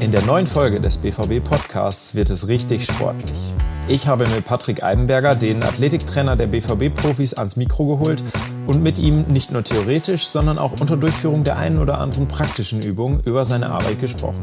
In 0.00 0.12
der 0.12 0.22
neuen 0.22 0.46
Folge 0.46 0.80
des 0.80 0.98
BVB 0.98 1.42
Podcasts 1.42 2.14
wird 2.14 2.30
es 2.30 2.48
richtig 2.48 2.84
sportlich. 2.84 3.38
Ich 3.88 4.06
habe 4.06 4.26
mir 4.26 4.40
Patrick 4.40 4.82
Eibenberger, 4.82 5.34
den 5.34 5.62
Athletiktrainer 5.62 6.36
der 6.36 6.48
BVB-Profis, 6.48 7.34
ans 7.34 7.56
Mikro 7.56 7.96
geholt 7.96 8.22
und 8.66 8.82
mit 8.82 8.98
ihm 8.98 9.22
nicht 9.28 9.52
nur 9.52 9.64
theoretisch, 9.64 10.26
sondern 10.26 10.58
auch 10.58 10.72
unter 10.80 10.96
Durchführung 10.96 11.44
der 11.44 11.56
einen 11.56 11.78
oder 11.78 11.98
anderen 11.98 12.28
praktischen 12.28 12.82
Übung 12.82 13.20
über 13.24 13.44
seine 13.44 13.70
Arbeit 13.70 14.00
gesprochen. 14.00 14.42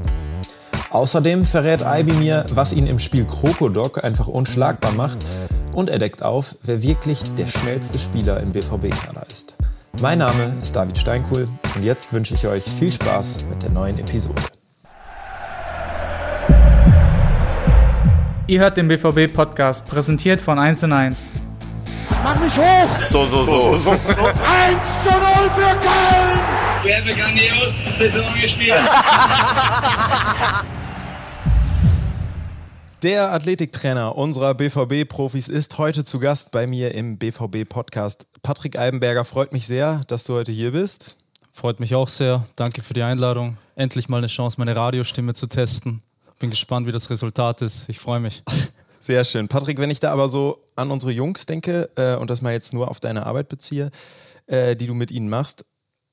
Außerdem 0.90 1.46
verrät 1.46 1.86
Aibi 1.86 2.14
mir, 2.14 2.46
was 2.54 2.72
ihn 2.72 2.88
im 2.88 3.00
Spiel 3.00 3.26
Krokodok 3.26 4.04
einfach 4.04 4.28
unschlagbar 4.28 4.94
macht 4.94 5.26
und 5.74 5.90
er 5.90 6.00
deckt 6.00 6.24
auf, 6.24 6.56
wer 6.64 6.82
wirklich 6.82 7.22
der 7.36 7.48
schnellste 7.48 8.00
Spieler 8.00 8.40
im 8.40 8.52
BVB-Kader 8.52 9.26
ist. 9.32 9.56
Mein 10.02 10.20
Name 10.20 10.56
ist 10.62 10.76
David 10.76 10.98
Steinkuhl 10.98 11.48
und 11.76 11.84
jetzt 11.84 12.14
wünsche 12.14 12.34
ich 12.34 12.48
euch 12.48 12.64
viel 12.64 12.92
Spaß 12.92 13.46
mit 13.50 13.62
der 13.62 13.72
neuen 13.72 14.00
Episode. 14.00 14.42
Ihr 18.46 18.60
hört 18.60 18.76
den 18.76 18.90
BVB-Podcast, 18.90 19.86
präsentiert 19.86 20.42
von 20.42 20.60
1 20.60 20.84
und 20.84 20.92
1. 20.92 21.32
Mach 22.26 22.38
mich 22.42 22.58
hoch! 22.58 22.90
So, 23.10 23.26
so, 23.30 23.46
so. 23.46 23.78
so. 23.78 23.92
1 23.92 24.00
zu 25.04 25.10
0 25.12 25.18
für 25.50 25.80
Köln! 25.80 26.40
Wir 26.84 26.98
haben 26.98 27.06
grandios 27.06 27.78
Saison 27.98 28.26
gespielt. 28.42 28.76
Der 33.02 33.32
Athletiktrainer 33.32 34.18
unserer 34.18 34.56
BVB-Profis 34.56 35.48
ist 35.48 35.78
heute 35.78 36.04
zu 36.04 36.20
Gast 36.20 36.52
bei 36.52 36.68
mir 36.68 36.94
im 36.94 37.18
BVB-Podcast. 37.18 38.28
Patrick 38.42 38.78
Eibenberger, 38.78 39.24
freut 39.24 39.54
mich 39.54 39.68
sehr, 39.68 40.02
dass 40.10 40.26
du 40.26 40.34
heute 40.34 40.52
hier 40.52 40.74
bist. 40.74 41.16
Freut 41.54 41.80
mich 41.80 41.96
auch 41.96 42.10
sehr. 42.10 42.46
Danke 42.58 42.82
für 42.82 42.94
die 42.94 43.04
Einladung. 43.04 43.58
Endlich 43.78 44.10
mal 44.10 44.18
eine 44.18 44.28
Chance, 44.28 44.58
meine 44.60 44.76
Radiostimme 44.76 45.34
zu 45.34 45.48
testen. 45.48 46.04
Bin 46.40 46.50
gespannt, 46.50 46.88
wie 46.88 46.92
das 46.92 47.10
Resultat 47.10 47.62
ist. 47.62 47.88
Ich 47.90 48.00
freue 48.00 48.20
mich. 48.20 48.44
Sehr 49.00 49.26
schön. 49.26 49.48
Patrick, 49.48 49.80
wenn 49.80 49.90
ich 49.90 50.00
da 50.00 50.14
aber 50.14 50.30
so 50.30 50.64
an 50.76 50.90
unsere 50.90 51.12
Jungs 51.12 51.46
denke 51.46 51.90
äh, 51.96 52.16
und 52.16 52.30
das 52.30 52.42
mal 52.42 52.54
jetzt 52.54 52.74
nur 52.74 52.90
auf 52.90 53.00
deine 53.00 53.26
Arbeit 53.26 53.50
beziehe, 53.50 53.92
äh, 54.48 54.76
die 54.76 54.88
du 54.88 54.94
mit 54.94 55.12
ihnen 55.12 55.30
machst, 55.30 55.66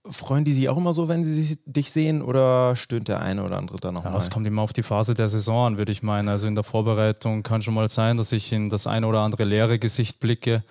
freuen 0.08 0.44
die 0.44 0.52
sich 0.52 0.68
auch 0.68 0.77
immer 0.77 0.92
so, 0.92 1.08
wenn 1.08 1.22
sie 1.24 1.32
sich, 1.32 1.58
dich 1.64 1.90
sehen 1.90 2.22
oder 2.22 2.74
stöhnt 2.74 3.08
der 3.08 3.20
eine 3.20 3.44
oder 3.44 3.58
andere 3.58 3.78
da 3.78 3.92
nochmal? 3.92 4.12
Ja, 4.12 4.18
es 4.18 4.30
kommt 4.30 4.46
immer 4.46 4.62
auf 4.62 4.72
die 4.72 4.82
Phase 4.82 5.14
der 5.14 5.28
Saison 5.28 5.66
an, 5.66 5.78
würde 5.78 5.92
ich 5.92 6.02
meinen. 6.02 6.28
Also 6.28 6.46
in 6.46 6.55
der 6.55 6.64
Vorbereitung 6.64 7.42
kann 7.42 7.62
schon 7.62 7.74
mal 7.74 7.88
sein, 7.88 8.16
dass 8.16 8.32
ich 8.32 8.52
in 8.52 8.70
das 8.70 8.86
eine 8.86 9.06
oder 9.06 9.20
andere 9.20 9.44
leere 9.44 9.78
Gesicht 9.78 10.20
blicke 10.20 10.64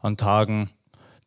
an 0.00 0.16
Tagen, 0.16 0.70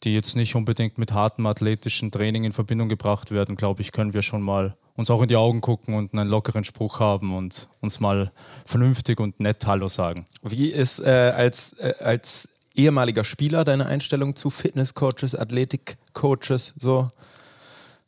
die 0.04 0.14
jetzt 0.14 0.36
nicht 0.36 0.56
unbedingt 0.56 0.98
mit 0.98 1.12
hartem 1.12 1.46
athletischen 1.48 2.12
Training 2.12 2.44
in 2.44 2.54
Verbindung 2.54 2.90
gebracht 2.90 3.32
werden, 3.32 3.56
glaube 3.56 3.82
ich, 3.82 3.92
können 3.92 4.14
wir 4.14 4.22
schon 4.22 4.42
mal 4.42 4.78
uns 4.98 5.10
auch 5.10 5.22
in 5.22 5.30
die 5.30 5.38
Augen 5.38 5.62
gucken 5.62 5.96
und 5.96 6.14
einen 6.14 6.30
lockeren 6.30 6.66
Spruch 6.66 7.00
haben 7.00 7.34
und 7.36 7.70
uns 7.82 8.02
mal 8.02 8.32
vernünftig 8.66 9.20
und 9.20 9.40
nett 9.40 9.66
Hallo 9.66 9.88
sagen. 9.88 10.26
Wie 10.42 10.70
ist 10.70 11.00
äh, 11.00 11.34
als, 11.36 11.74
äh, 11.74 11.94
als 12.00 12.50
ehemaliger 12.76 13.24
Spieler 13.24 13.64
deine 13.64 13.86
Einstellung 13.86 14.36
zu 14.36 14.50
Fitnesscoaches, 14.50 15.36
Athletikcoaches 15.36 16.74
so? 16.78 17.10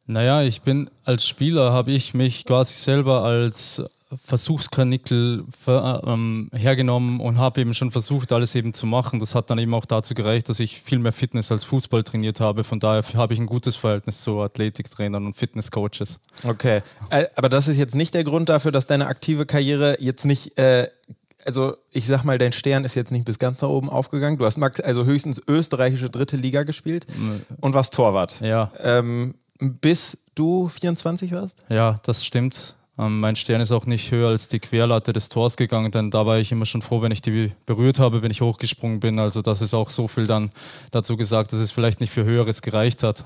Naja, 0.07 0.41
ich 0.41 0.63
bin 0.63 0.89
als 1.05 1.27
Spieler, 1.27 1.71
habe 1.71 1.91
ich 1.91 2.15
mich 2.15 2.43
quasi 2.43 2.73
selber 2.73 3.23
als 3.23 3.83
Versuchskanickel 4.23 5.45
ver, 5.57 6.01
ähm, 6.05 6.49
hergenommen 6.53 7.19
und 7.19 7.37
habe 7.37 7.61
eben 7.61 7.73
schon 7.73 7.91
versucht, 7.91 8.31
alles 8.31 8.55
eben 8.55 8.73
zu 8.73 8.87
machen. 8.87 9.19
Das 9.19 9.35
hat 9.35 9.49
dann 9.49 9.59
eben 9.59 9.73
auch 9.73 9.85
dazu 9.85 10.15
gereicht, 10.15 10.49
dass 10.49 10.59
ich 10.59 10.81
viel 10.81 10.99
mehr 10.99 11.11
Fitness 11.11 11.51
als 11.51 11.63
Fußball 11.65 12.03
trainiert 12.03 12.39
habe. 12.39 12.63
Von 12.63 12.79
daher 12.79 13.03
habe 13.13 13.33
ich 13.33 13.39
ein 13.39 13.45
gutes 13.45 13.75
Verhältnis 13.75 14.21
zu 14.21 14.39
Athletiktrainern 14.41 15.25
und 15.25 15.37
Fitnesscoaches. 15.37 16.19
Okay, 16.43 16.81
äh, 17.11 17.25
aber 17.35 17.49
das 17.49 17.67
ist 17.67 17.77
jetzt 17.77 17.95
nicht 17.95 18.13
der 18.13 18.23
Grund 18.23 18.49
dafür, 18.49 18.71
dass 18.71 18.87
deine 18.87 19.07
aktive 19.07 19.45
Karriere 19.45 19.97
jetzt 19.99 20.25
nicht 20.25 20.57
äh 20.57 20.87
also 21.45 21.77
ich 21.91 22.05
sag 22.05 22.25
mal, 22.25 22.37
dein 22.37 22.51
Stern 22.51 22.83
ist 22.83 22.95
jetzt 22.95 23.13
nicht 23.13 23.23
bis 23.23 23.39
ganz 23.39 23.61
nach 23.61 23.69
oben 23.69 23.89
aufgegangen. 23.89 24.37
Du 24.37 24.45
hast 24.45 24.57
max 24.57 24.81
also 24.81 25.05
höchstens 25.05 25.41
österreichische 25.47 26.09
dritte 26.09 26.35
Liga 26.35 26.63
gespielt 26.63 27.07
und 27.61 27.73
warst 27.73 27.93
Torwart. 27.93 28.41
Ja. 28.41 28.71
Ähm, 28.77 29.35
bis 29.59 30.17
du 30.35 30.67
24 30.67 31.31
warst? 31.31 31.63
Ja, 31.69 31.99
das 32.03 32.25
stimmt. 32.25 32.75
Ähm, 32.99 33.21
mein 33.21 33.37
Stern 33.37 33.61
ist 33.61 33.71
auch 33.71 33.85
nicht 33.85 34.11
höher 34.11 34.29
als 34.29 34.49
die 34.49 34.59
Querlatte 34.59 35.13
des 35.13 35.29
Tors 35.29 35.55
gegangen, 35.55 35.91
denn 35.91 36.11
da 36.11 36.25
war 36.25 36.37
ich 36.37 36.51
immer 36.51 36.65
schon 36.65 36.81
froh, 36.81 37.01
wenn 37.01 37.13
ich 37.13 37.21
die 37.21 37.51
berührt 37.65 37.97
habe, 37.97 38.21
wenn 38.21 38.31
ich 38.31 38.41
hochgesprungen 38.41 38.99
bin. 38.99 39.19
Also 39.19 39.41
das 39.41 39.61
ist 39.61 39.73
auch 39.73 39.89
so 39.89 40.09
viel 40.09 40.27
dann 40.27 40.51
dazu 40.91 41.15
gesagt, 41.15 41.53
dass 41.53 41.61
es 41.61 41.71
vielleicht 41.71 42.01
nicht 42.01 42.11
für 42.11 42.25
Höheres 42.25 42.61
gereicht 42.61 43.01
hat. 43.03 43.23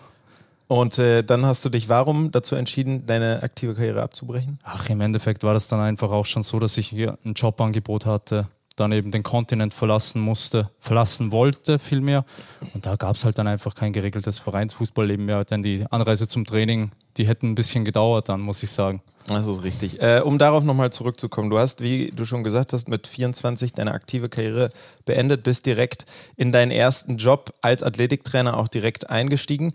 Und 0.67 0.97
äh, 0.97 1.23
dann 1.23 1.45
hast 1.45 1.65
du 1.65 1.69
dich 1.69 1.89
warum 1.89 2.31
dazu 2.31 2.55
entschieden, 2.55 3.05
deine 3.05 3.41
aktive 3.43 3.73
Karriere 3.73 4.01
abzubrechen? 4.01 4.59
Ach, 4.63 4.89
im 4.89 5.01
Endeffekt 5.01 5.43
war 5.43 5.53
das 5.53 5.67
dann 5.67 5.79
einfach 5.79 6.11
auch 6.11 6.25
schon 6.25 6.43
so, 6.43 6.59
dass 6.59 6.77
ich 6.77 6.87
hier 6.87 7.17
ein 7.25 7.33
Jobangebot 7.33 8.05
hatte, 8.05 8.47
dann 8.75 8.91
eben 8.91 9.11
den 9.11 9.23
Kontinent 9.23 9.73
verlassen 9.73 10.21
musste, 10.21 10.69
verlassen 10.79 11.31
wollte 11.31 11.79
vielmehr. 11.79 12.25
Und 12.73 12.85
da 12.85 12.95
gab 12.95 13.15
es 13.15 13.25
halt 13.25 13.37
dann 13.39 13.47
einfach 13.47 13.75
kein 13.75 13.91
geregeltes 13.91 14.39
Vereinsfußballleben 14.39 15.25
mehr, 15.25 15.43
denn 15.45 15.63
die 15.63 15.85
Anreise 15.89 16.27
zum 16.27 16.45
Training, 16.45 16.91
die 17.17 17.27
hätten 17.27 17.51
ein 17.51 17.55
bisschen 17.55 17.85
gedauert 17.85 18.29
dann, 18.29 18.41
muss 18.41 18.63
ich 18.63 18.71
sagen. 18.71 19.01
Das 19.27 19.47
ist 19.47 19.63
richtig. 19.63 20.01
Äh, 20.01 20.21
um 20.23 20.37
darauf 20.37 20.63
nochmal 20.63 20.91
zurückzukommen, 20.91 21.49
du 21.49 21.57
hast, 21.57 21.81
wie 21.81 22.11
du 22.11 22.25
schon 22.25 22.43
gesagt 22.43 22.73
hast, 22.73 22.89
mit 22.89 23.07
24 23.07 23.71
deine 23.73 23.93
aktive 23.93 24.27
Karriere 24.27 24.69
beendet, 25.05 25.43
bist 25.43 25.65
direkt 25.65 26.05
in 26.35 26.51
deinen 26.51 26.71
ersten 26.71 27.17
Job 27.17 27.53
als 27.61 27.83
Athletiktrainer 27.83 28.57
auch 28.57 28.67
direkt 28.67 29.09
eingestiegen. 29.09 29.73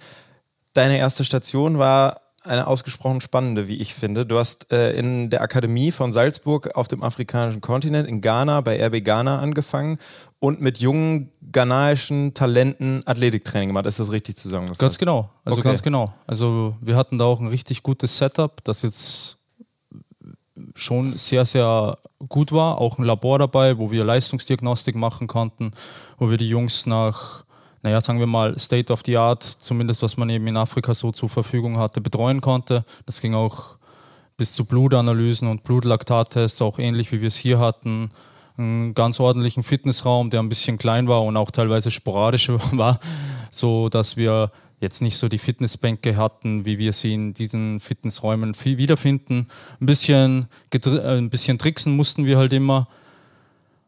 Deine 0.75 0.99
erste 0.99 1.25
Station 1.25 1.78
war 1.78 2.28
eine 2.48 2.66
ausgesprochen 2.66 3.20
spannende, 3.20 3.69
wie 3.69 3.76
ich 3.76 3.94
finde. 3.94 4.26
Du 4.26 4.38
hast 4.38 4.72
äh, 4.72 4.92
in 4.98 5.31
der 5.31 5.42
Akademie 5.42 5.92
von 5.92 6.12
Salzburg 6.12 6.75
auf 6.76 6.88
dem 6.88 7.03
afrikanischen 7.03 7.60
Kontinent 7.60 8.09
in 8.09 8.20
Ghana 8.20 8.60
bei 8.60 8.84
RB 8.84 9.04
Ghana 9.04 9.38
angefangen 9.38 9.98
und 10.41 10.60
mit 10.60 10.78
jungen 10.78 11.31
ghanaischen 11.53 12.34
Talenten 12.34 13.03
Athletiktraining 13.06 13.70
gemacht. 13.70 13.87
Ist 13.87 14.00
das 14.00 14.12
richtig 14.12 14.37
zusammengefasst? 14.37 14.81
Ganz 14.81 14.98
genau. 14.98 15.31
Also 15.44 15.60
Okay. 15.60 15.69
ganz 15.69 15.82
genau. 15.82 16.12
Also 16.26 16.76
wir 16.81 16.97
hatten 16.97 17.19
da 17.19 17.25
auch 17.25 17.41
ein 17.41 17.48
richtig 17.48 17.82
gutes 17.82 18.16
Setup, 18.19 18.62
das 18.64 18.82
jetzt 18.82 19.37
schon 20.75 21.12
sehr, 21.12 21.44
sehr 21.44 21.98
gut 22.28 22.53
war. 22.53 22.78
Auch 22.81 22.98
ein 22.98 23.04
Labor 23.04 23.38
dabei, 23.38 23.78
wo 23.78 23.91
wir 23.91 24.04
Leistungsdiagnostik 24.04 24.94
machen 24.94 25.26
konnten, 25.26 25.72
wo 26.19 26.31
wir 26.31 26.37
die 26.37 26.48
Jungs 26.48 26.87
nach, 26.87 27.44
naja, 27.83 28.00
sagen 28.00 28.19
wir 28.19 28.27
mal, 28.27 28.59
State 28.59 28.93
of 28.93 29.03
the 29.06 29.16
Art, 29.16 29.43
zumindest 29.43 30.03
was 30.03 30.16
man 30.16 30.31
eben 30.31 30.47
in 30.47 30.56
Afrika 30.56 30.94
so 30.94 31.12
zur 31.12 31.28
Verfügung 31.28 31.78
hatte, 31.78 32.00
betreuen 32.00 32.41
konnte. 32.41 32.84
Das 33.06 33.21
ging 33.21 33.34
auch 33.34 33.77
bis 34.37 34.53
zu 34.53 34.65
Blutanalysen 34.65 35.49
und 35.49 35.65
Blutlaktattests, 35.65 36.62
auch 36.62 36.78
ähnlich 36.78 37.12
wie 37.12 37.21
wir 37.21 37.28
es 37.28 37.37
hier 37.37 37.59
hatten. 37.59 38.11
Einen 38.56 38.94
ganz 38.94 39.21
ordentlichen 39.21 39.62
Fitnessraum, 39.62 40.31
der 40.31 40.41
ein 40.41 40.49
bisschen 40.49 40.78
klein 40.78 41.09
war 41.09 41.22
und 41.22 41.37
auch 41.37 41.50
teilweise 41.50 41.91
sporadisch 41.91 42.49
war, 42.72 42.99
so 43.50 43.88
dass 43.88 44.17
wir 44.17 44.50
jetzt 44.81 45.03
nicht 45.03 45.19
so 45.19 45.28
die 45.28 45.38
Fitnessbänke 45.38 46.17
hatten, 46.17 46.65
wie 46.65 46.78
wir 46.78 46.93
sie 46.93 47.15
in 47.15 47.34
diesen 47.34 47.81
Fitnessräumen 47.81 48.55
wiederfinden. 48.65 49.49
Ein 49.81 49.87
bisschen, 49.87 50.49
äh, 50.72 51.17
ein 51.17 51.31
bisschen 51.31 51.59
tricksen 51.59 51.97
mussten 51.97 52.25
wir 52.25 52.38
halt 52.38 52.53
immer, 52.53 52.88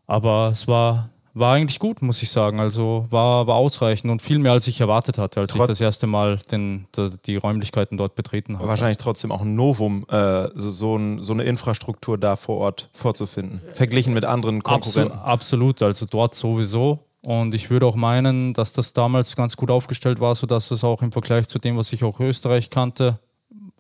aber 0.06 0.50
es 0.52 0.66
war, 0.66 1.10
war 1.34 1.54
eigentlich 1.54 1.78
gut, 1.78 2.02
muss 2.02 2.22
ich 2.22 2.30
sagen. 2.30 2.60
Also 2.60 3.06
war, 3.10 3.46
war 3.46 3.56
ausreichend 3.56 4.10
und 4.10 4.20
viel 4.22 4.38
mehr, 4.38 4.52
als 4.52 4.66
ich 4.66 4.80
erwartet 4.80 5.18
hatte, 5.18 5.40
als 5.40 5.52
Trotz- 5.52 5.60
ich 5.62 5.66
das 5.68 5.80
erste 5.80 6.06
Mal 6.06 6.38
den, 6.50 6.86
die, 6.96 7.10
die 7.26 7.36
Räumlichkeiten 7.36 7.96
dort 7.96 8.14
betreten 8.14 8.58
habe. 8.58 8.68
Wahrscheinlich 8.68 8.98
trotzdem 8.98 9.32
auch 9.32 9.42
ein 9.42 9.54
Novum, 9.54 10.06
äh, 10.08 10.48
so, 10.54 10.70
so, 10.70 10.96
ein, 10.96 11.22
so 11.22 11.32
eine 11.32 11.44
Infrastruktur 11.44 12.18
da 12.18 12.36
vor 12.36 12.58
Ort 12.58 12.88
vorzufinden, 12.92 13.60
verglichen 13.74 14.12
mit 14.14 14.24
anderen 14.24 14.62
Absol 14.64 15.04
Konkurrenten. 15.04 15.18
absolut, 15.18 15.82
also 15.82 16.06
dort 16.10 16.34
sowieso. 16.34 16.98
Und 17.22 17.54
ich 17.54 17.68
würde 17.68 17.84
auch 17.86 17.96
meinen, 17.96 18.54
dass 18.54 18.72
das 18.72 18.94
damals 18.94 19.36
ganz 19.36 19.56
gut 19.56 19.70
aufgestellt 19.70 20.20
war, 20.20 20.34
sodass 20.34 20.70
es 20.70 20.82
auch 20.84 21.02
im 21.02 21.12
Vergleich 21.12 21.48
zu 21.48 21.58
dem, 21.58 21.76
was 21.76 21.92
ich 21.92 22.02
auch 22.02 22.18
Österreich 22.18 22.70
kannte, 22.70 23.18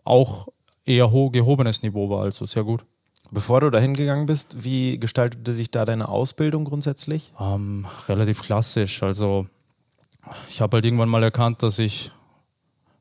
auch 0.04 0.48
eher 0.84 1.10
ho 1.10 1.30
gehobenes 1.30 1.82
Niveau 1.82 2.10
war. 2.10 2.22
Also 2.24 2.44
sehr 2.44 2.64
gut. 2.64 2.84
Bevor 3.32 3.60
du 3.60 3.70
dahin 3.70 3.94
gegangen 3.94 4.26
bist, 4.26 4.64
wie 4.64 4.98
gestaltete 4.98 5.54
sich 5.54 5.70
da 5.70 5.84
deine 5.84 6.08
Ausbildung 6.08 6.64
grundsätzlich? 6.64 7.32
Ähm, 7.38 7.86
relativ 8.08 8.42
klassisch. 8.42 9.02
Also 9.02 9.46
ich 10.48 10.60
habe 10.60 10.76
halt 10.76 10.84
irgendwann 10.84 11.08
mal 11.08 11.22
erkannt, 11.22 11.62
dass 11.62 11.78
ich 11.78 12.10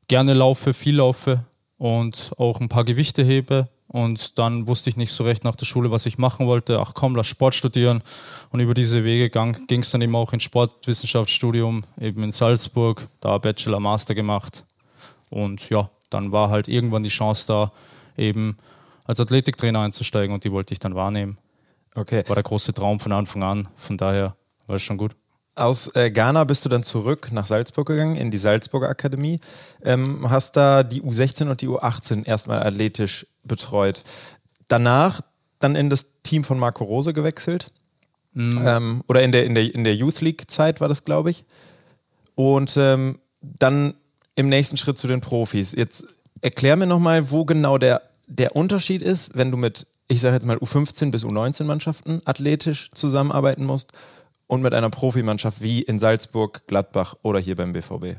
gerne 0.08 0.34
laufe, 0.34 0.72
viel 0.72 0.96
laufe 0.96 1.44
und 1.78 2.32
auch 2.36 2.60
ein 2.60 2.68
paar 2.68 2.84
Gewichte 2.84 3.22
hebe. 3.22 3.68
Und 3.88 4.38
dann 4.38 4.68
wusste 4.68 4.88
ich 4.88 4.96
nicht 4.96 5.12
so 5.12 5.24
recht 5.24 5.42
nach 5.42 5.56
der 5.56 5.66
Schule, 5.66 5.90
was 5.90 6.06
ich 6.06 6.16
machen 6.16 6.46
wollte. 6.46 6.78
Ach 6.78 6.94
komm, 6.94 7.16
lass 7.16 7.26
Sport 7.26 7.56
studieren. 7.56 8.02
Und 8.50 8.60
über 8.60 8.72
diese 8.72 9.02
Wege 9.02 9.30
ging 9.30 9.80
es 9.80 9.90
dann 9.90 10.00
eben 10.00 10.14
auch 10.14 10.32
ins 10.32 10.44
Sportwissenschaftsstudium, 10.44 11.82
eben 12.00 12.22
in 12.22 12.30
Salzburg, 12.30 13.08
da 13.20 13.38
Bachelor, 13.38 13.80
Master 13.80 14.14
gemacht. 14.14 14.64
Und 15.28 15.70
ja, 15.70 15.90
dann 16.08 16.30
war 16.30 16.50
halt 16.50 16.68
irgendwann 16.68 17.02
die 17.02 17.08
Chance 17.08 17.48
da, 17.48 17.72
eben 18.16 18.58
als 19.10 19.18
Athletiktrainer 19.18 19.80
einzusteigen 19.80 20.32
und 20.32 20.44
die 20.44 20.52
wollte 20.52 20.72
ich 20.72 20.78
dann 20.78 20.94
wahrnehmen. 20.94 21.36
Okay. 21.96 22.22
War 22.28 22.36
der 22.36 22.44
große 22.44 22.72
Traum 22.72 23.00
von 23.00 23.10
Anfang 23.10 23.42
an. 23.42 23.68
Von 23.76 23.98
daher 23.98 24.36
war 24.68 24.76
es 24.76 24.82
schon 24.82 24.96
gut. 24.96 25.16
Aus 25.56 25.88
äh, 25.96 26.12
Ghana 26.12 26.44
bist 26.44 26.64
du 26.64 26.68
dann 26.68 26.84
zurück 26.84 27.30
nach 27.32 27.46
Salzburg 27.46 27.88
gegangen, 27.88 28.14
in 28.14 28.30
die 28.30 28.38
Salzburger 28.38 28.88
Akademie. 28.88 29.40
Ähm, 29.84 30.30
hast 30.30 30.56
da 30.56 30.84
die 30.84 31.02
U16 31.02 31.50
und 31.50 31.60
die 31.60 31.68
U18 31.68 32.24
erstmal 32.24 32.64
athletisch 32.64 33.26
betreut. 33.42 34.04
danach 34.68 35.22
dann 35.58 35.74
in 35.74 35.90
das 35.90 36.22
Team 36.22 36.44
von 36.44 36.58
Marco 36.58 36.84
Rose 36.84 37.12
gewechselt. 37.12 37.72
Mhm. 38.32 38.62
Ähm, 38.64 39.04
oder 39.08 39.22
in 39.24 39.32
der, 39.32 39.44
in, 39.44 39.56
der, 39.56 39.74
in 39.74 39.82
der 39.82 39.96
Youth 39.96 40.20
League-Zeit 40.20 40.80
war 40.80 40.86
das, 40.86 41.04
glaube 41.04 41.30
ich. 41.30 41.44
Und 42.36 42.76
ähm, 42.76 43.18
dann 43.40 43.94
im 44.36 44.48
nächsten 44.48 44.76
Schritt 44.76 44.98
zu 44.98 45.08
den 45.08 45.20
Profis. 45.20 45.72
Jetzt 45.72 46.06
erklär 46.40 46.76
mir 46.76 46.86
nochmal, 46.86 47.32
wo 47.32 47.44
genau 47.44 47.76
der, 47.76 48.02
der 48.30 48.56
Unterschied 48.56 49.02
ist, 49.02 49.32
wenn 49.34 49.50
du 49.50 49.56
mit, 49.56 49.86
ich 50.08 50.20
sage 50.20 50.34
jetzt 50.34 50.46
mal, 50.46 50.56
U15 50.56 51.10
bis 51.10 51.24
U19-Mannschaften 51.24 52.22
athletisch 52.24 52.90
zusammenarbeiten 52.94 53.64
musst 53.64 53.92
und 54.46 54.62
mit 54.62 54.72
einer 54.72 54.88
Profimannschaft 54.88 55.60
wie 55.60 55.82
in 55.82 55.98
Salzburg, 55.98 56.66
Gladbach 56.66 57.16
oder 57.22 57.40
hier 57.40 57.56
beim 57.56 57.72
BVB. 57.72 58.16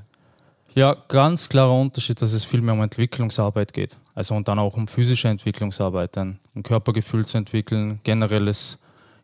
Ja, 0.75 0.96
ganz 1.08 1.50
klarer 1.50 1.74
Unterschied, 1.74 2.22
dass 2.22 2.34
es 2.34 2.46
viel 2.46 2.62
mehr 2.62 2.74
um 2.74 2.81
Entwicklungsarbeit 2.81 3.74
geht. 3.74 3.98
Also 4.13 4.36
und 4.36 4.48
dann 4.48 4.60
auch 4.60 4.78
um 4.78 4.88
physische 4.88 5.28
Entwicklungsarbeit, 5.28 6.18
ein 6.18 6.40
Körpergefühl 6.63 7.25
zu 7.25 7.38
entwickeln, 7.38 8.00
generelles 8.04 8.78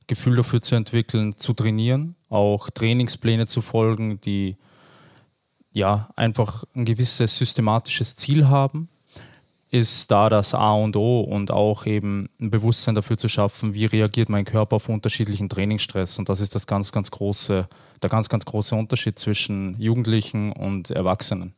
Gefühl 0.07 0.37
dafür 0.37 0.61
zu 0.61 0.75
entwickeln, 0.75 1.35
zu 1.35 1.53
trainieren, 1.53 2.15
auch 2.29 2.69
Trainingspläne 2.69 3.45
zu 3.45 3.61
folgen, 3.61 4.21
die 4.21 4.55
ja 5.71 6.09
einfach 6.15 6.63
ein 6.75 6.85
gewisses 6.85 7.37
systematisches 7.37 8.15
Ziel 8.15 8.47
haben, 8.47 8.89
ist 9.69 10.09
da 10.11 10.29
das 10.29 10.53
A 10.53 10.73
und 10.73 10.95
O 10.95 11.21
und 11.21 11.51
auch 11.51 11.85
eben 11.85 12.29
ein 12.39 12.49
Bewusstsein 12.49 12.95
dafür 12.95 13.17
zu 13.17 13.27
schaffen, 13.27 13.73
wie 13.73 13.85
reagiert 13.85 14.29
mein 14.29 14.45
Körper 14.45 14.77
auf 14.77 14.89
unterschiedlichen 14.89 15.49
Trainingsstress. 15.49 16.19
Und 16.19 16.29
das 16.29 16.39
ist 16.39 16.55
das 16.55 16.67
ganz, 16.67 16.91
ganz 16.91 17.11
große, 17.11 17.67
der 18.01 18.09
ganz, 18.09 18.29
ganz 18.29 18.45
große 18.45 18.75
Unterschied 18.75 19.19
zwischen 19.19 19.79
Jugendlichen 19.79 20.53
und 20.53 20.89
Erwachsenen. 20.91 21.53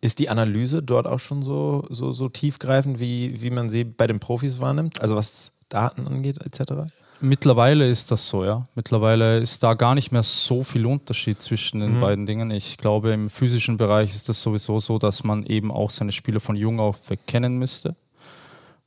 Ist 0.00 0.18
die 0.18 0.30
Analyse 0.30 0.82
dort 0.82 1.06
auch 1.06 1.20
schon 1.20 1.42
so, 1.42 1.86
so, 1.90 2.10
so 2.10 2.28
tiefgreifend, 2.28 2.98
wie, 2.98 3.40
wie 3.42 3.50
man 3.50 3.70
sie 3.70 3.84
bei 3.84 4.06
den 4.06 4.18
Profis 4.18 4.58
wahrnimmt? 4.58 5.00
Also 5.00 5.14
was 5.14 5.52
Daten 5.68 6.06
angeht, 6.06 6.38
etc.? 6.44 6.92
Mittlerweile 7.22 7.88
ist 7.88 8.10
das 8.10 8.28
so, 8.28 8.44
ja. 8.44 8.66
Mittlerweile 8.74 9.38
ist 9.38 9.62
da 9.62 9.74
gar 9.74 9.94
nicht 9.94 10.10
mehr 10.10 10.24
so 10.24 10.64
viel 10.64 10.84
Unterschied 10.86 11.40
zwischen 11.40 11.80
den 11.80 11.96
mhm. 11.96 12.00
beiden 12.00 12.26
Dingen. 12.26 12.50
Ich 12.50 12.78
glaube, 12.78 13.12
im 13.12 13.30
physischen 13.30 13.76
Bereich 13.76 14.10
ist 14.10 14.28
das 14.28 14.42
sowieso 14.42 14.80
so, 14.80 14.98
dass 14.98 15.22
man 15.22 15.46
eben 15.46 15.70
auch 15.70 15.90
seine 15.90 16.12
Spieler 16.12 16.40
von 16.40 16.56
jung 16.56 16.80
auf 16.80 17.00
kennen 17.26 17.58
müsste 17.58 17.94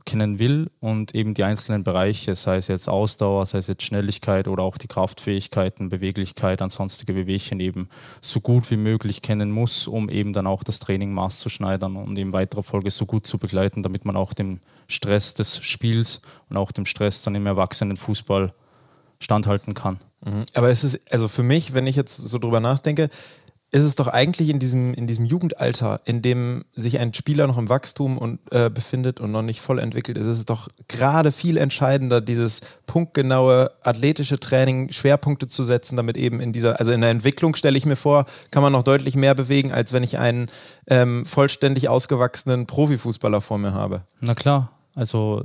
kennen 0.05 0.39
will 0.39 0.69
und 0.79 1.15
eben 1.15 1.33
die 1.33 1.43
einzelnen 1.43 1.83
Bereiche, 1.83 2.35
sei 2.35 2.57
es 2.57 2.67
jetzt 2.67 2.87
Ausdauer, 2.87 3.45
sei 3.45 3.57
es 3.57 3.67
jetzt 3.67 3.83
Schnelligkeit 3.83 4.47
oder 4.47 4.63
auch 4.63 4.77
die 4.77 4.87
Kraftfähigkeiten, 4.87 5.89
Beweglichkeit, 5.89 6.61
ansonstige 6.61 7.13
Bewegchen 7.13 7.59
eben 7.59 7.89
so 8.21 8.39
gut 8.39 8.69
wie 8.69 8.77
möglich 8.77 9.21
kennen 9.21 9.51
muss, 9.51 9.87
um 9.87 10.09
eben 10.09 10.33
dann 10.33 10.47
auch 10.47 10.63
das 10.63 10.79
Training 10.79 11.11
maßzuschneidern 11.13 11.95
und 11.95 12.17
in 12.17 12.33
weiterer 12.33 12.63
Folge 12.63 12.91
so 12.91 13.05
gut 13.05 13.25
zu 13.25 13.37
begleiten, 13.37 13.83
damit 13.83 14.05
man 14.05 14.15
auch 14.15 14.33
dem 14.33 14.59
Stress 14.87 15.33
des 15.33 15.57
Spiels 15.63 16.21
und 16.49 16.57
auch 16.57 16.71
dem 16.71 16.85
Stress 16.85 17.23
dann 17.23 17.35
im 17.35 17.47
Erwachsenenfußball 17.47 18.53
standhalten 19.19 19.73
kann. 19.73 19.99
Mhm. 20.23 20.43
Aber 20.53 20.69
es 20.69 20.83
ist, 20.83 20.99
also 21.11 21.27
für 21.27 21.43
mich, 21.43 21.73
wenn 21.73 21.87
ich 21.87 21.95
jetzt 21.95 22.15
so 22.15 22.37
drüber 22.37 22.59
nachdenke, 22.59 23.09
ist 23.71 23.81
es 23.81 23.95
doch 23.95 24.07
eigentlich 24.07 24.49
in 24.49 24.59
diesem, 24.59 24.93
in 24.93 25.07
diesem 25.07 25.25
Jugendalter, 25.25 25.99
in 26.05 26.21
dem 26.21 26.63
sich 26.75 26.99
ein 26.99 27.13
Spieler 27.13 27.47
noch 27.47 27.57
im 27.57 27.67
Wachstum 27.67 28.17
und, 28.17 28.39
äh, 28.51 28.69
befindet 28.69 29.19
und 29.19 29.31
noch 29.31 29.41
nicht 29.41 29.59
voll 29.59 29.79
entwickelt 29.79 30.17
ist, 30.17 30.25
ist 30.25 30.37
es 30.37 30.45
doch 30.45 30.69
gerade 30.87 31.31
viel 31.31 31.57
entscheidender, 31.57 32.21
dieses 32.21 32.61
punktgenaue 32.87 33.71
athletische 33.81 34.39
Training, 34.39 34.91
Schwerpunkte 34.91 35.47
zu 35.47 35.65
setzen, 35.65 35.97
damit 35.97 36.15
eben 36.15 36.39
in 36.39 36.53
dieser, 36.53 36.79
also 36.79 36.91
in 36.91 37.01
der 37.01 37.09
Entwicklung 37.09 37.55
stelle 37.55 37.77
ich 37.77 37.85
mir 37.85 37.97
vor, 37.97 38.25
kann 38.51 38.63
man 38.63 38.71
noch 38.71 38.83
deutlich 38.83 39.15
mehr 39.15 39.35
bewegen, 39.35 39.71
als 39.71 39.91
wenn 39.91 40.03
ich 40.03 40.19
einen 40.19 40.49
ähm, 40.87 41.25
vollständig 41.25 41.89
ausgewachsenen 41.89 42.67
Profifußballer 42.67 43.41
vor 43.41 43.57
mir 43.57 43.73
habe. 43.73 44.03
Na 44.21 44.35
klar, 44.35 44.71
also 44.93 45.43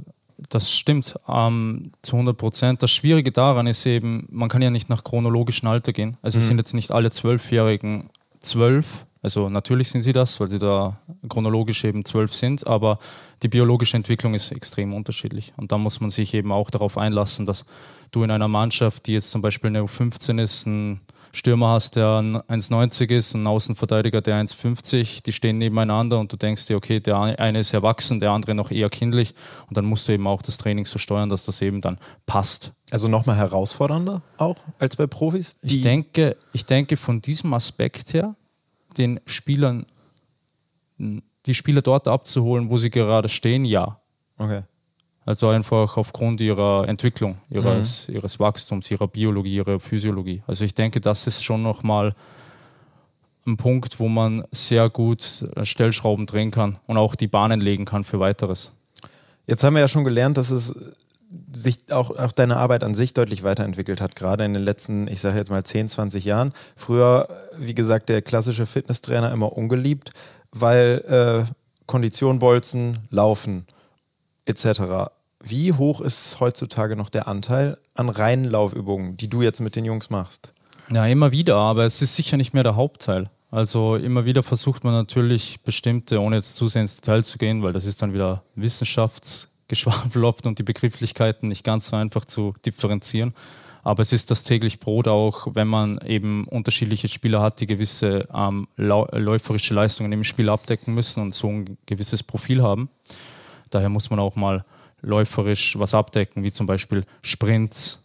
das 0.49 0.73
stimmt 0.73 1.15
ähm, 1.29 1.93
zu 2.03 2.17
100 2.17 2.37
Prozent. 2.37 2.83
Das 2.83 2.91
Schwierige 2.91 3.33
daran 3.33 3.67
ist 3.67 3.85
eben, 3.87 4.27
man 4.31 4.49
kann 4.49 4.63
ja 4.63 4.71
nicht 4.71 4.89
nach 4.89 5.05
chronologischem 5.05 5.69
Alter 5.69 5.93
gehen. 5.93 6.17
Also 6.23 6.39
mhm. 6.39 6.43
sind 6.45 6.59
jetzt 6.59 6.75
nicht 6.75 6.91
alle 6.91 7.11
Zwölfjährigen 7.11 8.11
zwölf. 8.41 9.07
Also 9.23 9.51
natürlich 9.51 9.91
sind 9.91 10.03
sie 10.03 10.15
das, 10.15 10.41
weil 10.41 10.49
sie 10.49 10.59
da 10.59 10.99
chronologisch 11.29 11.85
eben 11.85 12.07
zwölf 12.07 12.35
sind, 12.35 12.67
aber 12.67 12.99
die 13.43 13.49
biologische 13.49 13.97
Entwicklung 13.97 14.33
ist 14.33 14.51
extrem 14.51 14.95
unterschiedlich. 14.95 15.53
Und 15.59 15.73
da 15.73 15.79
muss 15.79 16.01
man 16.01 16.11
sich 16.11 16.33
eben 16.33 16.53
auch 16.53 16.71
darauf 16.71 16.97
einlassen, 16.97 17.45
dass 17.45 17.67
du 18.13 18.23
in 18.23 18.31
einer 18.31 18.49
Mannschaft, 18.49 19.07
die 19.07 19.13
jetzt 19.13 19.31
zum 19.31 19.43
Beispiel 19.43 19.69
eine 19.69 19.83
U15 19.83 20.43
ist, 20.43 20.67
einen 20.67 21.01
Stürmer 21.33 21.69
hast, 21.69 21.97
der 21.97 22.07
1,90 22.07 23.11
ist, 23.11 23.35
einen 23.35 23.47
Außenverteidiger, 23.47 24.21
der 24.21 24.43
1,50, 24.43 25.23
die 25.23 25.33
stehen 25.33 25.59
nebeneinander 25.59 26.19
und 26.19 26.33
du 26.33 26.37
denkst 26.37 26.67
dir, 26.67 26.77
okay, 26.77 27.01
der 27.01 27.19
eine 27.19 27.61
ist 27.61 27.73
erwachsen, 27.73 28.21
der 28.21 28.33
andere 28.33 28.55
noch 28.55 28.71
eher 28.71 28.91
kindlich 28.91 29.35
und 29.69 29.77
dann 29.77 29.85
musst 29.85 30.09
du 30.09 30.13
eben 30.13 30.27
auch 30.27 30.43
das 30.43 30.59
Training 30.59 30.87
so 30.87 30.99
steuern, 30.99 31.29
dass 31.29 31.45
das 31.45 31.63
eben 31.63 31.81
dann 31.81 31.99
passt. 32.27 32.73
Also 32.91 33.07
nochmal 33.07 33.37
herausfordernder 33.37 34.23
auch 34.39 34.57
als 34.79 34.97
bei 34.97 35.07
Profis? 35.07 35.57
Ich 35.63 35.83
denke, 35.83 36.37
ich 36.53 36.67
denke 36.67 36.97
von 36.97 37.23
diesem 37.23 37.55
Aspekt 37.55 38.13
her, 38.13 38.35
den 38.99 39.21
Spielern, 39.27 39.87
die 40.99 41.55
Spieler 41.55 41.83
dort 41.83 42.09
abzuholen, 42.09 42.71
wo 42.71 42.77
sie 42.77 42.91
gerade 42.91 43.29
stehen, 43.29 43.65
ja. 43.65 44.01
Okay. 44.37 44.63
Also 45.27 45.49
einfach 45.49 45.97
aufgrund 45.97 46.41
ihrer 46.41 46.89
Entwicklung, 46.89 47.39
ihres, 47.51 48.09
mhm. 48.09 48.17
ihres 48.17 48.41
Wachstums, 48.41 48.91
ihrer 48.91 49.07
Biologie, 49.07 49.57
ihrer 49.57 49.79
Physiologie. 49.79 50.43
Also 50.47 50.65
ich 50.65 50.75
denke, 50.75 51.01
das 51.01 51.27
ist 51.27 51.45
schon 51.45 51.63
nochmal 51.63 52.15
ein 53.47 53.57
Punkt, 53.57 54.01
wo 54.01 54.09
man 54.09 54.45
sehr 54.51 54.89
gut 54.89 55.47
Stellschrauben 55.63 56.27
drehen 56.27 56.51
kann 56.51 56.79
und 56.87 56.97
auch 56.97 57.15
die 57.15 57.27
Bahnen 57.27 57.61
legen 57.61 57.85
kann 57.85 58.05
für 58.05 58.21
weiteres. 58.21 58.73
Jetzt 59.47 59.65
haben 59.65 59.75
wir 59.75 59.81
ja 59.81 59.89
schon 59.89 60.05
gelernt, 60.05 60.37
dass 60.37 60.51
es 60.51 60.75
sich 61.53 61.79
auch, 61.91 62.11
auch 62.11 62.33
deine 62.33 62.57
Arbeit 62.57 62.83
an 62.83 62.95
sich 62.95 63.15
deutlich 63.15 63.43
weiterentwickelt 63.43 64.01
hat, 64.01 64.17
gerade 64.17 64.45
in 64.45 64.55
den 64.55 64.63
letzten, 64.63 65.07
ich 65.07 65.21
sage 65.21 65.39
jetzt 65.39 65.51
mal 65.51 65.63
10, 65.63 65.89
20 65.89 66.25
Jahren. 66.25 66.53
Früher, 66.77 67.29
wie 67.57 67.75
gesagt, 67.75 68.09
der 68.09 68.23
klassische 68.23 68.67
Fitnesstrainer 68.67 69.31
immer 69.33 69.57
ungeliebt, 69.57 70.13
weil 70.51 71.47
äh, 71.49 71.53
Kondition 71.87 72.39
bolzen, 72.41 72.99
laufen 73.11 73.67
etc. 74.51 75.11
Wie 75.43 75.73
hoch 75.73 76.01
ist 76.01 76.39
heutzutage 76.41 76.97
noch 76.97 77.09
der 77.09 77.27
Anteil 77.29 77.79
an 77.95 78.09
reinen 78.09 78.45
Laufübungen, 78.45 79.17
die 79.17 79.29
du 79.29 79.43
jetzt 79.43 79.61
mit 79.61 79.77
den 79.77 79.85
Jungs 79.85 80.11
machst? 80.11 80.53
Ja, 80.93 81.07
immer 81.07 81.33
wieder, 81.33 81.57
aber 81.57 81.85
es 81.85 82.03
ist 82.03 82.15
sicher 82.15 82.37
nicht 82.37 82.53
mehr 82.53 82.65
der 82.65 82.77
Hauptteil. 82.77 83.31
Also 83.51 83.97
immer 83.97 84.25
wieder 84.25 84.43
versucht 84.43 84.85
man 84.85 84.93
natürlich 84.93 85.61
bestimmte, 85.63 86.21
ohne 86.21 86.37
jetzt 86.37 86.57
zu 86.57 86.69
sehr 86.69 86.83
ins 86.83 86.97
Detail 86.97 87.25
zu 87.25 87.39
gehen, 87.39 87.63
weil 87.63 87.73
das 87.73 87.85
ist 87.85 88.03
dann 88.03 88.13
wieder 88.13 88.43
Wissenschafts- 88.57 89.51
Geschwafel 89.71 90.25
oft 90.25 90.47
und 90.47 90.59
die 90.59 90.65
Begrifflichkeiten 90.65 91.49
nicht 91.49 91.65
ganz 91.65 91.89
so 91.89 91.97
einfach 91.97 92.27
zu 92.27 92.55
differenzieren. 92.67 93.33
Aber 93.83 94.03
es 94.03 94.13
ist 94.13 94.31
das 94.31 94.43
täglich 94.43 94.79
Brot 94.79 95.09
auch, 95.09 95.47
wenn 95.55 95.69
man 95.69 95.99
eben 96.05 96.45
unterschiedliche 96.47 97.09
Spieler 97.09 97.41
hat, 97.41 97.61
die 97.61 97.67
gewisse 97.67 98.29
ähm, 98.35 98.69
läuferische 98.77 99.73
Leistungen 99.73 100.13
im 100.13 100.25
Spiel 100.25 100.51
abdecken 100.51 100.95
müssen 100.95 101.23
und 101.23 101.35
so 101.35 101.49
ein 101.49 101.79
gewisses 101.87 102.23
Profil 102.23 102.63
haben. 102.63 102.91
Daher 103.71 103.89
muss 103.89 104.11
man 104.11 104.19
auch 104.19 104.37
mal 104.37 104.65
läuferisch 105.01 105.79
was 105.79 105.95
abdecken, 105.95 106.43
wie 106.43 106.53
zum 106.53 106.67
Beispiel 106.67 107.05
Sprints, 107.23 108.05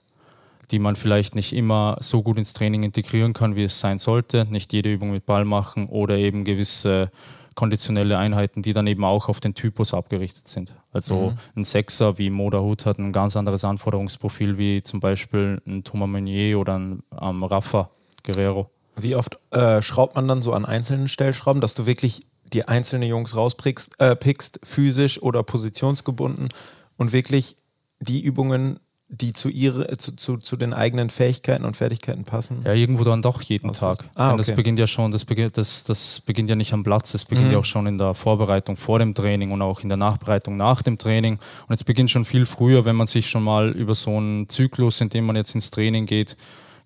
die 0.71 0.79
man 0.79 0.95
vielleicht 0.95 1.35
nicht 1.35 1.53
immer 1.53 1.97
so 1.99 2.23
gut 2.23 2.37
ins 2.37 2.53
Training 2.53 2.83
integrieren 2.83 3.33
kann, 3.33 3.55
wie 3.55 3.63
es 3.63 3.79
sein 3.79 3.99
sollte. 3.99 4.45
Nicht 4.49 4.73
jede 4.73 4.91
Übung 4.91 5.11
mit 5.11 5.25
Ball 5.25 5.45
machen 5.45 5.89
oder 5.89 6.17
eben 6.17 6.43
gewisse 6.43 7.11
konditionelle 7.55 8.17
Einheiten, 8.17 8.61
die 8.61 8.73
dann 8.73 8.85
eben 8.85 9.03
auch 9.05 9.29
auf 9.29 9.39
den 9.39 9.55
Typus 9.55 9.93
abgerichtet 9.93 10.47
sind. 10.47 10.73
Also 10.91 11.31
mhm. 11.31 11.37
ein 11.55 11.63
Sechser 11.63 12.17
wie 12.17 12.29
Moda 12.29 12.59
Hut 12.59 12.85
hat 12.85 12.99
ein 12.99 13.11
ganz 13.11 13.35
anderes 13.37 13.63
Anforderungsprofil 13.63 14.57
wie 14.57 14.83
zum 14.83 14.99
Beispiel 14.99 15.61
ein 15.65 15.83
Thomas 15.83 16.09
Meunier 16.09 16.59
oder 16.59 16.77
ein 16.77 17.03
ähm, 17.19 17.43
Rafa 17.43 17.89
Guerrero. 18.23 18.69
Wie 18.97 19.15
oft 19.15 19.39
äh, 19.51 19.81
schraubt 19.81 20.15
man 20.15 20.27
dann 20.27 20.41
so 20.41 20.53
an 20.53 20.65
einzelnen 20.65 21.07
Stellschrauben, 21.07 21.61
dass 21.61 21.75
du 21.75 21.85
wirklich 21.85 22.25
die 22.53 22.67
einzelnen 22.67 23.09
Jungs 23.09 23.35
rauspickst, 23.35 23.99
äh, 23.99 24.15
pickst, 24.15 24.59
physisch 24.63 25.21
oder 25.21 25.43
positionsgebunden 25.43 26.49
und 26.97 27.11
wirklich 27.11 27.57
die 27.99 28.21
Übungen 28.21 28.79
die 29.07 29.33
zu, 29.33 29.49
ihre, 29.49 29.97
zu, 29.97 30.15
zu, 30.15 30.37
zu, 30.37 30.57
den 30.57 30.73
eigenen 30.73 31.11
Fähigkeiten 31.11 31.63
und 31.63 31.77
Fertigkeiten 31.77 32.23
passen? 32.23 32.63
Ja, 32.65 32.73
irgendwo 32.73 33.03
dann 33.03 33.21
doch 33.21 33.41
jeden 33.43 33.71
Tag. 33.71 34.03
Ah, 34.15 34.29
okay. 34.29 34.37
Das 34.37 34.55
beginnt 34.55 34.79
ja 34.79 34.87
schon, 34.87 35.11
das 35.11 35.25
beginnt, 35.25 35.57
das, 35.57 35.83
das 35.83 36.21
beginnt 36.21 36.49
ja 36.49 36.55
nicht 36.55 36.73
am 36.73 36.83
Platz, 36.83 37.11
das 37.11 37.23
beginnt 37.23 37.47
mhm. 37.47 37.53
ja 37.53 37.59
auch 37.59 37.65
schon 37.65 37.85
in 37.85 37.99
der 37.99 38.15
Vorbereitung 38.15 38.77
vor 38.77 38.97
dem 38.97 39.13
Training 39.13 39.51
und 39.51 39.61
auch 39.61 39.81
in 39.81 39.89
der 39.89 39.97
Nachbereitung 39.97 40.57
nach 40.57 40.81
dem 40.81 40.97
Training. 40.97 41.39
Und 41.67 41.75
es 41.75 41.83
beginnt 41.83 42.09
schon 42.09 42.25
viel 42.25 42.47
früher, 42.47 42.83
wenn 42.83 42.95
man 42.95 43.05
sich 43.07 43.29
schon 43.29 43.43
mal 43.43 43.69
über 43.71 43.93
so 43.93 44.17
einen 44.17 44.49
Zyklus, 44.49 44.99
in 45.01 45.09
dem 45.09 45.25
man 45.27 45.35
jetzt 45.35 45.53
ins 45.53 45.69
Training 45.69 46.07
geht, 46.07 46.35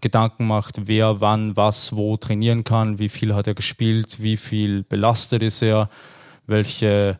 Gedanken 0.01 0.47
macht, 0.47 0.87
wer 0.87 1.21
wann 1.21 1.55
was 1.55 1.95
wo 1.95 2.17
trainieren 2.17 2.63
kann, 2.63 2.99
wie 2.99 3.09
viel 3.09 3.35
hat 3.35 3.47
er 3.47 3.53
gespielt, 3.53 4.21
wie 4.21 4.37
viel 4.37 4.83
belastet 4.83 5.43
ist 5.43 5.61
er, 5.61 5.89
welche 6.47 7.19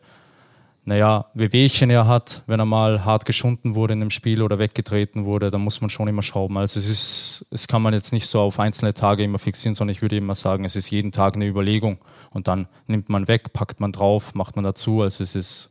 naja, 0.84 1.26
Wehwehchen 1.34 1.90
er 1.90 2.08
hat, 2.08 2.42
wenn 2.46 2.58
er 2.58 2.64
mal 2.64 3.04
hart 3.04 3.24
geschunden 3.26 3.74
wurde 3.74 3.92
in 3.92 4.00
einem 4.00 4.10
Spiel 4.10 4.42
oder 4.42 4.58
weggetreten 4.58 5.24
wurde, 5.24 5.50
dann 5.50 5.60
muss 5.60 5.80
man 5.80 5.90
schon 5.90 6.08
immer 6.08 6.22
schrauben. 6.22 6.56
Also 6.56 6.80
es 6.80 6.88
ist, 6.88 7.46
es 7.50 7.68
kann 7.68 7.82
man 7.82 7.92
jetzt 7.92 8.12
nicht 8.12 8.26
so 8.26 8.40
auf 8.40 8.58
einzelne 8.58 8.94
Tage 8.94 9.22
immer 9.22 9.38
fixieren, 9.38 9.74
sondern 9.74 9.92
ich 9.92 10.02
würde 10.02 10.16
immer 10.16 10.34
sagen, 10.34 10.64
es 10.64 10.76
ist 10.76 10.90
jeden 10.90 11.12
Tag 11.12 11.36
eine 11.36 11.46
Überlegung 11.46 11.98
und 12.30 12.48
dann 12.48 12.66
nimmt 12.86 13.08
man 13.08 13.28
weg, 13.28 13.52
packt 13.52 13.78
man 13.78 13.92
drauf, 13.92 14.34
macht 14.34 14.56
man 14.56 14.64
dazu. 14.64 15.02
Also 15.02 15.22
es 15.22 15.34
ist 15.34 15.70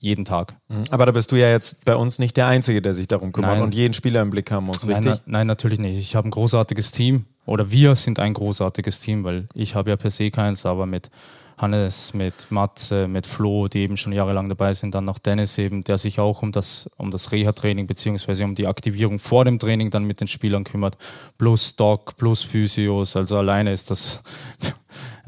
jeden 0.00 0.24
Tag. 0.24 0.56
Mhm. 0.68 0.84
Aber 0.90 1.06
da 1.06 1.12
bist 1.12 1.30
du 1.30 1.36
ja 1.36 1.50
jetzt 1.50 1.84
bei 1.84 1.94
uns 1.94 2.18
nicht 2.18 2.36
der 2.36 2.46
Einzige, 2.46 2.82
der 2.82 2.94
sich 2.94 3.06
darum 3.06 3.32
kümmert 3.32 3.52
Nein. 3.52 3.62
und 3.62 3.74
jeden 3.74 3.94
Spieler 3.94 4.22
im 4.22 4.30
Blick 4.30 4.50
haben 4.50 4.66
muss, 4.66 4.82
Nein, 4.82 5.04
richtig? 5.04 5.22
na, 5.26 5.38
nein, 5.38 5.46
natürlich 5.46 5.78
nicht. 5.78 5.98
Ich 5.98 6.16
habe 6.16 6.26
ein 6.26 6.30
großartiges 6.30 6.90
Team 6.90 7.26
oder 7.44 7.70
wir 7.70 7.94
sind 7.94 8.18
ein 8.18 8.34
großartiges 8.34 9.00
Team, 9.00 9.24
weil 9.24 9.48
ich 9.54 9.74
habe 9.74 9.90
ja 9.90 9.96
per 9.96 10.10
se 10.10 10.30
keins, 10.30 10.64
aber 10.66 10.86
mit 10.86 11.10
Hannes, 11.58 12.14
mit 12.14 12.50
Matze, 12.50 13.06
mit 13.06 13.26
Flo, 13.26 13.68
die 13.68 13.80
eben 13.80 13.98
schon 13.98 14.12
jahrelang 14.12 14.48
dabei 14.48 14.72
sind, 14.72 14.94
dann 14.94 15.04
noch 15.04 15.18
Dennis 15.18 15.58
eben, 15.58 15.84
der 15.84 15.98
sich 15.98 16.18
auch 16.18 16.40
um 16.40 16.52
das, 16.52 16.88
um 16.96 17.10
das 17.10 17.32
Reha-Training 17.32 17.86
beziehungsweise 17.86 18.44
um 18.44 18.54
die 18.54 18.66
Aktivierung 18.66 19.18
vor 19.18 19.44
dem 19.44 19.58
Training 19.58 19.90
dann 19.90 20.04
mit 20.04 20.20
den 20.20 20.28
Spielern 20.28 20.64
kümmert, 20.64 20.96
plus 21.36 21.76
Doc, 21.76 22.16
plus 22.16 22.42
Physios, 22.42 23.16
also 23.16 23.36
alleine 23.36 23.72
ist 23.72 23.90
das 23.90 24.22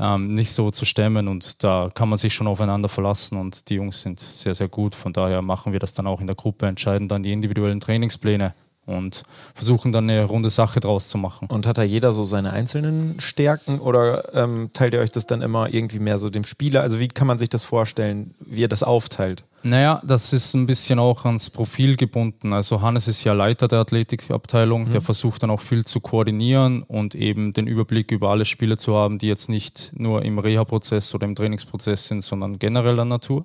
ähm, 0.02 0.34
nicht 0.34 0.52
so 0.52 0.70
zu 0.72 0.84
stemmen 0.84 1.28
und 1.28 1.62
da 1.62 1.88
kann 1.94 2.08
man 2.08 2.18
sich 2.18 2.34
schon 2.34 2.48
aufeinander 2.48 2.88
verlassen 2.88 3.38
und 3.38 3.68
die 3.68 3.74
Jungs 3.74 4.02
sind 4.02 4.18
sehr, 4.18 4.54
sehr 4.54 4.68
gut. 4.68 4.96
Von 4.96 5.12
daher 5.12 5.42
machen 5.42 5.72
wir 5.72 5.78
das 5.78 5.94
dann 5.94 6.08
auch 6.08 6.20
in 6.20 6.26
der 6.26 6.34
Gruppe, 6.34 6.66
entscheiden 6.66 7.06
dann 7.06 7.22
die 7.22 7.32
individuellen 7.32 7.78
Trainingspläne 7.78 8.52
und 8.84 9.22
versuchen 9.54 9.92
dann 9.92 10.10
eine 10.10 10.24
runde 10.24 10.50
Sache 10.50 10.80
draus 10.80 11.08
zu 11.08 11.18
machen. 11.18 11.46
Und 11.48 11.66
hat 11.66 11.78
da 11.78 11.84
jeder 11.84 12.12
so 12.12 12.24
seine 12.24 12.52
einzelnen 12.52 13.20
Stärken 13.20 13.78
oder 13.78 14.34
ähm, 14.34 14.70
teilt 14.72 14.92
ihr 14.92 14.98
euch 15.00 15.12
das 15.12 15.26
dann 15.26 15.40
immer 15.40 15.72
irgendwie 15.72 16.00
mehr 16.00 16.18
so 16.18 16.30
dem 16.30 16.42
Spieler? 16.42 16.80
Also 16.82 16.98
wie 16.98 17.06
kann 17.06 17.28
man 17.28 17.38
sich 17.38 17.48
das 17.48 17.62
vorstellen, 17.62 18.34
wie 18.40 18.62
ihr 18.62 18.68
das 18.68 18.82
aufteilt? 18.82 19.44
Naja, 19.64 20.02
das 20.04 20.32
ist 20.32 20.54
ein 20.54 20.66
bisschen 20.66 20.98
auch 20.98 21.24
ans 21.24 21.48
Profil 21.48 21.96
gebunden. 21.96 22.52
Also 22.52 22.82
Hannes 22.82 23.06
ist 23.06 23.22
ja 23.22 23.32
Leiter 23.32 23.68
der 23.68 23.78
Athletikabteilung, 23.80 24.90
der 24.90 25.00
versucht 25.00 25.42
dann 25.42 25.50
auch 25.50 25.60
viel 25.60 25.84
zu 25.84 26.00
koordinieren 26.00 26.82
und 26.82 27.14
eben 27.14 27.52
den 27.52 27.68
Überblick 27.68 28.10
über 28.10 28.30
alle 28.30 28.44
Spiele 28.44 28.76
zu 28.76 28.96
haben, 28.96 29.18
die 29.18 29.28
jetzt 29.28 29.48
nicht 29.48 29.92
nur 29.94 30.24
im 30.24 30.40
Reha-Prozess 30.40 31.14
oder 31.14 31.26
im 31.26 31.36
Trainingsprozess 31.36 32.08
sind, 32.08 32.22
sondern 32.22 32.58
genereller 32.58 33.04
Natur. 33.04 33.44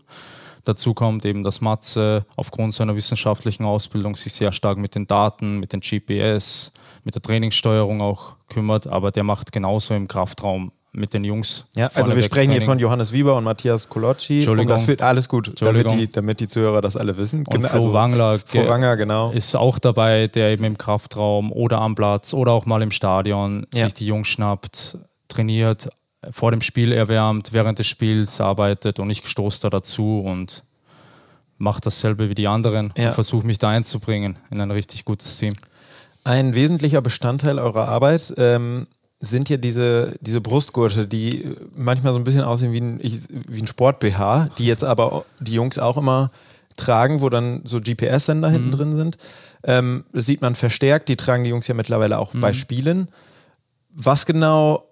Dazu 0.63 0.93
kommt 0.93 1.23
eben, 1.23 1.43
dass 1.43 1.61
Matze 1.61 2.25
aufgrund 2.35 2.73
seiner 2.73 2.95
wissenschaftlichen 2.95 3.63
Ausbildung 3.63 4.15
sich 4.15 4.33
sehr 4.33 4.51
stark 4.51 4.77
mit 4.77 4.95
den 4.95 5.07
Daten, 5.07 5.59
mit 5.59 5.71
den 5.71 5.81
GPS, 5.81 6.73
mit 7.03 7.15
der 7.15 7.21
Trainingssteuerung 7.21 8.01
auch 8.01 8.35
kümmert, 8.49 8.87
aber 8.87 9.11
der 9.11 9.23
macht 9.23 9.51
genauso 9.51 9.93
im 9.93 10.07
Kraftraum 10.07 10.71
mit 10.97 11.13
den 11.13 11.23
Jungs. 11.23 11.65
Ja, 11.75 11.87
also 11.93 12.15
wir 12.15 12.23
sprechen 12.23 12.51
hier 12.51 12.59
Training. 12.59 12.67
von 12.67 12.79
Johannes 12.79 13.13
Wieber 13.13 13.35
und 13.37 13.43
Matthias 13.43 13.87
Kolocci. 13.87 14.33
Und 14.33 14.37
Entschuldigung. 14.39 14.69
das 14.69 14.87
wird 14.87 15.01
alles 15.01 15.29
gut, 15.29 15.53
damit 15.61 15.89
die, 15.91 16.11
damit 16.11 16.39
die 16.39 16.47
Zuhörer 16.47 16.81
das 16.81 16.97
alle 16.97 17.15
wissen. 17.17 17.39
Und 17.45 17.49
Genau, 17.53 17.69
Flo 17.69 17.93
Wangler, 17.93 18.39
Flo 18.39 18.61
ge- 18.61 18.69
Wanger, 18.69 18.97
genau. 18.97 19.31
ist 19.31 19.55
auch 19.55 19.79
dabei, 19.79 20.27
der 20.27 20.49
eben 20.51 20.63
im 20.63 20.77
Kraftraum 20.77 21.51
oder 21.51 21.79
am 21.79 21.95
Platz 21.95 22.33
oder 22.33 22.51
auch 22.51 22.65
mal 22.65 22.81
im 22.81 22.91
Stadion 22.91 23.65
Ja. 23.73 23.85
sich 23.85 23.93
die 23.93 24.07
Jungs 24.07 24.27
schnappt, 24.27 24.97
trainiert, 25.27 25.89
vor 26.31 26.51
dem 26.51 26.61
Spiel 26.61 26.91
erwärmt, 26.91 27.53
während 27.53 27.79
des 27.79 27.87
Spiels 27.87 28.41
arbeitet 28.41 28.99
und 28.99 29.09
ich 29.09 29.25
stoße 29.27 29.61
da 29.61 29.69
dazu 29.69 30.19
und 30.25 30.63
mache 31.59 31.81
dasselbe 31.81 32.29
wie 32.29 32.35
die 32.35 32.47
anderen 32.47 32.93
Ja. 32.97 33.09
und 33.09 33.13
versuche 33.13 33.45
mich 33.45 33.59
da 33.59 33.69
einzubringen 33.69 34.37
in 34.51 34.59
ein 34.61 34.71
richtig 34.71 35.05
gutes 35.05 35.37
Team. 35.37 35.53
Ein 36.23 36.55
wesentlicher 36.55 37.01
Bestandteil 37.01 37.57
eurer 37.57 37.87
Arbeit 37.87 38.33
ähm, 38.37 38.87
sind 39.19 39.49
ja 39.49 39.57
diese, 39.57 40.15
diese 40.21 40.41
Brustgurte, 40.41 41.07
die 41.07 41.55
manchmal 41.75 42.13
so 42.13 42.19
ein 42.19 42.23
bisschen 42.23 42.41
aussehen 42.43 42.71
wie 42.73 42.81
ein, 42.81 42.99
wie 43.01 43.61
ein 43.61 43.67
Sport-BH, 43.67 44.49
die 44.57 44.65
jetzt 44.67 44.83
aber 44.83 45.25
die 45.39 45.53
Jungs 45.53 45.79
auch 45.79 45.97
immer 45.97 46.31
tragen, 46.75 47.21
wo 47.21 47.29
dann 47.29 47.61
so 47.65 47.79
GPS-Sender 47.81 48.49
hinten 48.49 48.71
drin 48.71 48.95
sind. 48.95 49.17
Ähm, 49.63 50.03
das 50.13 50.27
sieht 50.27 50.41
man 50.41 50.53
verstärkt, 50.53 51.09
die 51.09 51.15
tragen 51.15 51.43
die 51.43 51.49
Jungs 51.49 51.67
ja 51.67 51.73
mittlerweile 51.73 52.19
auch 52.19 52.33
bei 52.35 52.53
Spielen. 52.53 53.07
Was 53.91 54.27
genau 54.27 54.83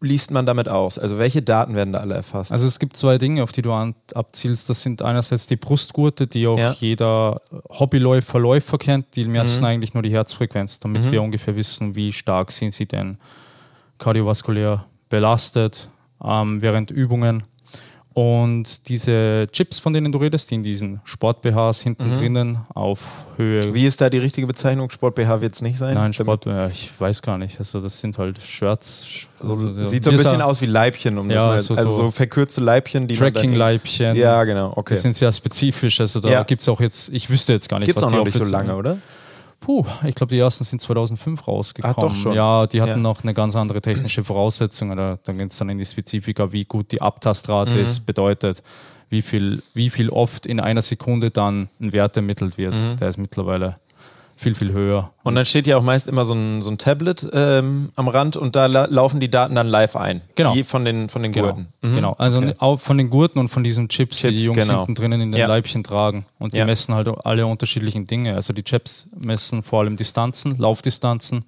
liest 0.00 0.32
man 0.32 0.46
damit 0.46 0.68
aus? 0.68 0.98
Also 0.98 1.18
welche 1.18 1.40
Daten 1.42 1.74
werden 1.76 1.92
da 1.92 2.00
alle 2.00 2.14
erfasst? 2.14 2.50
Also 2.50 2.66
es 2.66 2.80
gibt 2.80 2.96
zwei 2.96 3.18
Dinge, 3.18 3.44
auf 3.44 3.52
die 3.52 3.62
du 3.62 3.72
abzielst. 3.72 4.68
Das 4.68 4.82
sind 4.82 5.02
einerseits 5.02 5.46
die 5.46 5.56
Brustgurte, 5.56 6.26
die 6.26 6.48
auch 6.48 6.58
Ja. 6.58 6.72
jeder 6.80 7.40
Hobbyläufer, 7.68 8.40
Läufer 8.40 8.78
kennt. 8.78 9.14
Die 9.14 9.24
Mhm. 9.26 9.32
messen 9.32 9.64
eigentlich 9.64 9.94
nur 9.94 10.02
die 10.02 10.10
Herzfrequenz, 10.10 10.80
damit 10.80 11.12
wir 11.12 11.22
ungefähr 11.22 11.54
wissen, 11.54 11.94
wie 11.94 12.12
stark 12.12 12.50
sind 12.50 12.72
sie 12.74 12.86
denn 12.86 13.18
kardiovaskulär 14.00 14.84
belastet 15.08 15.88
ähm, 16.24 16.60
während 16.60 16.90
Übungen. 16.90 17.44
Und 18.12 18.88
diese 18.88 19.46
Chips, 19.52 19.78
von 19.78 19.92
denen 19.92 20.10
du 20.10 20.18
redest, 20.18 20.50
die 20.50 20.56
in 20.56 20.64
diesen 20.64 21.00
Sport-BHs 21.04 21.80
hinten 21.80 22.12
drinnen 22.12 22.58
auf 22.74 22.98
Höhe 23.36 23.68
Mhm. 23.68 23.74
wie 23.74 23.86
ist 23.86 24.00
da 24.00 24.10
die 24.10 24.18
richtige 24.18 24.48
Bezeichnung? 24.48 24.90
Sport-BH 24.90 25.40
wird 25.40 25.54
es 25.54 25.62
nicht 25.62 25.78
sein? 25.78 25.94
Nein, 25.94 26.12
Sport, 26.12 26.44
ja, 26.46 26.66
ich 26.66 26.90
weiß 26.98 27.22
gar 27.22 27.38
nicht. 27.38 27.60
Also 27.60 27.80
das 27.80 28.00
sind 28.00 28.18
halt 28.18 28.42
Shirts. 28.42 29.06
So, 29.40 29.52
Also, 29.52 29.84
sieht 29.84 30.02
so 30.02 30.10
ein 30.10 30.16
bisschen 30.16 30.42
aus 30.42 30.60
wie 30.60 30.66
Leibchen, 30.66 31.18
um 31.18 31.28
das 31.28 31.36
Ja, 31.36 31.44
mal, 31.48 31.60
so- 31.60 31.74
also 31.76 31.90
so 31.90 31.96
so 31.96 32.10
verkürzte 32.10 32.60
Leibchen, 32.60 33.06
Tracking-Leibchen. 33.06 34.16
Ja, 34.16 34.42
genau, 34.42 34.72
okay. 34.74 34.94
Die 34.94 35.00
sind 35.00 35.14
sehr 35.14 35.32
spezifisch. 35.32 36.00
Also 36.00 36.18
da 36.18 36.28
Ja. 36.30 36.42
gibt 36.42 36.62
es 36.62 36.68
auch 36.68 36.80
jetzt, 36.80 37.10
ich 37.14 37.30
wüsste 37.30 37.52
jetzt 37.52 37.68
gar 37.68 37.78
nicht, 37.78 37.86
Gibt 37.86 37.98
es 37.98 38.02
was 38.02 38.08
auch 38.08 38.12
die 38.12 38.18
noch 38.18 38.24
nicht 38.24 38.36
so 38.44 38.44
lange, 38.50 38.74
oder? 38.74 38.98
Puh, 39.60 39.84
ich 40.04 40.14
glaube, 40.14 40.34
die 40.34 40.40
ersten 40.40 40.64
sind 40.64 40.80
2005 40.80 41.46
rausgekommen. 41.46 41.96
Ah, 41.96 42.00
doch 42.00 42.16
schon. 42.16 42.32
Ja, 42.34 42.66
die 42.66 42.80
hatten 42.80 42.90
Ja. 42.92 42.96
noch 42.96 43.22
eine 43.22 43.34
ganz 43.34 43.54
andere 43.56 43.82
technische 43.82 44.24
Voraussetzung. 44.24 44.96
Da, 44.96 45.18
dann 45.22 45.36
geht 45.38 45.52
es 45.52 45.58
dann 45.58 45.68
in 45.68 45.76
die 45.78 45.84
Spezifika, 45.84 46.50
wie 46.52 46.64
gut 46.64 46.92
die 46.92 47.02
Abtastrate 47.02 47.72
Mhm. 47.72 47.78
ist, 47.84 48.06
bedeutet, 48.06 48.62
wie 49.10 49.20
viel, 49.22 49.62
wie 49.74 49.90
viel 49.90 50.08
oft 50.08 50.46
in 50.46 50.60
einer 50.60 50.82
Sekunde 50.82 51.30
dann 51.30 51.68
ein 51.80 51.92
Wert 51.92 52.16
ermittelt 52.16 52.56
wird. 52.56 52.74
Mhm. 52.74 52.96
Der 52.98 53.08
ist 53.08 53.18
mittlerweile 53.18 53.74
viel, 54.40 54.54
viel 54.54 54.72
höher. 54.72 55.12
Und 55.22 55.34
dann 55.34 55.44
steht 55.44 55.66
ja 55.66 55.76
auch 55.76 55.82
meist 55.82 56.08
immer 56.08 56.24
so 56.24 56.32
ein, 56.34 56.62
so 56.62 56.70
ein 56.70 56.78
Tablet 56.78 57.28
ähm, 57.32 57.90
am 57.94 58.08
Rand 58.08 58.36
und 58.36 58.56
da 58.56 58.66
la 58.66 58.86
laufen 58.86 59.20
die 59.20 59.30
Daten 59.30 59.54
dann 59.54 59.66
live 59.66 59.96
ein. 59.96 60.22
Genau. 60.34 60.54
Die 60.54 60.64
von 60.64 60.84
den, 60.84 61.10
von 61.10 61.22
den 61.22 61.32
Genau, 61.32 61.48
Gurten. 61.48 61.68
Mhm. 61.82 61.94
genau. 61.94 62.12
also 62.18 62.38
Okay. 62.38 62.54
auch 62.58 62.80
von 62.80 62.96
den 62.96 63.10
Gurten 63.10 63.38
und 63.38 63.48
von 63.50 63.62
diesen 63.62 63.88
Chips, 63.90 64.16
die 64.16 64.22
Chips, 64.28 64.36
die 64.38 64.44
Jungs 64.44 64.58
genau. 64.66 64.78
hinten 64.86 64.94
drinnen 64.94 65.20
in 65.20 65.30
den 65.32 65.38
Ja. 65.38 65.46
Leibchen 65.46 65.84
tragen. 65.84 66.24
Und 66.38 66.54
die 66.54 66.58
Ja. 66.58 66.64
messen 66.64 66.94
halt 66.94 67.08
alle 67.24 67.46
unterschiedlichen 67.46 68.06
Dinge. 68.06 68.34
Also 68.34 68.52
die 68.54 68.62
Chips 68.64 69.08
messen 69.14 69.62
vor 69.62 69.80
allem 69.80 69.96
Distanzen, 69.96 70.56
Laufdistanzen 70.58 71.44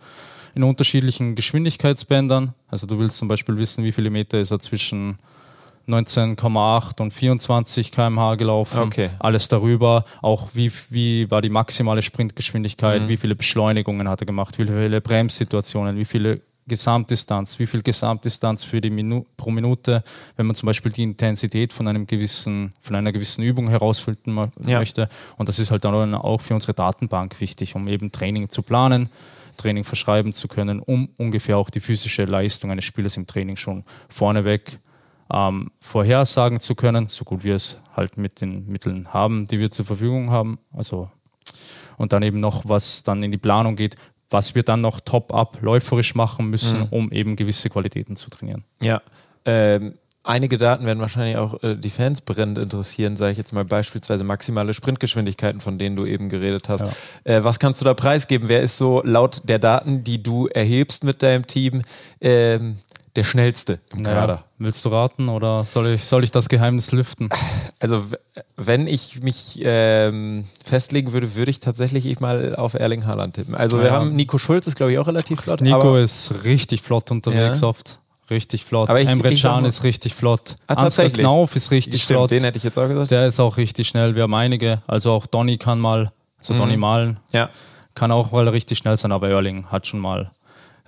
in 0.54 0.62
unterschiedlichen 0.62 1.34
Geschwindigkeitsbändern. 1.34 2.52
Also 2.68 2.86
du 2.86 2.98
willst 2.98 3.16
zum 3.16 3.26
Beispiel 3.28 3.56
wissen, 3.56 3.84
wie 3.84 3.92
viele 3.92 4.10
Meter 4.10 4.38
ist 4.38 4.50
er 4.50 4.60
zwischen 4.60 5.18
19,8 5.88 7.00
und 7.00 7.12
24 7.12 7.92
km/h 7.92 8.34
gelaufen. 8.36 8.78
Okay. 8.80 9.10
Alles 9.18 9.48
darüber. 9.48 10.04
Auch 10.20 10.48
wie, 10.54 10.70
wie 10.90 11.30
war 11.30 11.42
die 11.42 11.48
maximale 11.50 12.02
Sprintgeschwindigkeit, 12.02 13.08
wie 13.08 13.16
viele 13.16 13.34
Beschleunigungen 13.34 14.08
hat 14.08 14.20
er 14.22 14.26
gemacht, 14.26 14.58
wie 14.58 14.66
viele 14.66 15.00
Bremssituationen, 15.00 15.96
wie 15.96 16.04
viele 16.04 16.40
Gesamtdistanz, 16.66 17.58
wie 17.58 17.66
viel 17.66 17.82
Gesamtdistanz 17.82 18.62
für 18.64 18.80
die 18.80 18.90
Minu 18.90 19.24
pro 19.36 19.50
Minute, 19.50 20.04
wenn 20.36 20.46
man 20.46 20.54
zum 20.54 20.68
Beispiel 20.68 20.92
die 20.92 21.02
Intensität 21.02 21.72
von 21.72 21.88
einem 21.88 22.06
gewissen, 22.06 22.72
von 22.80 22.94
einer 22.94 23.10
gewissen 23.12 23.42
Übung 23.42 23.68
herausfinden 23.68 24.36
Ja. 24.64 24.78
möchte. 24.78 25.08
Und 25.36 25.48
das 25.48 25.58
ist 25.58 25.70
halt 25.72 25.84
dann 25.84 26.14
auch 26.14 26.40
für 26.40 26.54
unsere 26.54 26.72
Datenbank 26.72 27.40
wichtig, 27.40 27.74
um 27.74 27.88
eben 27.88 28.12
Training 28.12 28.48
zu 28.48 28.62
planen, 28.62 29.10
Training 29.56 29.84
verschreiben 29.84 30.32
zu 30.32 30.46
können, 30.48 30.78
um 30.80 31.08
ungefähr 31.18 31.58
auch 31.58 31.68
die 31.68 31.80
physische 31.80 32.24
Leistung 32.24 32.70
eines 32.70 32.84
Spielers 32.84 33.16
im 33.16 33.26
Training 33.26 33.56
schon 33.56 33.84
vorneweg 34.08 34.78
ähm, 35.32 35.70
vorhersagen 35.80 36.60
zu 36.60 36.74
können, 36.74 37.08
so 37.08 37.24
gut 37.24 37.42
wir 37.42 37.56
es 37.56 37.80
halt 37.96 38.16
mit 38.16 38.40
den 38.40 38.66
Mitteln 38.66 39.12
haben, 39.12 39.46
die 39.48 39.58
wir 39.58 39.70
zur 39.70 39.86
Verfügung 39.86 40.30
haben. 40.30 40.58
Also 40.72 41.10
und 41.96 42.12
dann 42.12 42.22
eben 42.22 42.40
noch, 42.40 42.62
was 42.66 43.02
dann 43.02 43.22
in 43.22 43.30
die 43.30 43.38
Planung 43.38 43.76
geht, 43.76 43.96
was 44.28 44.54
wir 44.54 44.62
dann 44.62 44.80
noch 44.80 45.00
top-up 45.00 45.58
läuferisch 45.60 46.14
machen 46.14 46.48
müssen, 46.48 46.88
um 46.90 47.12
eben 47.12 47.36
gewisse 47.36 47.68
Qualitäten 47.70 48.16
zu 48.16 48.30
trainieren. 48.30 48.64
Ja. 48.80 49.02
Ähm, 49.44 49.94
einige 50.24 50.56
Daten 50.56 50.86
werden 50.86 51.00
wahrscheinlich 51.00 51.36
auch 51.36 51.62
äh, 51.62 51.76
die 51.76 51.90
Fans 51.90 52.22
brennend 52.22 52.58
interessieren, 52.58 53.16
sage 53.16 53.32
ich 53.32 53.38
jetzt 53.38 53.52
mal 53.52 53.64
beispielsweise 53.64 54.24
maximale 54.24 54.72
Sprintgeschwindigkeiten, 54.72 55.60
von 55.60 55.78
denen 55.78 55.96
du 55.96 56.06
eben 56.06 56.28
geredet 56.28 56.68
hast. 56.68 56.86
Äh, 57.24 57.44
was 57.44 57.58
kannst 57.58 57.80
du 57.80 57.84
da 57.84 57.94
preisgeben? 57.94 58.48
Wer 58.48 58.62
ist 58.62 58.78
so 58.78 59.02
laut 59.04 59.42
der 59.44 59.58
Daten, 59.58 60.02
die 60.02 60.22
du 60.22 60.46
erhebst 60.46 61.04
mit 61.04 61.22
deinem 61.22 61.46
Team, 61.46 61.82
ähm, 62.20 62.78
der 63.16 63.24
schnellste 63.24 63.80
im 63.92 64.02
Kader? 64.04 64.44
willst 64.58 64.84
du 64.84 64.88
raten 64.88 65.28
oder 65.28 65.64
soll 65.64 65.88
ich, 65.88 66.04
soll 66.04 66.24
ich 66.24 66.30
das 66.30 66.48
Geheimnis 66.48 66.92
lüften? 66.92 67.28
Also 67.80 68.04
wenn 68.56 68.86
ich 68.86 69.22
mich 69.22 69.60
ähm, 69.62 70.44
festlegen 70.64 71.12
würde, 71.12 71.34
würde 71.34 71.50
ich 71.50 71.60
tatsächlich 71.60 72.06
ich 72.06 72.20
mal 72.20 72.54
auf 72.56 72.74
Erling 72.74 73.04
Haaland 73.06 73.34
tippen. 73.34 73.54
Also 73.54 73.78
wir 73.78 73.86
Ja. 73.86 73.92
haben 73.92 74.14
Nico 74.16 74.38
Schulz 74.38 74.66
ist 74.66 74.76
glaube 74.76 74.92
ich 74.92 74.98
auch 74.98 75.06
relativ 75.06 75.40
flott. 75.40 75.60
Nico 75.60 75.96
ist 75.96 76.44
richtig 76.44 76.82
flott 76.82 77.10
unterwegs 77.10 77.60
Ja. 77.60 77.68
oft. 77.68 77.98
Richtig 78.30 78.64
flott. 78.64 78.88
Aber 78.88 79.00
ich- 79.00 79.08
Emre 79.08 79.28
ich 79.30 79.42
Can 79.42 79.62
mal- 79.62 79.68
ist 79.68 79.82
richtig 79.82 80.14
flott. 80.14 80.56
Ah, 80.66 80.76
tatsächlich? 80.76 81.18
Knauf 81.20 81.54
ist 81.54 81.70
richtig 81.70 82.02
Stimmt, 82.02 82.18
flott. 82.18 82.30
den 82.30 82.44
hätte 82.44 82.56
ich 82.56 82.62
jetzt 82.64 82.78
auch 82.78 82.88
gesagt. 82.88 83.10
Der 83.10 83.26
ist 83.26 83.38
auch 83.40 83.56
richtig 83.58 83.88
schnell. 83.88 84.14
Wir 84.14 84.22
haben 84.22 84.32
einige. 84.34 84.80
Also 84.86 85.10
auch 85.12 85.26
Donny 85.26 85.58
kann 85.58 85.78
mal, 85.80 86.12
also 86.38 86.54
Donny 86.54 86.78
Malen, 86.78 87.18
ja. 87.32 87.50
kann 87.94 88.10
auch 88.10 88.30
mal 88.32 88.48
richtig 88.48 88.78
schnell 88.78 88.96
sein, 88.96 89.12
aber 89.12 89.28
Erling 89.28 89.66
hat 89.66 89.86
schon 89.86 90.00
mal 90.00 90.30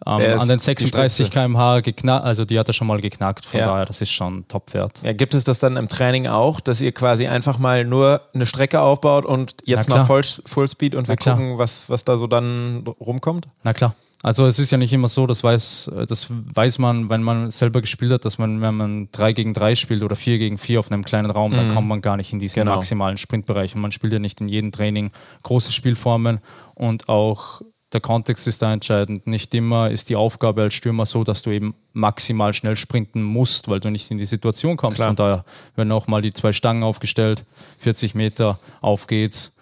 ähm, 0.07 0.41
an 0.41 0.49
den 0.49 0.59
die 0.59 0.65
36 0.65 1.27
Spitze. 1.27 1.31
km/h 1.31 1.81
geknackt, 1.81 2.25
also 2.25 2.45
die 2.45 2.59
hat 2.59 2.69
er 2.69 2.75
schon 2.75 2.87
mal 2.87 3.01
geknackt, 3.01 3.47
von 3.47 3.61
Ja. 3.61 3.67
daher, 3.67 3.87
das 3.87 4.01
ist 4.01 4.11
schon 4.11 4.47
Topwert. 4.49 5.01
Ja, 5.03 5.13
gibt 5.13 5.35
es 5.35 5.45
das 5.45 5.59
dann 5.59 5.77
im 5.77 5.89
Training 5.89 6.27
auch, 6.27 6.61
dass 6.61 6.81
ihr 6.81 6.93
quasi 6.93 7.27
einfach 7.27 7.59
mal 7.59 7.85
nur 7.85 8.21
eine 8.35 8.47
Strecke 8.47 8.81
aufbaut 8.81 9.25
und 9.27 9.55
jetzt 9.65 9.89
mal. 9.89 10.05
Voll, 10.05 10.23
Fullspeed 10.47 10.95
und 10.95 11.09
wir 11.09 11.17
gucken, 11.17 11.59
was, 11.59 11.89
was 11.89 12.05
da 12.05 12.17
so 12.19 12.27
dann 12.27 12.85
rumkommt? 13.01 13.49
Na 13.63 13.73
klar. 13.73 13.95
Also 14.23 14.47
es 14.47 14.59
ist 14.59 14.71
ja 14.71 14.79
nicht 14.79 14.91
immer 14.95 15.09
so, 15.09 15.27
das 15.27 15.45
weiß, 15.45 15.91
das 16.09 16.29
weiß 16.31 16.79
man, 16.79 17.11
wenn 17.11 17.23
man 17.23 17.51
selber 17.51 17.83
gespielt 17.83 18.11
hat, 18.11 18.25
dass 18.25 18.39
man, 18.39 18.63
wenn 18.63 18.75
man 18.75 19.09
3 19.13 19.35
gegen 19.35 19.53
3 19.53 19.75
spielt 19.75 20.03
oder 20.03 20.17
4 20.17 20.39
gegen 20.39 20.57
4 20.57 20.81
auf 20.81 20.91
einem 20.91 21.05
kleinen 21.05 21.31
Raum, 21.31 21.53
dann 21.53 21.69
kommt 21.75 21.89
man 21.89 22.01
gar 22.01 22.17
nicht 22.17 22.33
in 22.33 22.39
diesen 22.39 22.55
Genau. 22.63 22.77
maximalen 22.77 23.19
Sprintbereich. 23.19 23.75
Und 23.75 23.83
man 23.83 23.93
spielt 23.93 24.15
ja 24.15 24.19
nicht 24.19 24.41
in 24.41 24.49
jedem 24.49 24.73
Training 24.73 25.11
große 25.43 25.73
Spielformen 25.73 26.41
und 26.75 27.11
auch 27.11 27.61
der 27.95 28.01
Kontext 28.01 28.47
ist 28.47 28.61
da 28.61 28.73
entscheidend. 28.73 29.27
Nicht 29.27 29.55
immer 29.55 29.91
ist 29.91 30.11
die 30.11 30.17
Aufgabe 30.17 30.63
als 30.63 30.75
Stürmer 30.75 31.07
so, 31.07 31.25
dass 31.25 31.43
du 31.43 31.51
eben 31.51 31.75
maximal 31.93 32.53
schnell 32.53 32.77
sprinten 32.77 33.23
musst, 33.23 33.69
weil 33.69 33.81
du 33.81 33.91
nicht 33.91 34.11
in 34.11 34.19
die 34.19 34.27
Situation 34.27 34.77
kommst. 34.77 34.97
Klar. 34.97 35.09
Von 35.09 35.17
daher 35.17 35.45
werden 35.77 35.93
auch 35.93 36.07
mal 36.07 36.21
die 36.21 36.33
zwei 36.33 36.53
Stangen 36.53 36.83
aufgestellt, 36.83 37.45
40 37.79 38.15
Meter, 38.15 38.59
auf 38.81 39.07
geht's 39.07 39.55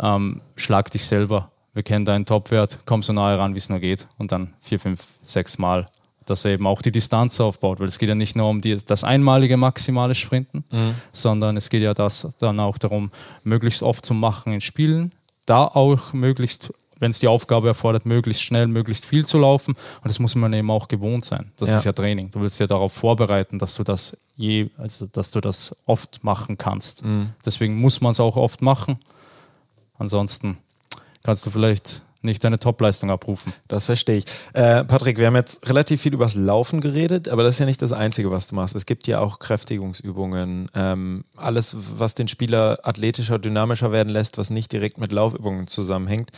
ähm, 0.00 0.40
schlag 0.56 0.90
dich 0.90 1.04
selber. 1.04 1.50
Wir 1.72 1.82
kennen 1.82 2.04
deinen 2.04 2.26
Topwert, 2.26 2.80
komm 2.84 3.02
so 3.02 3.12
nahe 3.12 3.38
ran, 3.38 3.54
wie 3.54 3.58
es 3.58 3.68
nur 3.68 3.78
geht. 3.78 4.08
Und 4.18 4.32
dann 4.32 4.54
vier, 4.60 4.80
fünf, 4.80 5.04
sechs 5.22 5.58
Mal, 5.58 5.86
dass 6.26 6.44
er 6.44 6.52
eben 6.52 6.66
auch 6.66 6.82
die 6.82 6.90
Distanz 6.90 7.38
aufbaut. 7.40 7.80
Weil 7.80 7.86
es 7.86 7.98
geht 7.98 8.08
ja 8.08 8.14
nicht 8.14 8.34
nur 8.34 8.48
um 8.48 8.60
die, 8.60 8.76
das 8.84 9.04
einmalige 9.04 9.56
maximale 9.56 10.14
Sprinten, 10.14 10.64
sondern 11.12 11.56
es 11.56 11.70
geht 11.70 11.82
ja 11.82 11.94
das 11.94 12.28
dann 12.38 12.58
auch 12.58 12.78
darum, 12.78 13.10
möglichst 13.44 13.82
oft 13.82 14.04
zu 14.04 14.14
machen 14.14 14.52
in 14.52 14.60
Spielen. 14.60 15.12
Da 15.46 15.64
auch 15.64 16.12
möglichst, 16.12 16.72
wenn 17.00 17.10
es 17.10 17.18
die 17.18 17.26
Aufgabe 17.28 17.66
erfordert, 17.68 18.06
möglichst 18.06 18.42
schnell, 18.42 18.68
möglichst 18.68 19.04
viel 19.04 19.26
zu 19.26 19.38
laufen. 19.38 19.72
Und 19.74 20.04
das 20.08 20.18
muss 20.20 20.34
man 20.36 20.52
eben 20.52 20.70
auch 20.70 20.86
gewohnt 20.86 21.24
sein. 21.24 21.50
Das 21.56 21.68
Ja. 21.70 21.78
ist 21.78 21.84
ja 21.84 21.92
Training. 21.92 22.30
Du 22.30 22.40
willst 22.40 22.60
ja 22.60 22.66
darauf 22.68 22.92
vorbereiten, 22.92 23.58
dass 23.58 23.74
du 23.74 23.82
das 23.82 24.16
je, 24.36 24.68
also 24.78 25.06
dass 25.06 25.32
du 25.32 25.40
das 25.40 25.74
oft 25.86 26.22
machen 26.22 26.56
kannst. 26.56 27.02
Deswegen 27.44 27.74
muss 27.76 28.00
man 28.00 28.12
es 28.12 28.20
auch 28.20 28.36
oft 28.36 28.62
machen. 28.62 28.98
Ansonsten 29.98 30.58
kannst 31.22 31.44
du 31.44 31.50
vielleicht 31.50 32.02
nicht 32.22 32.44
deine 32.44 32.58
Topleistung 32.58 33.10
abrufen. 33.10 33.52
Das 33.66 33.86
verstehe 33.86 34.18
ich. 34.18 34.24
Äh, 34.52 34.84
Patrick, 34.84 35.18
wir 35.18 35.26
haben 35.26 35.36
jetzt 35.36 35.66
relativ 35.68 36.02
viel 36.02 36.12
übers 36.12 36.34
Laufen 36.34 36.82
geredet, 36.82 37.28
aber 37.30 37.42
das 37.42 37.52
ist 37.52 37.60
ja 37.60 37.66
nicht 37.66 37.80
das 37.80 37.92
Einzige, 37.92 38.30
was 38.30 38.46
du 38.48 38.54
machst. 38.54 38.74
Es 38.74 38.84
gibt 38.84 39.06
ja 39.06 39.20
auch 39.20 39.38
Kräftigungsübungen, 39.38 40.66
ähm, 40.74 41.24
alles, 41.34 41.74
was 41.98 42.14
den 42.14 42.28
Spieler 42.28 42.78
athletischer, 42.82 43.38
dynamischer 43.38 43.90
werden 43.90 44.10
lässt, 44.10 44.36
was 44.36 44.50
nicht 44.50 44.70
direkt 44.70 44.98
mit 44.98 45.12
Laufübungen 45.12 45.66
zusammenhängt. 45.66 46.30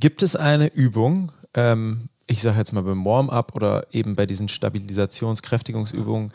Gibt 0.00 0.22
es 0.22 0.36
eine 0.36 0.66
Übung, 0.68 1.32
ähm, 1.54 2.08
ich 2.26 2.42
sage 2.42 2.58
jetzt 2.58 2.72
mal 2.72 2.82
beim 2.82 3.04
Warm-up 3.04 3.54
oder 3.54 3.86
eben 3.92 4.14
bei 4.16 4.26
diesen 4.26 4.48
Stabilisations-Kräftigungsübungen, 4.48 6.32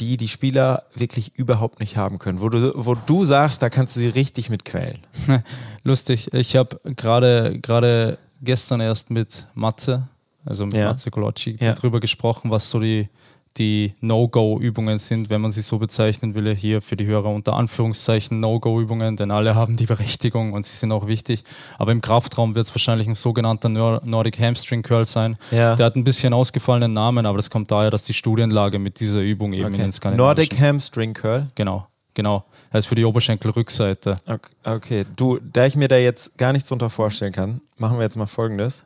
die 0.00 0.16
die 0.16 0.28
Spieler 0.28 0.84
wirklich 0.94 1.32
überhaupt 1.36 1.80
nicht 1.80 1.96
haben 1.96 2.18
können, 2.18 2.40
wo 2.40 2.48
du, 2.48 2.72
wo 2.74 2.94
du 2.94 3.24
sagst, 3.24 3.62
da 3.62 3.68
kannst 3.70 3.94
du 3.96 4.00
sie 4.00 4.08
richtig 4.08 4.50
mit 4.50 4.64
quälen? 4.64 4.98
Lustig, 5.84 6.32
ich 6.32 6.56
habe 6.56 6.80
gerade 6.96 7.58
gerade 7.60 8.18
gestern 8.42 8.80
erst 8.80 9.10
mit 9.10 9.46
Matze, 9.54 10.08
also 10.44 10.66
mit 10.66 10.74
Ja. 10.74 10.88
Matze 10.88 11.10
Colocci, 11.10 11.56
Ja. 11.60 11.74
darüber 11.74 12.00
gesprochen, 12.00 12.50
was 12.50 12.68
so 12.70 12.80
die, 12.80 13.08
die 13.56 13.94
No-Go-Übungen 14.00 14.98
sind, 14.98 15.30
wenn 15.30 15.40
man 15.40 15.52
sie 15.52 15.60
so 15.60 15.78
bezeichnen 15.78 16.34
will, 16.34 16.54
hier 16.54 16.82
für 16.82 16.96
die 16.96 17.06
Hörer 17.06 17.30
unter 17.30 17.54
Anführungszeichen 17.54 18.40
No-Go-Übungen, 18.40 19.16
denn 19.16 19.30
alle 19.30 19.54
haben 19.54 19.76
die 19.76 19.86
Berechtigung 19.86 20.52
und 20.52 20.66
sie 20.66 20.74
sind 20.76 20.90
auch 20.92 21.06
wichtig. 21.06 21.44
Aber 21.78 21.92
im 21.92 22.00
Kraftraum 22.00 22.54
wird 22.54 22.66
es 22.66 22.74
wahrscheinlich 22.74 23.06
ein 23.06 23.14
sogenannter 23.14 23.68
Nor 23.68 24.00
Nordic 24.04 24.38
Hamstring 24.40 24.82
Curl 24.82 25.06
sein. 25.06 25.36
Ja. 25.50 25.76
Der 25.76 25.86
hat 25.86 25.96
ein 25.96 26.04
bisschen 26.04 26.32
ausgefallenen 26.34 26.92
Namen, 26.92 27.26
aber 27.26 27.36
das 27.38 27.50
kommt 27.50 27.70
daher, 27.70 27.90
dass 27.90 28.04
die 28.04 28.14
Studienlage 28.14 28.78
mit 28.78 28.98
dieser 29.00 29.20
Übung 29.20 29.52
eben 29.52 29.66
in 29.68 29.74
Okay. 29.74 29.82
den 29.82 29.92
skandinavischen 29.92 30.26
Nordic 30.48 30.60
Hamstring 30.60 31.14
Curl. 31.14 31.46
Genau, 31.54 31.86
genau. 32.14 32.44
Er 32.70 32.80
ist 32.80 32.86
für 32.86 32.96
die 32.96 33.04
Oberschenkelrückseite. 33.04 34.16
Okay, 34.26 34.50
okay, 34.64 35.04
du, 35.14 35.38
da 35.52 35.66
ich 35.66 35.76
mir 35.76 35.86
da 35.88 35.96
jetzt 35.96 36.36
gar 36.38 36.52
nichts 36.52 36.68
drunter 36.68 36.90
vorstellen 36.90 37.32
kann, 37.32 37.60
machen 37.78 37.98
wir 37.98 38.02
jetzt 38.02 38.16
mal 38.16 38.26
Folgendes. 38.26 38.82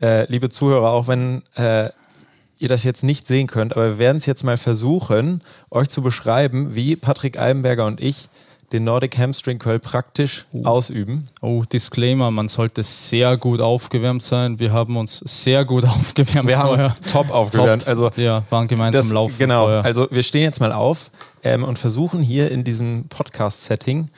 Äh, 0.00 0.24
liebe 0.30 0.48
Zuhörer, 0.50 0.90
auch 0.90 1.06
wenn 1.08 1.42
äh, 1.54 1.90
ihr 2.60 2.68
das 2.68 2.84
jetzt 2.84 3.04
nicht 3.04 3.26
sehen 3.26 3.46
könnt, 3.46 3.76
aber 3.76 3.86
wir 3.86 3.98
werden 3.98 4.18
es 4.18 4.26
jetzt 4.26 4.44
mal 4.44 4.58
versuchen, 4.58 5.42
euch 5.70 5.88
zu 5.88 6.02
beschreiben, 6.02 6.74
wie 6.74 6.96
Patrick 6.96 7.38
Eibenberger 7.38 7.86
und 7.86 8.00
ich 8.00 8.28
den 8.72 8.84
Nordic 8.84 9.16
Hamstring 9.16 9.58
Curl 9.58 9.78
praktisch 9.78 10.46
ausüben. 10.62 11.24
Oh, 11.40 11.62
Disclaimer, 11.72 12.30
man 12.30 12.48
sollte 12.48 12.82
sehr 12.82 13.36
gut 13.36 13.60
aufgewärmt 13.60 14.22
sein. 14.22 14.58
Wir 14.58 14.72
haben 14.72 14.96
uns 14.96 15.22
sehr 15.24 15.64
gut 15.64 15.84
aufgewärmt. 15.86 16.48
Wir 16.48 16.58
haben 16.58 16.68
vorher. 16.68 16.94
uns 17.00 17.10
top 17.10 17.30
aufgewärmt. 17.30 17.84
Top. 17.84 17.88
Also 17.88 18.10
ja, 18.16 18.42
waren 18.50 18.68
gemeinsam 18.68 19.02
das, 19.02 19.12
laufen. 19.12 19.34
genau, 19.38 19.64
vorher. 19.64 19.84
also 19.84 20.06
wir 20.10 20.22
stehen 20.22 20.42
jetzt 20.42 20.60
mal 20.60 20.72
auf 20.72 21.10
ähm, 21.42 21.64
und 21.64 21.78
versuchen 21.78 22.20
hier 22.20 22.50
in 22.50 22.64
diesem 22.64 23.06
Podcast-Setting 23.08 24.10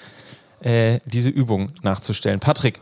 äh, 0.62 0.98
diese 1.04 1.28
Übung 1.28 1.70
nachzustellen. 1.82 2.40
Patrick, 2.40 2.80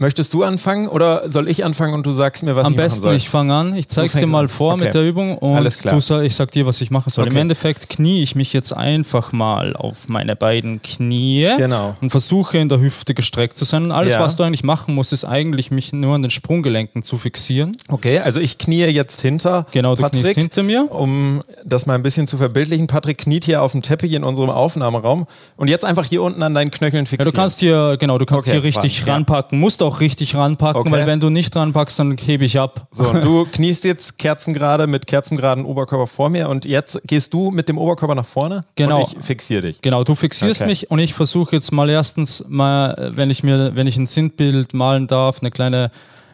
möchtest 0.00 0.32
du 0.32 0.44
anfangen 0.44 0.86
oder 0.88 1.30
soll 1.30 1.48
ich 1.50 1.64
anfangen 1.64 1.92
und 1.92 2.06
du 2.06 2.12
sagst 2.12 2.44
mir, 2.44 2.54
was 2.54 2.64
Am 2.66 2.72
ich 2.72 2.76
machen 2.78 2.86
besten, 2.86 3.02
soll? 3.02 3.14
ich 3.16 3.28
fange 3.28 3.52
an. 3.54 3.76
Ich 3.76 3.88
zeige 3.88 4.06
es 4.06 4.14
dir 4.14 4.26
mal 4.28 4.44
an. 4.44 4.48
vor 4.48 4.74
Okay. 4.74 4.84
mit 4.84 4.94
der 4.94 5.02
Übung 5.02 5.36
und. 5.38 5.84
Du 5.84 6.20
ich 6.22 6.34
sag 6.36 6.52
dir, 6.52 6.66
was 6.66 6.80
ich 6.80 6.90
machen 6.92 7.10
soll. 7.10 7.26
Im 7.26 7.32
Okay. 7.32 7.40
Endeffekt 7.40 7.88
knie 7.88 8.22
ich 8.22 8.36
mich 8.36 8.52
jetzt 8.52 8.72
einfach 8.72 9.32
mal 9.32 9.74
auf 9.74 10.08
meine 10.08 10.36
beiden 10.36 10.80
Knie 10.82 11.48
Genau. 11.56 11.96
und 12.00 12.10
versuche 12.10 12.58
in 12.58 12.68
der 12.68 12.80
Hüfte 12.80 13.12
gestreckt 13.12 13.58
zu 13.58 13.64
sein. 13.64 13.84
Und 13.86 13.92
alles, 13.92 14.12
Ja. 14.12 14.20
was 14.20 14.36
du 14.36 14.44
eigentlich 14.44 14.62
machen 14.62 14.94
musst, 14.94 15.12
ist 15.12 15.24
eigentlich 15.24 15.72
mich 15.72 15.92
nur 15.92 16.14
an 16.14 16.22
den 16.22 16.30
Sprunggelenken 16.30 17.02
zu 17.02 17.18
fixieren. 17.18 17.76
Okay, 17.88 18.20
also 18.20 18.38
ich 18.38 18.58
knie 18.58 18.84
jetzt 18.84 19.20
hinter 19.20 19.66
Genau, 19.72 19.96
du 19.96 20.02
Patrick, 20.02 20.22
kniest 20.22 20.38
hinter 20.38 20.62
mir. 20.62 20.86
um 20.92 21.42
das 21.64 21.86
mal 21.86 21.94
ein 21.94 22.02
bisschen 22.04 22.28
zu 22.28 22.36
verbildlichen. 22.38 22.86
Patrick 22.86 23.18
kniet 23.18 23.44
hier 23.44 23.62
auf 23.62 23.72
dem 23.72 23.82
Teppich 23.82 24.12
in 24.12 24.22
unserem 24.22 24.50
Aufnahmeraum 24.50 25.26
und 25.56 25.66
jetzt 25.66 25.84
einfach 25.84 26.04
hier 26.06 26.22
unten 26.22 26.42
an 26.44 26.54
deinen 26.54 26.70
Knöcheln 26.70 27.04
Ja, 27.04 27.08
fixieren. 27.10 27.32
du 27.32 27.36
kannst 27.36 27.58
hier, 27.58 27.96
genau, 27.98 28.18
du 28.18 28.26
kannst 28.26 28.46
Okay, 28.46 28.52
hier 28.58 28.62
richtig 28.62 29.04
ja. 29.04 29.12
ranpacken, 29.14 29.58
musst 29.58 29.80
auch 29.88 30.00
richtig 30.00 30.34
ranpacken, 30.36 30.80
Okay. 30.82 30.90
weil 30.92 31.06
wenn 31.06 31.20
du 31.20 31.30
nicht 31.30 31.56
ranpackst, 31.56 31.98
dann 31.98 32.16
hebe 32.16 32.44
ich 32.44 32.58
ab. 32.60 32.86
so, 32.92 33.08
und 33.08 33.24
du 33.24 33.44
kniest 33.50 33.84
jetzt 33.84 34.18
kerzengerade 34.18 34.86
mit 34.86 35.06
kerzengraden 35.06 35.64
Oberkörper 35.64 36.06
vor 36.06 36.28
mir 36.30 36.48
und 36.48 36.64
jetzt 36.64 37.00
gehst 37.06 37.34
du 37.34 37.50
mit 37.50 37.68
dem 37.68 37.78
Oberkörper 37.78 38.14
nach 38.14 38.26
vorne 38.26 38.64
Genau. 38.76 39.04
und 39.04 39.16
ich 39.18 39.24
fixiere 39.24 39.62
dich. 39.62 39.80
Genau, 39.82 40.04
du 40.04 40.14
fixierst 40.14 40.60
Okay. 40.60 40.70
mich 40.70 40.90
und 40.90 40.98
ich 41.00 41.14
versuche 41.14 41.56
jetzt 41.56 41.72
mal 41.72 41.90
erstens 41.90 42.44
mal, 42.48 43.10
wenn 43.14 43.30
ich 43.30 43.42
mir, 43.42 43.74
wenn 43.74 43.86
ich 43.86 43.96
ein 43.96 44.06
Sinnbild 44.06 44.74
malen 44.74 45.06
darf, 45.06 45.40
eine 45.40 45.50
kleine 45.50 45.90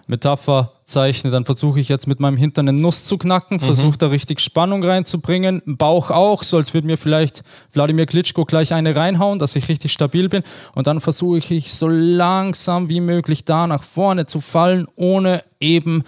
Metapher 0.08 0.72
zeichne, 0.86 1.30
dann 1.30 1.46
versuche 1.46 1.80
ich 1.80 1.88
jetzt 1.88 2.06
mit 2.06 2.20
meinem 2.20 2.36
Hintern 2.36 2.68
eine 2.68 2.78
Nuss 2.78 3.06
zu 3.06 3.16
knacken, 3.16 3.56
Mhm. 3.56 3.60
versuche 3.60 3.96
da 3.96 4.08
richtig 4.08 4.40
Spannung 4.40 4.84
reinzubringen, 4.84 5.62
Bauch 5.64 6.10
auch, 6.10 6.42
so 6.42 6.58
als 6.58 6.74
würde 6.74 6.86
mir 6.86 6.98
vielleicht 6.98 7.42
Wladimir 7.72 8.04
Klitschko 8.04 8.44
gleich 8.44 8.74
eine 8.74 8.94
reinhauen, 8.94 9.38
dass 9.38 9.56
ich 9.56 9.68
richtig 9.68 9.92
stabil 9.92 10.28
bin 10.28 10.42
und 10.74 10.86
dann 10.86 11.00
versuche 11.00 11.38
ich 11.54 11.72
so 11.72 11.88
langsam 11.88 12.88
wie 12.90 13.00
möglich 13.00 13.44
da 13.46 13.66
nach 13.66 13.82
vorne 13.82 14.26
zu 14.26 14.40
fallen, 14.42 14.86
ohne 14.96 15.42
eben 15.58 16.04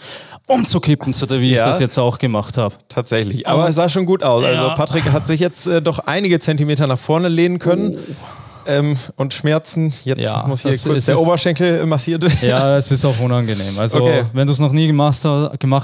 umzukippen, 0.46 1.14
so 1.14 1.28
wie 1.30 1.54
Ja. 1.54 1.64
ich 1.64 1.70
das 1.70 1.80
jetzt 1.80 1.98
auch 1.98 2.18
gemacht 2.18 2.58
habe. 2.58 2.74
Tatsächlich. 2.88 3.48
Aber 3.48 3.68
es 3.68 3.76
sah 3.76 3.88
schon 3.88 4.04
gut 4.04 4.22
aus. 4.22 4.44
Also 4.44 4.62
Ja. 4.62 4.74
Patrick 4.74 5.10
hat 5.10 5.26
sich 5.26 5.40
jetzt 5.40 5.66
äh, 5.66 5.80
doch 5.80 6.00
einige 6.00 6.38
Zentimeter 6.40 6.86
nach 6.86 6.98
vorne 6.98 7.28
lehnen 7.28 7.58
können. 7.58 7.96
Ähm, 8.66 8.96
und 9.16 9.32
Schmerzen, 9.34 9.92
jetzt 10.04 10.20
Ja, 10.20 10.44
muss 10.46 10.62
hier 10.62 10.76
kurz 10.76 10.96
ist- 10.96 11.08
der 11.08 11.18
Oberschenkel 11.20 11.84
massiert 11.86 12.22
werden. 12.22 12.38
Ja, 12.42 12.76
es 12.76 12.90
ist 12.90 13.04
auch 13.04 13.18
unangenehm. 13.20 13.78
Also, 13.78 14.02
Okay. 14.02 14.24
wenn 14.32 14.46
du 14.46 14.52
es 14.52 14.58
noch 14.58 14.72
nie 14.72 14.86
gemacht, 14.88 15.22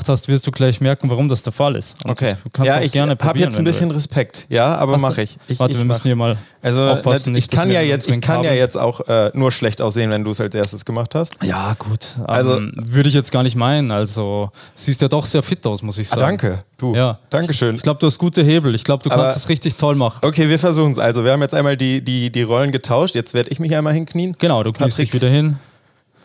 hast, 0.08 0.28
wirst 0.28 0.46
du 0.46 0.50
gleich 0.50 0.80
merken, 0.80 1.08
warum 1.10 1.28
das 1.28 1.42
der 1.42 1.52
Fall 1.52 1.76
ist. 1.76 2.04
Und 2.04 2.10
Okay. 2.12 2.36
Du 2.42 2.50
kannst 2.50 2.66
ja, 2.68 2.80
ich 2.80 2.92
gerne 2.92 3.16
habe 3.20 3.38
jetzt 3.38 3.58
ein 3.58 3.64
bisschen. 3.64 3.90
Respekt. 3.90 4.46
Ja, 4.48 4.74
aber 4.76 4.98
mache 4.98 5.22
ich. 5.22 5.38
ich. 5.48 5.58
Warte, 5.60 5.72
ich 5.74 5.78
wir 5.78 5.84
müssen 5.84 6.02
hier 6.04 6.16
mal 6.16 6.36
Also 6.62 6.80
aufpassen. 6.80 7.30
ich 7.30 7.42
nicht, 7.42 7.52
dass 7.52 7.58
kann 7.60 7.70
ja 7.70 7.80
jetzt, 7.80 8.08
ich 8.08 8.20
kann 8.20 8.42
ja 8.44 8.52
jetzt 8.52 8.76
auch 8.78 9.00
äh, 9.08 9.30
nur 9.34 9.52
schlecht 9.52 9.82
aussehen, 9.82 10.10
wenn 10.10 10.24
du 10.24 10.30
es 10.30 10.40
als 10.40 10.54
erstes 10.54 10.84
gemacht 10.84 11.14
hast. 11.14 11.34
Ja, 11.42 11.74
gut. 11.78 12.06
Also- 12.24 12.56
ähm, 12.58 12.72
würde 12.76 13.08
ich 13.08 13.14
jetzt 13.14 13.32
gar 13.32 13.42
nicht 13.42 13.56
meinen. 13.56 13.90
Also, 13.90 14.50
siehst 14.74 15.00
ja 15.02 15.08
doch 15.08 15.26
sehr 15.26 15.42
fit 15.42 15.64
aus, 15.66 15.82
muss 15.82 15.98
ich 15.98 16.06
Ah, 16.12 16.16
sagen. 16.16 16.38
danke. 16.38 16.64
Du. 16.82 16.94
Ja. 16.96 17.20
Dankeschön. 17.30 17.76
Ich 17.76 17.82
glaube, 17.82 18.00
du 18.00 18.08
hast 18.08 18.18
gute 18.18 18.42
Hebel. 18.42 18.74
Ich 18.74 18.82
glaube, 18.82 19.04
du 19.04 19.10
Aber- 19.10 19.22
kannst 19.22 19.36
es 19.38 19.48
richtig 19.48 19.76
toll 19.76 19.94
machen. 19.94 20.18
Okay, 20.22 20.48
wir 20.48 20.58
versuchen 20.58 20.90
es. 20.92 20.98
Also, 20.98 21.24
wir 21.24 21.30
haben 21.30 21.40
jetzt 21.40 21.54
einmal 21.54 21.76
die, 21.76 22.02
die, 22.02 22.30
die 22.30 22.42
Rollen 22.42 22.72
getauscht. 22.72 23.14
Jetzt 23.14 23.34
werde 23.34 23.50
ich 23.50 23.60
mich 23.60 23.74
einmal 23.76 23.94
hinknien. 23.94 24.34
Genau, 24.40 24.64
du 24.64 24.72
kniest 24.72 24.98
dich 24.98 25.14
wieder 25.14 25.28
hin. 25.28 25.58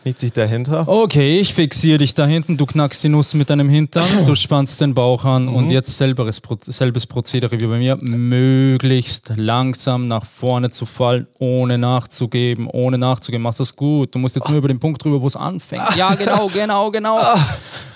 Kniet 0.02 0.18
sich 0.18 0.32
dahinter. 0.32 0.88
Okay, 0.88 1.38
ich 1.38 1.54
fixiere 1.54 1.98
dich 1.98 2.14
da 2.14 2.26
hinten, 2.26 2.56
du 2.56 2.66
knackst 2.66 3.02
die 3.04 3.08
Nuss 3.08 3.34
mit 3.34 3.50
deinem 3.50 3.68
Hintern, 3.68 4.04
du 4.26 4.34
spannst 4.36 4.80
den 4.80 4.94
Bauch 4.94 5.24
an 5.24 5.46
Mhm. 5.46 5.54
und 5.56 5.70
jetzt 5.70 5.96
selberes, 5.96 6.40
selbes 6.66 7.06
Prozedere 7.06 7.60
wie 7.60 7.66
bei 7.66 7.78
mir, 7.78 7.96
möglichst 8.00 9.32
langsam 9.36 10.06
nach 10.08 10.24
vorne 10.24 10.70
zu 10.70 10.86
fallen, 10.86 11.26
ohne 11.38 11.78
nachzugeben, 11.78 12.68
ohne 12.68 12.96
nachzugeben. 12.98 13.42
Machst 13.42 13.60
das 13.60 13.74
gut. 13.76 14.14
Du 14.14 14.18
musst 14.18 14.36
jetzt 14.36 14.48
nur 14.48 14.58
über 14.58 14.68
den 14.68 14.78
Punkt 14.80 15.02
drüber, 15.04 15.20
wo 15.20 15.26
es 15.26 15.36
anfängt. 15.36 15.82
Ja, 15.96 16.14
genau, 16.14 16.46
genau, 16.52 16.90
genau. 16.90 17.18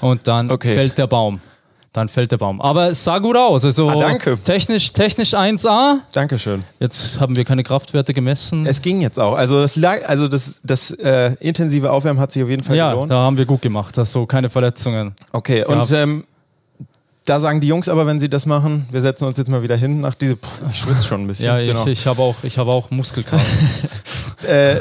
Und 0.00 0.26
dann 0.26 0.50
Okay. 0.50 0.74
fällt 0.74 0.98
der 0.98 1.06
Baum. 1.06 1.40
Dann 1.92 2.08
fällt 2.08 2.32
der 2.32 2.38
Baum. 2.38 2.58
Aber 2.62 2.88
es 2.88 3.04
sah 3.04 3.18
gut 3.18 3.36
aus. 3.36 3.66
Also 3.66 3.90
Ah, 3.90 3.96
danke. 3.96 4.38
Technisch, 4.42 4.92
technisch 4.94 5.34
1A. 5.34 5.98
Dankeschön. 6.12 6.64
Jetzt 6.80 7.20
haben 7.20 7.36
wir 7.36 7.44
keine 7.44 7.62
Kraftwerte 7.62 8.14
gemessen. 8.14 8.64
Es 8.64 8.80
ging 8.80 9.02
jetzt 9.02 9.18
auch. 9.18 9.34
Also 9.34 9.60
das 9.60 9.76
lag, 9.76 10.08
also 10.08 10.26
das, 10.26 10.60
das 10.64 10.90
äh, 10.92 11.34
intensive 11.40 11.90
Aufwärmen 11.90 12.18
hat 12.18 12.32
sich 12.32 12.42
auf 12.42 12.48
jeden 12.48 12.62
Fall 12.62 12.76
ja, 12.76 12.90
gelohnt. 12.92 13.12
da 13.12 13.16
haben 13.16 13.36
wir 13.36 13.44
gut 13.44 13.60
gemacht. 13.60 13.98
Also 13.98 14.24
keine 14.24 14.48
Verletzungen. 14.48 15.14
Okay, 15.32 15.66
und 15.66 15.90
ähm, 15.90 16.24
da 17.26 17.38
sagen 17.38 17.60
die 17.60 17.68
Jungs 17.68 17.90
aber, 17.90 18.06
wenn 18.06 18.20
sie 18.20 18.30
das 18.30 18.46
machen, 18.46 18.86
wir 18.90 19.00
setzen 19.02 19.26
uns 19.26 19.36
jetzt 19.36 19.50
mal 19.50 19.62
wieder 19.62 19.76
hin 19.76 20.00
nach 20.00 20.14
diese. 20.14 20.36
Puh, 20.36 20.48
ich 20.70 20.78
schwitze 20.78 21.02
schon 21.06 21.22
ein 21.22 21.26
bisschen. 21.26 21.46
Ja, 21.46 21.58
genau. 21.60 21.82
ich, 21.82 22.00
ich 22.00 22.06
habe 22.06 22.22
auch, 22.22 22.36
ich 22.42 22.56
hab 22.56 22.68
auch 22.68 22.90
Muskelkater. 22.90 23.42
äh, 24.48 24.76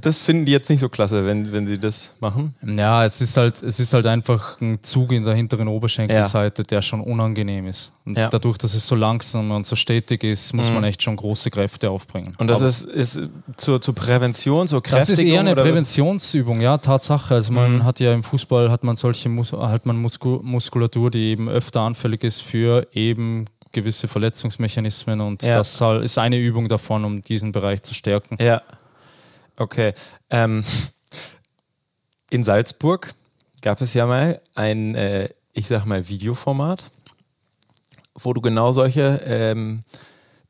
das 0.00 0.18
finden 0.20 0.44
die 0.46 0.52
jetzt 0.52 0.68
nicht 0.70 0.80
so 0.80 0.88
klasse, 0.88 1.24
wenn, 1.26 1.52
wenn 1.52 1.66
sie 1.66 1.78
das 1.78 2.12
machen. 2.20 2.54
Ja, 2.62 3.04
es 3.04 3.20
ist 3.20 3.36
halt, 3.36 3.62
es 3.62 3.80
ist 3.80 3.92
halt 3.94 4.06
einfach 4.06 4.60
ein 4.60 4.82
Zug 4.82 5.12
in 5.12 5.24
der 5.24 5.34
hinteren 5.34 5.68
Oberschenkelseite, 5.68 6.62
der 6.62 6.82
schon 6.82 7.00
unangenehm 7.00 7.66
ist. 7.66 7.92
Und 8.04 8.16
Ja. 8.16 8.28
dadurch, 8.28 8.56
dass 8.58 8.74
es 8.74 8.86
so 8.86 8.94
langsam 8.94 9.50
und 9.50 9.66
so 9.66 9.76
stetig 9.76 10.24
ist, 10.24 10.52
muss 10.54 10.70
man 10.70 10.82
echt 10.84 11.02
schon 11.02 11.16
große 11.16 11.50
Kräfte 11.50 11.90
aufbringen. 11.90 12.32
Und 12.38 12.48
das 12.48 12.60
Aber 12.60 12.68
ist, 12.68 12.84
ist 12.86 13.20
zur, 13.56 13.80
zur 13.80 13.94
Prävention, 13.94 14.66
zur 14.68 14.80
das 14.80 14.90
Kräftigung? 14.90 15.24
ist 15.26 15.30
eher 15.32 15.40
eine? 15.40 15.54
Präventionsübung, 15.54 16.60
ja, 16.60 16.78
Tatsache. 16.78 17.34
Also 17.34 17.52
man 17.52 17.76
Mhm. 17.76 17.84
hat 17.84 18.00
ja 18.00 18.12
im 18.14 18.22
Fußball 18.22 18.70
hat 18.70 18.84
man 18.84 18.96
solche 18.96 19.28
Mus 19.28 19.52
hat 19.52 19.84
man 19.86 19.96
Musku 19.96 20.40
Muskulatur, 20.42 21.10
die 21.10 21.30
eben 21.30 21.48
öfter 21.48 21.80
anfällig 21.80 22.24
ist 22.24 22.40
für 22.42 22.86
eben 22.92 23.46
gewisse 23.72 24.08
Verletzungsmechanismen 24.08 25.20
und 25.20 25.42
Ja. 25.42 25.58
das 25.58 25.80
ist 26.02 26.18
eine 26.18 26.38
Übung 26.38 26.68
davon, 26.68 27.04
um 27.04 27.22
diesen 27.22 27.52
Bereich 27.52 27.82
zu 27.82 27.92
stärken. 27.94 28.38
Ja. 28.40 28.62
Okay. 29.58 29.92
Ähm, 30.30 30.64
in 32.30 32.44
Salzburg 32.44 33.14
gab 33.60 33.80
es 33.80 33.92
ja 33.94 34.06
mal 34.06 34.40
ein, 34.54 34.94
äh, 34.94 35.28
ich 35.52 35.66
sag 35.66 35.84
mal, 35.84 36.08
Videoformat, 36.08 36.84
wo 38.14 38.32
du 38.32 38.40
genau 38.40 38.72
solche 38.72 39.20
ähm, 39.24 39.82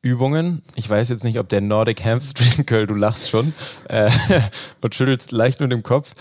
Übungen, 0.03 0.63
ich 0.75 0.89
weiß 0.89 1.09
jetzt 1.09 1.25
nicht, 1.25 1.39
ob 1.39 1.49
der 1.49 1.61
Nordic 1.61 2.05
Hamstring 2.05 2.67
Curl, 2.67 2.87
du 2.87 2.95
lachst 2.95 3.29
schon 3.29 3.55
äh, 3.89 4.11
und 4.83 4.95
schüttelst 4.95 5.33
leicht 5.33 5.61
mit 5.61 5.73
dem 5.73 5.83
Kopf, 5.83 6.13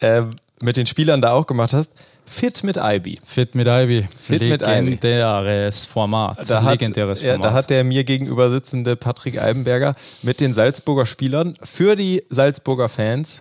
äh, 0.00 0.22
mit 0.60 0.76
den 0.76 0.86
Spielern 0.86 1.22
da 1.22 1.32
auch 1.32 1.46
gemacht 1.46 1.72
hast. 1.72 1.90
Fit 2.26 2.64
mit 2.64 2.76
Ivy. 2.76 3.20
Fit 3.24 3.54
mit 3.54 3.66
Ivy. 3.66 4.06
Fit 4.16 4.40
mit 4.40 4.62
Ivy. 4.62 4.90
Legendäres 4.90 5.86
Format. 5.86 6.48
Da 6.48 6.62
hat, 6.62 6.80
Legendäres 6.80 7.20
ja, 7.20 7.32
Format. 7.32 7.50
da 7.50 7.52
hat 7.52 7.70
der 7.70 7.84
mir 7.84 8.04
gegenüber 8.04 8.50
sitzende 8.50 8.96
Patrick 8.96 9.40
Eibenberger 9.40 9.94
mit 10.22 10.40
den 10.40 10.54
Salzburger 10.54 11.06
Spielern 11.06 11.56
für 11.62 11.96
die 11.96 12.24
Salzburger 12.30 12.88
Fans 12.88 13.40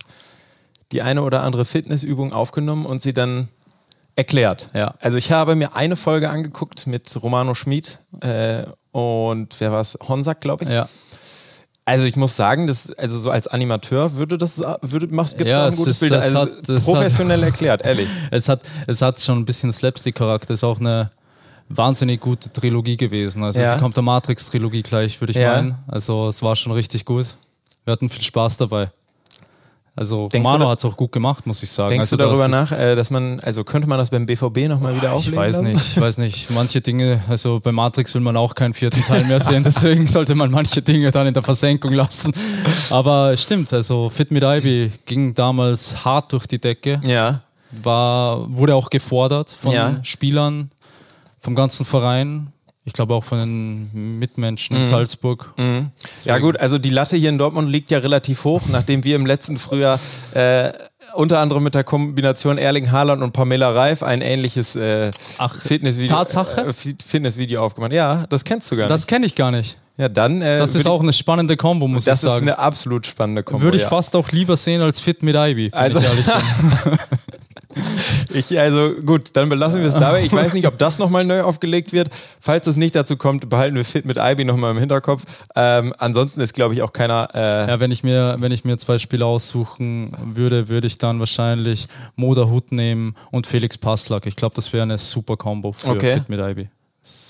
die 0.93 1.02
eine 1.02 1.24
oder 1.24 1.41
andere 1.41 1.65
Fitnessübung 1.65 2.32
aufgenommen 2.34 2.86
und 2.86 3.02
sie 3.02 3.13
dann 3.13 3.50
erklärt. 4.15 4.69
Ja. 4.74 4.93
Also 5.00 5.17
ich 5.17 5.32
habe 5.32 5.56
mir 5.56 5.76
eine 5.76 5.96
Folge 5.96 6.30
angeguckt 6.30 6.86
mit 6.88 7.12
Romano 7.22 7.56
Schmid 7.56 7.98
äh, 8.22 8.63
und 8.91 9.56
wer 9.60 9.72
war 9.72 9.82
es? 9.82 9.98
Honsack, 10.08 10.39
glaube 10.41 10.65
ich. 10.65 10.69
ja. 10.69 10.88
Also 11.86 12.06
ich 12.06 12.15
muss 12.15 12.36
sagen, 12.36 12.67
das, 12.67 12.91
also 12.93 13.19
so 13.19 13.30
als 13.30 13.48
Animateur 13.48 14.15
würde 14.15 14.38
das, 14.38 14.62
würde, 14.82 15.08
machst, 15.08 15.38
gibt's 15.38 15.52
Ja, 15.52 15.63
auch 15.63 15.67
ein 15.67 15.74
es 15.74 15.78
gutes 15.80 16.02
ist- 16.02 16.10
Bild. 16.10 16.13
es 16.13 16.22
Also 16.36 16.39
hat- 16.39 16.69
es 16.69 16.86
professionell 16.86 17.43
erklärt, 17.43 17.86
ehrlich. 17.86 18.08
Es 18.32 18.48
hat, 18.48 18.62
es 18.88 19.02
hat 19.02 19.19
schon 19.19 19.39
ein 19.39 19.46
bisschen 19.46 19.74
Slapstick-Charakter. 19.74 20.54
Ist 20.54 20.63
auch 20.63 20.80
eine 20.80 21.12
wahnsinnig 21.67 22.22
gute 22.22 22.52
Trilogie 22.54 22.96
gewesen. 22.96 23.43
Also 23.43 23.60
Ja. 23.60 23.76
es 23.76 23.82
kommt 23.82 23.98
der 23.98 24.04
Matrix-Trilogie 24.04 24.82
gleich, 24.84 25.19
würde 25.19 25.32
ich 25.32 25.38
Ja. 25.38 25.56
meinen. 25.56 25.76
Also 25.88 26.30
es 26.30 26.41
war 26.41 26.56
schon 26.56 26.72
richtig 26.72 27.04
gut. 27.04 27.26
Wir 27.84 27.91
hatten 27.91 28.10
viel 28.10 28.24
Spaß 28.24 28.56
dabei. 28.58 28.91
Also 29.95 30.27
Denkst 30.27 30.43
Romano 30.45 30.69
hat 30.69 30.79
es 30.79 30.86
auch 30.86 30.97
gut 30.97 31.12
gemacht, 31.12 31.45
muss 31.45 31.62
ich 31.62 31.69
sagen. 31.69 31.89
Denkst 31.89 32.01
also 32.12 32.17
du 32.17 32.23
darüber 32.23 32.47
nach, 32.47 32.71
äh, 32.71 32.95
dass 32.95 33.12
man, 33.12 33.39
also 33.41 33.63
könnte 33.63 33.88
man 33.88 33.99
das 33.99 34.10
beim 34.10 34.25
BVB 34.25 34.67
nochmal 34.67 34.95
wieder 34.95 35.10
Ich 35.10 35.13
auflegen 35.13 35.38
weiß 35.39 35.56
lassen? 35.58 35.67
nicht, 35.67 35.88
ich 35.97 36.01
weiß 36.01 36.17
nicht. 36.17 36.49
Manche 36.49 36.82
Dinge, 36.82 37.21
also 37.29 37.60
bei 37.60 37.71
Matrix 37.71 38.13
will 38.15 38.21
man 38.21 38.36
auch 38.36 38.56
keinen 38.56 38.73
vierten 38.73 39.01
Teil 39.03 39.23
mehr 39.25 39.39
sehen, 39.39 39.63
deswegen 39.63 40.08
sollte 40.08 40.34
man 40.34 40.49
manche 40.49 40.82
Dinge 40.82 41.12
dann 41.12 41.27
in 41.27 41.34
der 41.36 41.43
Versenkung 41.43 41.91
lassen. 41.93 42.34
Aber 42.89 43.38
stimmt, 43.38 43.71
also 43.73 44.10
Fit 44.10 44.32
mit 44.32 44.41
Ivy 44.43 44.91
ging 45.06 45.36
damals 45.36 46.03
hart 46.03 46.32
durch 46.34 46.47
die 46.47 46.60
Decke. 46.60 46.99
Ja. 47.06 47.41
war, 47.84 48.45
wurde 48.56 48.75
auch 48.75 48.89
gefordert 48.89 49.56
von 49.62 49.71
Ja. 49.73 49.99
Spielern, 50.03 50.71
vom 51.39 51.56
ganzen 51.56 51.86
Verein. 51.86 52.52
Ich 52.86 52.91
glaube 52.93 53.13
auch 53.13 53.24
von 53.24 53.38
den 53.38 54.19
Mitmenschen 54.19 54.76
in 54.76 54.86
Salzburg. 54.86 55.54
Mhm. 55.58 55.91
Ja 56.26 56.38
gut, 56.39 56.58
also 56.60 56.78
die 56.78 56.89
Latte 56.89 57.15
hier 57.15 57.30
in 57.30 57.38
Dortmund 57.38 57.69
liegt 57.69 57.89
ja 57.91 58.00
relativ 58.00 58.43
hoch, 58.43 58.62
nachdem 58.69 59.04
wir 59.06 59.15
im 59.15 59.26
letzten 59.26 59.58
Frühjahr 59.58 60.00
äh, 60.34 60.72
unter 61.15 61.39
anderem 61.39 61.63
mit 61.63 61.76
der 61.76 61.86
Kombination 61.86 62.58
Erling 62.58 62.91
Haaland 62.91 63.22
und 63.22 63.32
Pamela 63.32 63.69
Reif 63.69 64.04
ein 64.04 64.22
ähnliches 64.22 64.76
äh, 64.76 65.12
Ach, 65.38 65.56
Fitnessvideo, 65.62 66.22
äh, 66.22 66.74
Fi- 66.74 66.96
Fitnessvideo 67.06 67.62
aufgemacht. 67.63 67.93
Ja, 67.93 68.26
das 68.28 68.43
kennst 68.43 68.69
du 68.72 68.76
gar 68.76 68.89
Das 68.89 69.02
nicht. 69.02 69.08
kenne 69.08 69.26
ich 69.28 69.36
gar 69.36 69.52
nicht. 69.52 69.78
Ja, 69.96 70.10
dann 70.10 70.41
äh, 70.41 70.58
Das 70.58 70.74
ist 70.74 70.88
auch 70.88 71.02
eine 71.02 71.13
spannende 71.13 71.56
Kombo, 71.56 71.88
muss 71.88 72.02
ich, 72.02 72.06
das 72.06 72.24
ich 72.24 72.28
ist 72.28 72.34
sagen. 72.34 72.48
eine 72.50 72.58
absolut 72.58 73.06
spannende 73.06 73.43
Kombo. 73.43 73.62
Würde 73.63 73.78
ich 73.78 73.84
ja. 73.84 73.89
fast 73.89 74.15
auch 74.15 74.30
lieber 74.32 74.58
sehen 74.58 74.82
als 74.82 75.00
Fit 75.00 75.22
mit 75.24 75.36
Ivy. 75.36 75.69
Also- 75.72 76.00
ich 76.00 76.06
ehrlich. 76.06 76.26
Ich, 78.34 78.60
also 78.60 78.91
gut, 79.06 79.32
dann 79.34 79.50
belassen 79.50 79.82
wir 79.82 79.88
es 79.88 79.93
dabei. 79.93 80.24
Ich 80.24 80.34
weiß 80.34 80.54
nicht, 80.54 80.67
ob 80.67 80.78
das 80.78 81.00
nochmal 81.00 81.24
neu 81.26 81.41
aufgelegt 81.41 81.93
wird. 81.93 82.10
Falls 82.39 82.67
es 82.67 82.76
nicht 82.76 82.96
dazu 82.96 83.17
kommt, 83.17 83.50
behalten 83.50 83.76
wir 83.76 83.86
Fit 83.86 84.06
mit 84.06 84.17
Ivy 84.17 84.43
nochmal 84.46 84.72
im 84.72 84.78
Hinterkopf. 84.78 85.24
Ähm, 85.56 85.93
ansonsten 85.98 86.41
ist, 86.41 86.54
glaube 86.54 86.74
ich, 86.74 86.82
auch 86.82 86.93
keiner. 86.93 87.30
Äh, 87.34 87.69
Ja, 87.69 87.80
wenn 87.80 87.91
ich 87.91 88.04
mir, 88.04 88.36
wenn 88.39 88.52
ich 88.52 88.65
mir 88.65 88.78
zwei 88.78 88.98
Spieler 88.98 89.26
aussuchen 89.28 90.12
würde, 90.34 90.69
würde 90.69 90.88
ich 90.88 90.98
dann 90.98 91.19
wahrscheinlich 91.19 91.88
Moda 92.15 92.46
Hut 92.46 92.72
nehmen 92.72 93.15
und 93.32 93.48
Felix 93.48 93.78
Passlack. 93.78 94.26
Ich 94.26 94.36
glaube, 94.36 94.56
das 94.56 94.74
wäre 94.74 94.84
eine 94.84 94.98
super 94.98 95.38
Kombo 95.38 95.74
für 95.74 95.89
Okay. 95.89 96.15
Fit 96.15 96.30
mit 96.30 96.39
Ivy. 96.39 96.69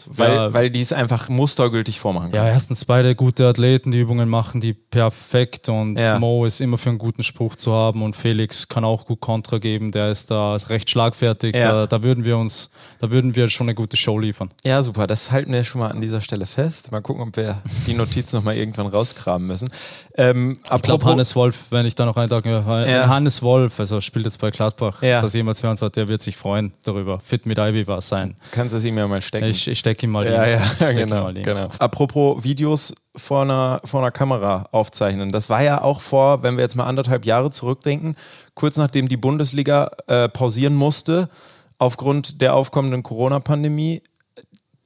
Weil, 0.08 0.54
weil 0.54 0.70
die 0.70 0.82
es 0.82 0.94
einfach 0.94 1.30
mustergültig 1.30 2.00
vormachen 2.00 2.32
können. 2.32 2.46
Ja, 2.46 2.52
erstens 2.52 2.86
beide 2.86 3.16
gute 3.16 3.48
Athleten, 3.48 3.90
die 3.92 4.00
Übungen 4.00 4.30
machen 4.30 4.62
die 4.62 4.74
perfekt 4.74 5.70
und 5.70 5.98
Ja. 5.98 6.20
Mo 6.20 6.46
ist 6.46 6.62
immer 6.62 6.78
für 6.78 6.90
einen 6.90 6.98
guten 7.00 7.24
Spruch 7.24 7.56
zu 7.56 7.74
haben 7.74 8.04
und 8.04 8.16
Felix 8.16 8.68
kann 8.68 8.84
auch 8.86 9.06
gut 9.06 9.20
Kontra 9.22 9.58
geben, 9.58 9.92
der 9.92 10.12
ist 10.12 10.30
da 10.30 10.56
recht 10.56 10.90
schlagfertig. 10.90 11.56
Ja. 11.56 11.72
Da, 11.72 11.88
da 11.88 12.04
würden 12.04 12.24
wir 12.24 12.38
uns, 12.38 12.70
da 13.00 13.10
würden 13.10 13.36
wir 13.36 13.50
schon 13.50 13.66
eine 13.66 13.76
gute 13.76 13.98
Show 13.98 14.20
liefern. 14.20 14.52
Ja, 14.64 14.84
super. 14.84 15.08
Das 15.08 15.32
halten 15.32 15.52
wir 15.52 15.64
schon 15.64 15.82
mal 15.82 15.90
an 15.90 16.02
dieser 16.02 16.22
Stelle 16.22 16.46
fest. 16.46 16.92
Mal 16.92 17.02
gucken, 17.02 17.24
ob 17.30 17.36
wir 17.38 17.62
die 17.88 17.94
Notiz 17.94 18.32
noch 18.34 18.44
mal 18.44 18.56
irgendwann 18.56 18.88
rausgraben 18.88 19.48
müssen. 19.48 19.70
Ähm, 20.16 20.58
Ich 20.76 20.82
glaube, 20.84 21.06
Hannes 21.06 21.36
Wolf, 21.36 21.58
wenn 21.72 21.86
ich 21.88 21.96
da 21.96 22.06
noch 22.06 22.18
eintragen 22.18 22.52
darf, 22.52 22.88
Ja. 22.88 23.08
Hannes 23.08 23.42
Wolf, 23.42 23.80
also 23.80 24.02
spielt 24.02 24.26
jetzt 24.26 24.40
bei 24.40 24.52
Gladbach, 24.52 25.02
Ja. 25.02 25.22
das 25.22 25.34
jemals 25.34 25.64
hören 25.64 25.78
sollte, 25.78 26.02
der 26.02 26.08
wird 26.08 26.22
sich 26.22 26.36
freuen 26.38 26.74
darüber. 26.84 27.20
Fit 27.20 27.46
mit 27.48 27.58
Ivy 27.58 27.88
war 27.88 27.98
es 27.98 28.08
sein. 28.10 28.36
kannst 28.52 28.74
du 28.74 28.78
es 28.78 28.84
ihm 28.84 28.98
ja 28.98 29.08
mal 29.08 29.22
stecken. 29.22 29.48
Ich, 29.48 29.63
ich 29.68 29.80
stecke 29.80 30.06
ihm 30.06 30.12
mal 30.12 30.26
ja, 30.26 30.44
hin. 30.44 30.60
ja, 30.80 30.90
Ich 30.90 30.98
ihm 30.98 31.10
genau, 31.10 31.32
genau. 31.34 31.70
Apropos 31.80 32.44
Videos 32.44 32.94
vor 33.16 33.44
einer, 33.44 33.82
vor 33.86 34.02
einer 34.02 34.12
Kamera 34.12 34.68
aufzeichnen. 34.72 35.32
Das 35.32 35.50
war 35.50 35.62
ja 35.62 35.82
auch 35.82 36.02
vor, 36.02 36.44
wenn 36.44 36.58
wir 36.58 36.64
jetzt 36.64 36.76
mal 36.76 36.86
anderthalb 36.86 37.26
Jahre 37.26 37.52
zurückdenken, 37.52 38.16
kurz 38.54 38.78
nachdem 38.78 39.08
die 39.08 39.18
Bundesliga 39.18 39.92
äh, 40.08 40.30
pausieren 40.30 40.76
musste, 40.76 41.30
aufgrund 41.78 42.42
der 42.42 42.56
aufkommenden 42.56 43.04
Corona-Pandemie. 43.04 44.02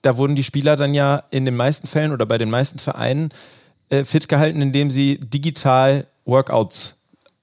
Da 0.01 0.17
wurden 0.17 0.35
die 0.35 0.43
Spieler 0.43 0.75
dann 0.75 0.93
ja 0.93 1.23
in 1.31 1.45
den 1.45 1.55
meisten 1.55 1.87
Fällen 1.87 2.11
oder 2.11 2.25
bei 2.25 2.37
den 2.37 2.49
meisten 2.49 2.79
Vereinen 2.79 3.29
äh, 3.89 4.03
fit 4.03 4.27
gehalten, 4.27 4.61
indem 4.61 4.91
sie 4.91 5.19
digital 5.19 6.07
Workouts, 6.25 6.95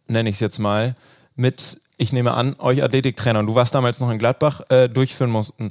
nenne 0.08 0.28
ich 0.28 0.36
es 0.36 0.40
jetzt 0.40 0.58
mal, 0.58 0.94
mit, 1.36 1.80
ich 1.96 2.12
nehme 2.12 2.34
an, 2.34 2.56
euch 2.58 2.82
Athletiktrainern, 2.82 3.46
du 3.46 3.54
warst 3.54 3.74
damals 3.74 4.00
noch 4.00 4.10
in 4.10 4.18
Gladbach, 4.18 4.60
äh, 4.68 4.88
durchführen 4.88 5.30
mussten. 5.30 5.68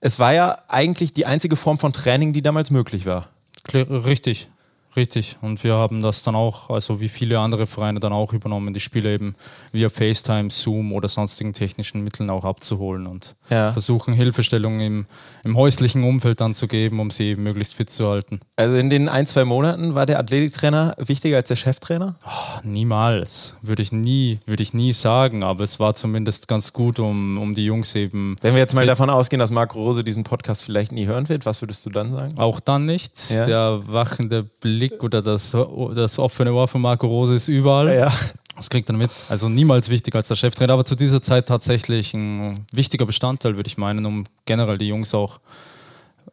Es 0.00 0.18
war 0.18 0.34
ja 0.34 0.58
eigentlich 0.68 1.12
die 1.12 1.26
einzige 1.26 1.56
Form 1.56 1.78
von 1.78 1.92
Training, 1.92 2.32
die 2.32 2.42
damals 2.42 2.70
möglich 2.70 3.06
war. 3.06 3.28
Richtig, 3.72 4.48
richtig. 4.96 5.36
Und 5.42 5.62
wir 5.64 5.74
haben 5.74 6.02
das 6.02 6.22
dann 6.22 6.34
auch, 6.34 6.70
also 6.70 7.00
wie 7.00 7.08
viele 7.08 7.38
andere 7.38 7.66
Vereine 7.66 8.00
dann 8.00 8.12
auch 8.12 8.32
übernommen, 8.32 8.74
die 8.74 8.80
Spiele 8.80 9.12
eben 9.14 9.34
via 9.72 9.88
FaceTime, 9.90 10.50
Zoom 10.50 10.92
oder 10.92 11.08
sonstigen 11.08 11.52
technischen 11.52 12.02
Mitteln 12.02 12.30
auch 12.30 12.44
abzuholen 12.44 13.06
und 13.06 13.36
Ja. 13.50 13.72
versuchen 13.72 14.14
Hilfestellungen 14.14 14.80
im, 14.80 15.06
im 15.44 15.56
häuslichen 15.56 16.04
Umfeld 16.04 16.40
dann 16.40 16.54
zu 16.54 16.68
geben, 16.68 17.00
um 17.00 17.10
sie 17.10 17.24
eben 17.30 17.42
möglichst 17.42 17.74
fit 17.74 17.90
zu 17.90 18.08
halten. 18.08 18.40
Also 18.56 18.76
in 18.76 18.90
den 18.90 19.08
ein, 19.08 19.26
zwei 19.26 19.44
Monaten 19.44 19.94
war 19.94 20.06
der 20.06 20.18
Athletiktrainer 20.18 20.94
wichtiger 20.98 21.36
als 21.36 21.48
der 21.48 21.56
Cheftrainer? 21.56 22.16
Niemals, 22.62 23.54
würde 23.62 23.82
ich 23.82 23.92
nie, 23.92 24.38
würde 24.46 24.62
ich 24.62 24.74
nie 24.74 24.92
sagen, 24.92 25.42
aber 25.42 25.64
es 25.64 25.78
war 25.80 25.94
zumindest 25.94 26.48
ganz 26.48 26.72
gut, 26.72 26.98
um, 26.98 27.38
um 27.38 27.54
die 27.54 27.64
Jungs 27.64 27.94
eben 27.94 28.36
Wenn 28.42 28.54
wir 28.54 28.60
jetzt 28.60 28.74
mal 28.74 28.86
davon 28.86 29.08
ausgehen, 29.10 29.38
dass 29.40 29.50
Marco 29.50 29.78
Rose 29.78 30.04
diesen 30.04 30.24
Podcast 30.24 30.62
vielleicht 30.62 30.92
nie 30.92 31.06
hören 31.06 31.28
wird, 31.28 31.46
was 31.46 31.62
würdest 31.62 31.84
du 31.86 31.90
dann 31.90 32.12
sagen? 32.12 32.34
Auch 32.38 32.60
dann 32.60 32.86
nicht. 32.86 33.30
Ja. 33.30 33.46
Der 33.46 33.82
wachende 33.86 34.42
Blick 34.42 34.85
oder 35.02 35.22
das, 35.22 35.56
das 35.94 36.18
offene 36.18 36.52
Ohr 36.52 36.68
von 36.68 36.80
Marco 36.80 37.06
Rose 37.06 37.34
ist 37.34 37.48
überall. 37.48 37.94
Ja. 37.94 38.12
Das 38.56 38.70
kriegt 38.70 38.88
er 38.88 38.96
mit. 38.96 39.10
Also 39.28 39.48
niemals 39.48 39.90
wichtiger 39.90 40.16
als 40.16 40.28
der 40.28 40.36
Cheftrainer, 40.36 40.72
aber 40.72 40.84
zu 40.84 40.94
dieser 40.94 41.20
Zeit 41.20 41.46
tatsächlich 41.46 42.14
ein 42.14 42.66
wichtiger 42.72 43.04
Bestandteil, 43.04 43.56
würde 43.56 43.68
ich 43.68 43.76
meinen, 43.76 44.06
um 44.06 44.24
generell 44.46 44.78
die 44.78 44.88
Jungs 44.88 45.14
auch, 45.14 45.40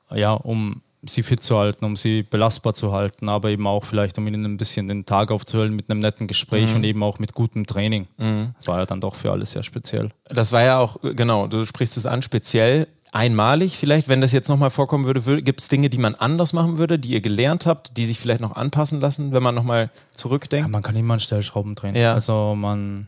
ja, 0.10 0.34
um 0.34 0.82
sie 1.06 1.22
fit 1.22 1.44
zu 1.44 1.58
halten, 1.58 1.84
um 1.84 1.98
sie 1.98 2.24
belastbar 2.24 2.74
zu 2.74 2.94
halten, 2.94 3.28
aber 3.28 3.50
eben 3.50 3.68
auch 3.68 3.84
vielleicht, 3.84 4.18
um 4.18 4.26
ihnen 4.26 4.46
ein 4.46 4.56
bisschen 4.56 4.88
den 4.88 5.06
Tag 5.06 5.32
aufzuhöhlen 5.32 5.76
mit 5.76 5.90
einem 5.90 6.00
netten 6.00 6.28
Gespräch 6.28 6.74
und 6.74 6.86
eben 6.86 7.04
auch 7.04 7.20
mit 7.20 7.34
gutem 7.34 7.66
Training. 7.66 8.08
Das 8.58 8.68
war 8.68 8.80
ja 8.80 8.86
dann 8.86 9.02
doch 9.02 9.16
für 9.16 9.30
alle 9.30 9.46
sehr 9.46 9.64
speziell. 9.64 10.12
Das 10.30 10.54
war 10.54 10.64
ja 10.64 10.80
auch, 10.80 10.96
genau, 11.02 11.48
du 11.48 11.66
sprichst 11.66 11.98
es 11.98 12.06
an, 12.06 12.22
speziell 12.22 12.88
einmalig 13.14 13.78
vielleicht, 13.78 14.08
wenn 14.08 14.22
das 14.22 14.32
jetzt 14.32 14.50
nochmal 14.50 14.70
vorkommen 14.72 15.06
würde, 15.06 15.42
gibt 15.42 15.62
es 15.62 15.68
Dinge, 15.70 15.90
die 15.90 15.98
man 16.00 16.16
anders 16.16 16.52
machen 16.54 16.78
würde, 16.78 16.98
die 17.00 17.10
ihr 17.10 17.22
gelernt 17.22 17.66
habt, 17.66 17.96
die 17.98 18.06
sich 18.06 18.20
vielleicht 18.20 18.42
noch 18.42 18.56
anpassen 18.56 19.00
lassen, 19.00 19.32
wenn 19.34 19.44
man 19.44 19.56
nochmal 19.56 19.84
Ja, 19.94 20.02
zurückdenkt? 20.18 20.70
man 20.72 20.82
kann 20.84 20.96
immer 20.96 21.14
an 21.16 21.20
Stellschrauben 21.20 21.76
drehen. 21.76 21.96
Ja. 21.96 22.14
Also 22.14 22.56
man, 22.56 23.08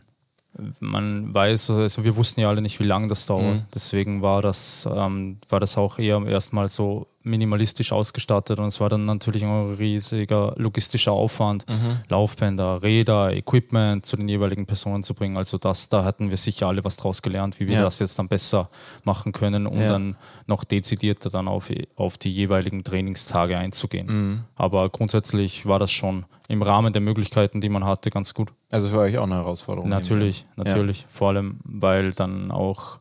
man 0.80 1.34
weiß, 1.34 1.70
also 1.70 2.04
wir 2.04 2.16
wussten 2.16 2.40
ja 2.40 2.48
alle 2.48 2.62
nicht, 2.62 2.78
wie 2.80 2.84
lange 2.84 3.08
das 3.08 3.26
dauert. 3.26 3.56
Mhm. 3.56 3.62
Deswegen 3.74 4.22
war 4.22 4.42
das, 4.42 4.88
ähm, 4.90 5.38
war 5.48 5.60
das 5.60 5.76
auch 5.76 5.98
eher 5.98 6.22
erstmal 6.26 6.68
so 6.68 7.08
minimalistisch 7.26 7.92
ausgestattet 7.92 8.58
und 8.58 8.66
es 8.68 8.80
war 8.80 8.88
dann 8.88 9.04
natürlich 9.04 9.44
ein 9.44 9.74
riesiger 9.74 10.54
logistischer 10.56 11.12
Aufwand, 11.12 11.66
Mhm. 11.68 11.98
Laufbänder, 12.08 12.82
Räder, 12.82 13.32
Equipment 13.34 14.06
zu 14.06 14.16
den 14.16 14.28
jeweiligen 14.28 14.64
Personen 14.66 15.02
zu 15.02 15.12
bringen. 15.14 15.36
Also 15.36 15.58
das, 15.58 15.88
da 15.88 16.04
hatten 16.04 16.30
wir 16.30 16.36
sicher 16.36 16.68
alle 16.68 16.84
was 16.84 16.96
draus 16.96 17.20
gelernt, 17.22 17.60
wie 17.60 17.68
wir 17.68 17.76
Ja. 17.76 17.82
das 17.82 17.98
jetzt 17.98 18.18
dann 18.18 18.28
besser 18.28 18.70
machen 19.04 19.32
können, 19.32 19.66
um 19.66 19.80
Ja. 19.80 19.88
dann 19.88 20.16
noch 20.46 20.64
dezidierter 20.64 21.28
dann 21.28 21.48
auf, 21.48 21.70
auf 21.96 22.16
die 22.16 22.30
jeweiligen 22.30 22.84
Trainingstage 22.84 23.58
einzugehen. 23.58 24.06
Mhm. 24.06 24.40
Aber 24.54 24.88
grundsätzlich 24.88 25.66
war 25.66 25.78
das 25.78 25.90
schon 25.92 26.24
im 26.48 26.62
Rahmen 26.62 26.92
der 26.92 27.02
Möglichkeiten, 27.02 27.60
die 27.60 27.68
man 27.68 27.84
hatte, 27.84 28.10
ganz 28.10 28.32
gut. 28.32 28.52
Also 28.70 28.88
für 28.88 28.98
euch 29.00 29.18
auch 29.18 29.24
eine 29.24 29.34
Herausforderung. 29.34 29.88
Natürlich, 29.90 30.44
natürlich. 30.54 31.06
Vor 31.10 31.28
allem, 31.30 31.58
weil 31.64 32.12
dann 32.12 32.52
auch 32.52 33.00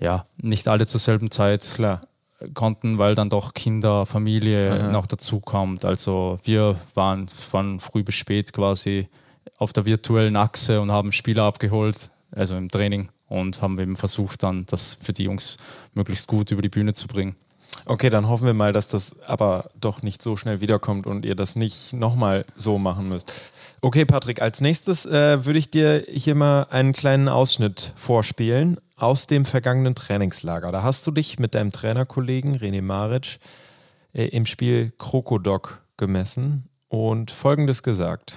ja, 0.00 0.26
nicht 0.38 0.68
alle 0.68 0.86
zur 0.86 1.00
selben 1.00 1.30
Zeit 1.30 1.62
Klar. 1.74 2.00
Konnten, 2.52 2.98
weil 2.98 3.14
dann 3.14 3.30
doch 3.30 3.54
Kinder, 3.54 4.06
Familie 4.06 4.72
Aha. 4.72 4.92
noch 4.92 5.06
dazu 5.06 5.40
kommt. 5.40 5.84
Also 5.84 6.38
wir 6.44 6.76
waren 6.94 7.28
von 7.28 7.80
früh 7.80 8.02
bis 8.02 8.14
spät 8.14 8.52
quasi 8.52 9.08
auf 9.58 9.72
der 9.72 9.84
virtuellen 9.84 10.36
Achse 10.36 10.80
und 10.80 10.90
haben 10.90 11.12
Spieler 11.12 11.44
abgeholt, 11.44 12.10
also 12.32 12.56
im 12.56 12.68
Training 12.68 13.08
und 13.28 13.62
haben 13.62 13.78
eben 13.78 13.96
versucht 13.96 14.42
dann 14.42 14.66
das 14.66 14.98
für 15.00 15.12
die 15.12 15.24
Jungs 15.24 15.56
möglichst 15.94 16.26
gut 16.26 16.50
über 16.50 16.62
die 16.62 16.68
Bühne 16.68 16.94
zu 16.94 17.08
bringen. 17.08 17.36
Okay, 17.86 18.08
dann 18.08 18.28
hoffen 18.28 18.46
wir 18.46 18.54
mal, 18.54 18.72
dass 18.72 18.88
das 18.88 19.20
aber 19.26 19.70
doch 19.78 20.02
nicht 20.02 20.22
so 20.22 20.36
schnell 20.36 20.60
wiederkommt 20.60 21.06
und 21.06 21.24
ihr 21.24 21.34
das 21.34 21.56
nicht 21.56 21.92
nochmal 21.92 22.46
so 22.56 22.78
machen 22.78 23.08
müsst. 23.08 23.32
Okay, 23.80 24.06
Patrick, 24.06 24.40
als 24.40 24.60
nächstes 24.60 25.04
äh, 25.04 25.44
würde 25.44 25.58
ich 25.58 25.70
dir 25.70 26.04
hier 26.08 26.34
mal 26.34 26.66
einen 26.70 26.92
kleinen 26.92 27.28
Ausschnitt 27.28 27.92
vorspielen 27.96 28.78
aus 28.96 29.26
dem 29.26 29.44
vergangenen 29.44 29.94
Trainingslager. 29.94 30.72
Da 30.72 30.82
hast 30.82 31.06
du 31.06 31.10
dich 31.10 31.38
mit 31.38 31.54
deinem 31.54 31.72
Trainerkollegen 31.72 32.58
René 32.58 32.82
Maric 32.82 33.38
äh, 34.12 34.26
im 34.26 34.46
Spiel 34.46 34.92
Krokodok 34.98 35.82
gemessen 35.96 36.68
und 36.88 37.30
Folgendes 37.30 37.82
gesagt. 37.82 38.36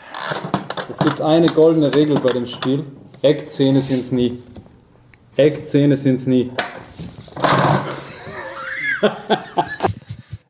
Es 0.89 0.99
gibt 0.99 1.21
eine 1.21 1.47
goldene 1.47 1.93
Regel 1.93 2.19
bei 2.19 2.29
dem 2.29 2.45
Spiel. 2.45 2.85
Eckzähne 3.21 3.81
sind's 3.81 4.11
nie. 4.11 4.39
Eckzähne 5.35 5.97
sind's 5.97 6.25
nie. 6.25 6.51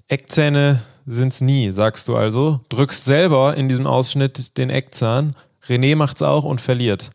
Eckzähne 0.07 0.81
sind's 1.05 1.41
nie, 1.41 1.71
sagst 1.71 2.07
du 2.07 2.15
also. 2.15 2.61
Drückst 2.69 3.03
selber 3.05 3.55
in 3.55 3.67
diesem 3.67 3.87
Ausschnitt 3.87 4.57
den 4.57 4.69
Eckzahn. 4.69 5.35
René 5.67 5.95
macht's 5.95 6.21
auch 6.21 6.43
und 6.43 6.61
verliert. 6.61 7.11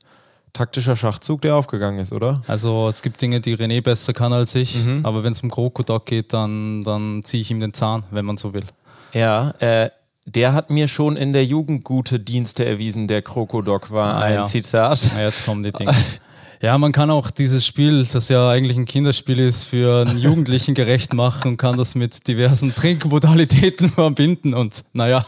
Taktischer 0.52 0.96
Schachzug, 0.96 1.40
der 1.42 1.56
aufgegangen 1.56 1.98
ist, 2.00 2.12
oder? 2.12 2.42
Also 2.46 2.86
es 2.88 3.00
gibt 3.02 3.20
Dinge, 3.22 3.40
die 3.40 3.56
René 3.56 3.80
besser 3.82 4.12
kann 4.12 4.32
als 4.34 4.54
ich, 4.54 4.76
Mhm. 4.76 5.00
aber 5.04 5.24
wenn 5.24 5.32
es 5.32 5.40
um 5.42 5.50
Krokodok 5.50 6.04
geht, 6.06 6.32
dann, 6.34 6.82
dann 6.84 7.22
ziehe 7.24 7.40
ich 7.40 7.50
ihm 7.50 7.60
den 7.60 7.72
Zahn, 7.72 8.04
wenn 8.10 8.24
man 8.26 8.36
so 8.36 8.52
will. 8.52 8.64
Ja, 9.14 9.52
äh, 9.60 9.88
der 10.26 10.52
hat 10.52 10.70
mir 10.70 10.88
schon 10.88 11.16
in 11.16 11.32
der 11.32 11.44
Jugend 11.46 11.84
gute 11.84 12.20
Dienste 12.20 12.64
erwiesen, 12.64 13.08
der 13.08 13.22
Krokodok 13.22 13.90
war 13.90 14.16
Ah, 14.16 14.20
ein 14.20 14.34
ja. 14.34 14.44
Zitat. 14.44 15.10
Ja, 15.16 15.22
jetzt 15.22 15.44
kommen 15.44 15.62
die 15.62 15.72
Dinge. 15.72 15.94
Ja, 16.60 16.78
man 16.78 16.92
kann 16.92 17.10
auch 17.10 17.30
dieses 17.32 17.66
Spiel, 17.66 18.04
das 18.12 18.28
ja 18.28 18.48
eigentlich 18.50 18.76
ein 18.76 18.84
Kinderspiel 18.84 19.40
ist, 19.40 19.64
für 19.64 20.06
einen 20.06 20.16
Jugendlichen 20.18 20.74
gerecht 20.74 21.12
machen 21.12 21.48
und 21.52 21.56
kann 21.56 21.76
das 21.76 21.96
mit 21.96 22.28
diversen 22.28 22.72
Trinkmodalitäten 22.72 23.88
verbinden. 23.88 24.54
Und 24.54 24.84
naja, 24.92 25.26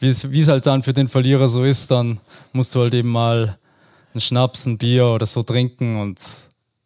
wie 0.00 0.08
es 0.08 0.28
wie 0.32 0.40
es 0.40 0.48
halt 0.48 0.66
dann 0.66 0.82
für 0.82 0.92
den 0.92 1.06
Verlierer 1.06 1.48
so 1.48 1.62
ist, 1.62 1.92
dann 1.92 2.18
musst 2.52 2.74
du 2.74 2.80
halt 2.80 2.94
eben 2.94 3.10
mal 3.10 3.58
einen 4.16 4.20
Schnaps, 4.22 4.66
ein 4.66 4.78
Bier 4.78 5.06
oder 5.06 5.26
so 5.26 5.42
trinken. 5.42 6.00
Und 6.00 6.20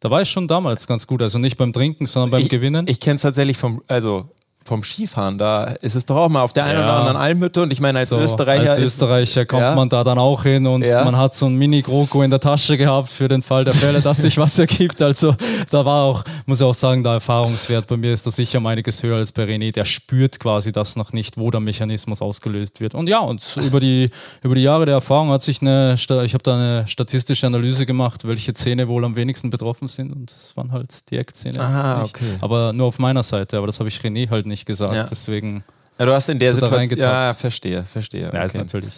da 0.01 0.11
war 0.11 0.23
ich 0.23 0.31
schon 0.31 0.49
damals 0.49 0.87
ganz 0.87 1.07
gut. 1.07 1.23
Also 1.23 1.39
nicht 1.39 1.57
beim 1.57 1.73
Trinken, 1.73 2.07
sondern 2.07 2.31
beim 2.31 2.43
ich, 2.43 2.49
Gewinnen. 2.49 2.87
Ich 2.89 3.01
kenne 3.01 3.17
es 3.17 3.23
tatsächlich 3.23 3.57
vom, 3.57 3.83
also 3.87 4.29
vom 4.71 4.85
Skifahren. 4.85 5.37
Da 5.37 5.65
ist 5.83 5.97
es 5.97 6.07
doch 6.07 6.15
auch 6.17 6.29
mal 6.29 6.43
auf 6.43 6.53
der 6.53 6.65
einen 6.65 6.79
Ja. 6.79 6.85
oder 6.85 6.93
anderen 6.95 7.17
Almhütte 7.17 7.63
und 7.63 7.73
ich 7.73 7.81
meine, 7.81 7.99
als 7.99 8.11
So, 8.11 8.19
Österreicher 8.19 8.71
als 8.73 8.79
ist 8.79 8.87
Österreicher 8.95 9.45
kommt 9.45 9.63
Ja. 9.63 9.75
man 9.75 9.89
da 9.89 10.05
dann 10.05 10.17
auch 10.19 10.45
hin 10.45 10.65
und 10.67 10.85
Ja. 10.85 11.05
man 11.05 11.17
hat 11.17 11.35
so 11.35 11.47
ein 11.47 11.57
Mini-Groko 11.57 12.23
in 12.23 12.31
der 12.31 12.39
Tasche 12.39 12.77
gehabt 12.79 13.11
für 13.11 13.27
den 13.27 13.43
Fall 13.43 13.65
der 13.65 13.75
Fälle, 13.75 14.01
dass 14.01 14.19
sich 14.19 14.39
was 14.39 14.57
ergibt. 14.61 15.03
Also 15.03 15.35
da 15.73 15.85
war 15.85 16.05
auch, 16.05 16.23
muss 16.47 16.61
ich 16.61 16.65
auch 16.65 16.75
sagen, 16.75 17.03
der 17.03 17.15
Erfahrungswert 17.15 17.89
bei 17.89 17.97
mir 17.97 18.15
ist 18.15 18.25
da 18.27 18.31
sicher 18.31 18.59
um 18.59 18.67
einiges 18.67 19.03
höher 19.03 19.17
als 19.17 19.33
bei 19.33 19.43
René. 19.45 19.73
Der 19.73 19.85
spürt 19.85 20.39
quasi 20.39 20.71
das 20.71 20.95
noch 20.95 21.13
nicht, 21.13 21.37
wo 21.37 21.51
der 21.51 21.61
Mechanismus 21.61 22.23
ausgelöst 22.23 22.81
wird. 22.81 22.95
Und 22.95 23.09
ja, 23.09 23.19
und 23.19 23.43
über 23.57 23.81
die, 23.81 24.11
über 24.43 24.55
die 24.55 24.63
Jahre 24.63 24.87
der 24.87 24.95
Erfahrung 24.95 25.31
hat 25.31 25.43
sich 25.43 25.61
eine, 25.63 25.95
ich 25.97 26.09
habe 26.09 26.43
da 26.45 26.55
eine 26.55 26.87
statistische 26.87 27.47
Analyse 27.47 27.87
gemacht, 27.87 28.25
welche 28.25 28.55
Zähne 28.55 28.87
wohl 28.87 29.05
am 29.05 29.17
wenigsten 29.17 29.51
betroffen 29.51 29.89
sind 29.89 30.13
und 30.13 30.31
es 30.31 30.57
waren 30.57 30.71
halt 30.71 31.11
die 31.11 31.17
Eckzähne. 31.17 31.59
Ah, 31.61 32.03
nicht. 32.03 32.15
okay. 32.15 32.37
Aber 32.41 32.73
nur 32.73 32.87
auf 32.87 32.99
meiner 33.01 33.23
Seite, 33.25 33.57
aber 33.59 33.67
das 33.67 33.81
habe 33.81 33.89
ich 33.89 33.99
René 34.01 34.31
halt 34.31 34.47
nicht 34.47 34.60
gesagt. 34.65 34.95
Ja. 34.95 35.05
Deswegen, 35.05 35.65
Ja, 35.99 36.07
du 36.07 36.13
hast 36.13 36.29
in 36.29 36.39
der 36.39 36.55
Situation. 36.55 36.99
Ja, 36.99 37.35
verstehe, 37.35 37.83
verstehe. 37.85 38.31
ja, 38.33 38.43
ist 38.43 38.51
okay. 38.51 38.59
natürlich. 38.59 38.95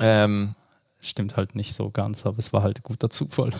ähm, 0.00 0.54
Stimmt 1.00 1.36
halt 1.36 1.54
nicht 1.54 1.74
so 1.74 1.90
ganz, 1.90 2.24
aber 2.24 2.38
es 2.38 2.54
war 2.54 2.62
halt 2.62 2.82
guter 2.82 3.10
Zufall. 3.10 3.50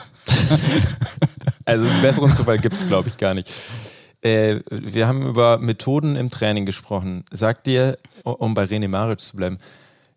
also 1.66 1.86
einen 1.86 2.00
besseren 2.00 2.34
Zufall 2.34 2.58
gibt 2.58 2.74
es, 2.74 2.86
glaube 2.88 3.10
ich, 3.10 3.18
gar 3.18 3.34
nicht. 3.34 3.52
Äh, 4.22 4.60
wir 4.70 5.06
haben 5.06 5.26
über 5.26 5.58
Methoden 5.58 6.16
im 6.16 6.30
Training 6.30 6.64
gesprochen. 6.64 7.24
Sagt 7.30 7.66
dir, 7.66 7.98
um 8.22 8.54
bei 8.54 8.64
René 8.64 8.88
Maric 8.88 9.20
zu 9.20 9.36
bleiben, 9.36 9.58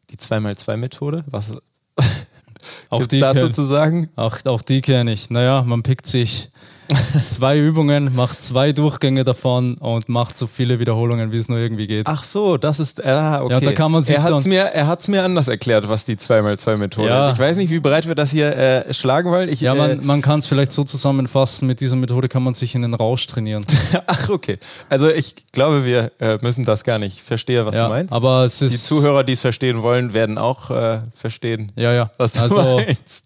die 0.10 0.16
2x2-Methode? 0.16 1.26
Was 1.28 1.52
Auch 2.90 3.00
gibt 3.00 3.12
die, 3.12 3.20
dazu 3.20 3.50
zu 3.50 3.64
sagen? 3.64 4.10
auch, 4.16 4.38
auch 4.46 4.62
die 4.62 4.82
kenne 4.82 5.12
ich. 5.12 5.30
Naja, 5.30 5.64
man 5.64 5.84
pickt 5.84 6.08
sich 6.08 6.50
zwei 7.26 7.58
Übungen, 7.58 8.16
macht 8.16 8.42
zwei 8.42 8.72
Durchgänge 8.72 9.24
davon 9.24 9.76
und 9.76 10.10
macht 10.10 10.38
so 10.38 10.48
viele 10.48 10.80
Wiederholungen, 10.80 11.32
wie 11.32 11.38
es 11.38 11.50
nur 11.50 11.58
irgendwie 11.58 11.88
geht. 11.88 12.08
Ach 12.08 12.24
so, 12.24 12.58
das 12.58 12.80
ist, 12.80 13.04
ah, 13.06 13.44
okay. 13.44 13.54
Ja, 13.54 13.60
da 13.60 13.72
kann 13.74 13.92
man 13.92 14.04
sich 14.04 14.16
er 14.16 14.24
hat 14.24 14.34
es 14.34 14.46
mir, 14.46 14.62
er 14.62 14.88
hat's 14.88 15.08
mir 15.08 15.24
anders 15.24 15.48
erklärt, 15.48 15.90
was 15.90 16.06
die 16.06 16.16
2x2-Methode 16.16 17.08
Ja. 17.08 17.28
ist. 17.30 17.34
Ich 17.36 17.40
weiß 17.40 17.58
nicht, 17.58 17.70
wie 17.70 17.80
breit 17.80 18.08
wir 18.08 18.16
das 18.16 18.32
hier 18.32 18.56
äh, 18.56 18.94
schlagen 18.94 19.32
wollen. 19.32 19.50
Ich, 19.50 19.62
Ja, 19.62 19.74
äh, 19.74 19.78
man, 19.78 20.06
man 20.06 20.22
kann 20.22 20.40
es 20.40 20.48
vielleicht 20.48 20.72
so 20.72 20.84
zusammenfassen, 20.84 21.68
mit 21.68 21.80
dieser 21.80 21.96
Methode 21.96 22.28
kann 22.30 22.44
man 22.44 22.54
sich 22.54 22.76
in 22.76 22.82
den 22.82 22.94
Rausch 22.94 23.28
trainieren. 23.28 23.66
Ach, 24.08 24.30
okay. 24.30 24.58
Also 24.90 25.10
ich 25.10 25.36
glaube, 25.52 25.86
wir 25.86 26.12
äh, 26.20 26.38
müssen 26.42 26.66
das 26.66 26.84
gar 26.84 27.00
nicht. 27.00 27.18
Ich 27.18 27.24
verstehe, 27.24 27.66
was 27.66 27.76
ja, 27.76 27.84
du 27.84 27.90
meinst. 27.90 28.14
aber 28.14 28.46
es 28.46 28.62
ist. 28.62 28.72
die 28.74 28.78
Zuhörer, 28.80 29.24
die 29.24 29.34
es 29.34 29.42
verstehen 29.42 29.82
wollen, 29.82 30.14
werden 30.14 30.38
auch 30.38 30.70
äh, 30.72 31.00
verstehen, 31.16 31.72
Ja, 31.76 31.92
ja. 31.94 32.12
was 32.18 32.34
du 32.34 32.42
also, 32.42 32.56
meinst. 32.78 33.26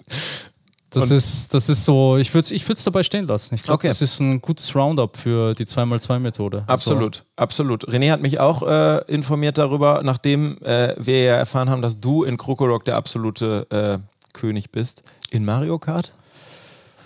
Das 0.92 1.10
ist, 1.12 1.54
das 1.54 1.70
ist 1.70 1.86
so, 1.86 2.18
ich 2.18 2.34
würde 2.34 2.46
es 2.46 2.52
ich 2.52 2.68
würd's 2.68 2.84
dabei 2.84 3.04
stehen 3.04 3.28
lassen. 3.28 3.56
Ich 3.56 3.64
glaube, 3.64 3.76
Okay. 3.76 3.88
das 3.88 4.02
ist 4.02 4.20
ein 4.20 4.42
gutes 4.42 4.76
Roundup 4.76 5.18
für 5.18 5.54
die 5.54 5.66
2x2-Methode. 5.66 6.64
Absolut, 6.68 7.24
absolut. 7.36 7.86
René 7.88 8.12
hat 8.12 8.22
mich 8.22 8.40
auch 8.40 8.62
äh, 8.64 8.98
informiert 9.08 9.58
darüber, 9.58 10.02
nachdem 10.04 10.58
äh, 10.64 10.94
wir 10.98 11.24
ja 11.24 11.36
erfahren 11.36 11.70
haben, 11.70 11.82
dass 11.82 12.00
du 12.00 12.24
in 12.24 12.38
Krokodok 12.38 12.84
der 12.86 12.96
absolute 12.98 13.66
äh, 13.72 13.98
König 14.34 14.72
bist. 14.72 15.04
In 15.32 15.46
Mario 15.46 15.80
Kart? 15.80 16.14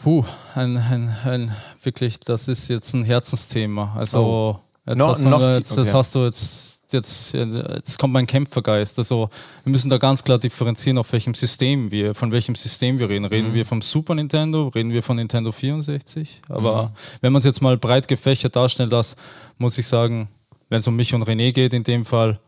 Puh, 0.04 0.24
ein, 0.54 0.78
ein, 0.78 1.16
ein, 1.24 1.56
wirklich, 1.82 2.20
das 2.20 2.48
ist 2.48 2.68
jetzt 2.68 2.94
ein 2.94 3.04
Herzensthema. 3.04 3.96
Also, 3.98 4.20
Oh. 4.20 4.60
jetzt, 4.86 4.98
No- 4.98 5.08
hast 5.08 5.26
du, 5.26 5.30
noch 5.30 5.40
die- 5.40 5.46
jetzt, 5.48 5.58
jetzt 5.76 5.78
okay. 5.80 5.92
hast 5.94 6.14
du 6.16 6.20
jetzt, 6.26 6.75
jetzt, 6.96 7.34
jetzt 7.34 8.00
kommt 8.00 8.14
mein 8.14 8.26
Kämpfergeist. 8.28 8.98
Also, 8.98 9.30
wir 9.64 9.72
müssen 9.72 9.90
da 9.90 9.98
ganz 9.98 10.24
klar 10.24 10.40
differenzieren, 10.40 10.98
auf 10.98 11.12
welchem 11.14 11.34
System 11.36 11.92
wir, 11.92 12.16
von 12.16 12.32
welchem 12.32 12.56
System 12.56 12.98
wir 13.00 13.10
reden. 13.10 13.26
Reden 13.26 13.50
Mhm. 13.50 13.54
wir 13.54 13.66
vom 13.66 13.82
Super 13.82 14.16
Nintendo, 14.16 14.70
reden 14.70 14.92
wir 14.92 15.04
von 15.04 15.18
Nintendo 15.18 15.52
64? 15.52 16.42
Aber 16.50 16.84
Mhm. 16.84 16.90
wenn 17.22 17.34
man 17.34 17.40
es 17.42 17.46
jetzt 17.46 17.62
mal 17.62 17.78
breit 17.78 18.08
gefächert 18.08 18.56
darstellen 18.56 18.90
lässt, 18.90 19.18
muss 19.58 19.78
ich 19.78 19.86
sagen, 19.88 20.28
wenn 20.70 20.80
es 20.80 20.88
um 20.88 20.96
mich 20.96 21.14
und 21.14 21.24
René 21.24 21.52
geht, 21.52 21.74
in 21.74 21.84
dem 21.84 22.06
Fall, 22.06 22.40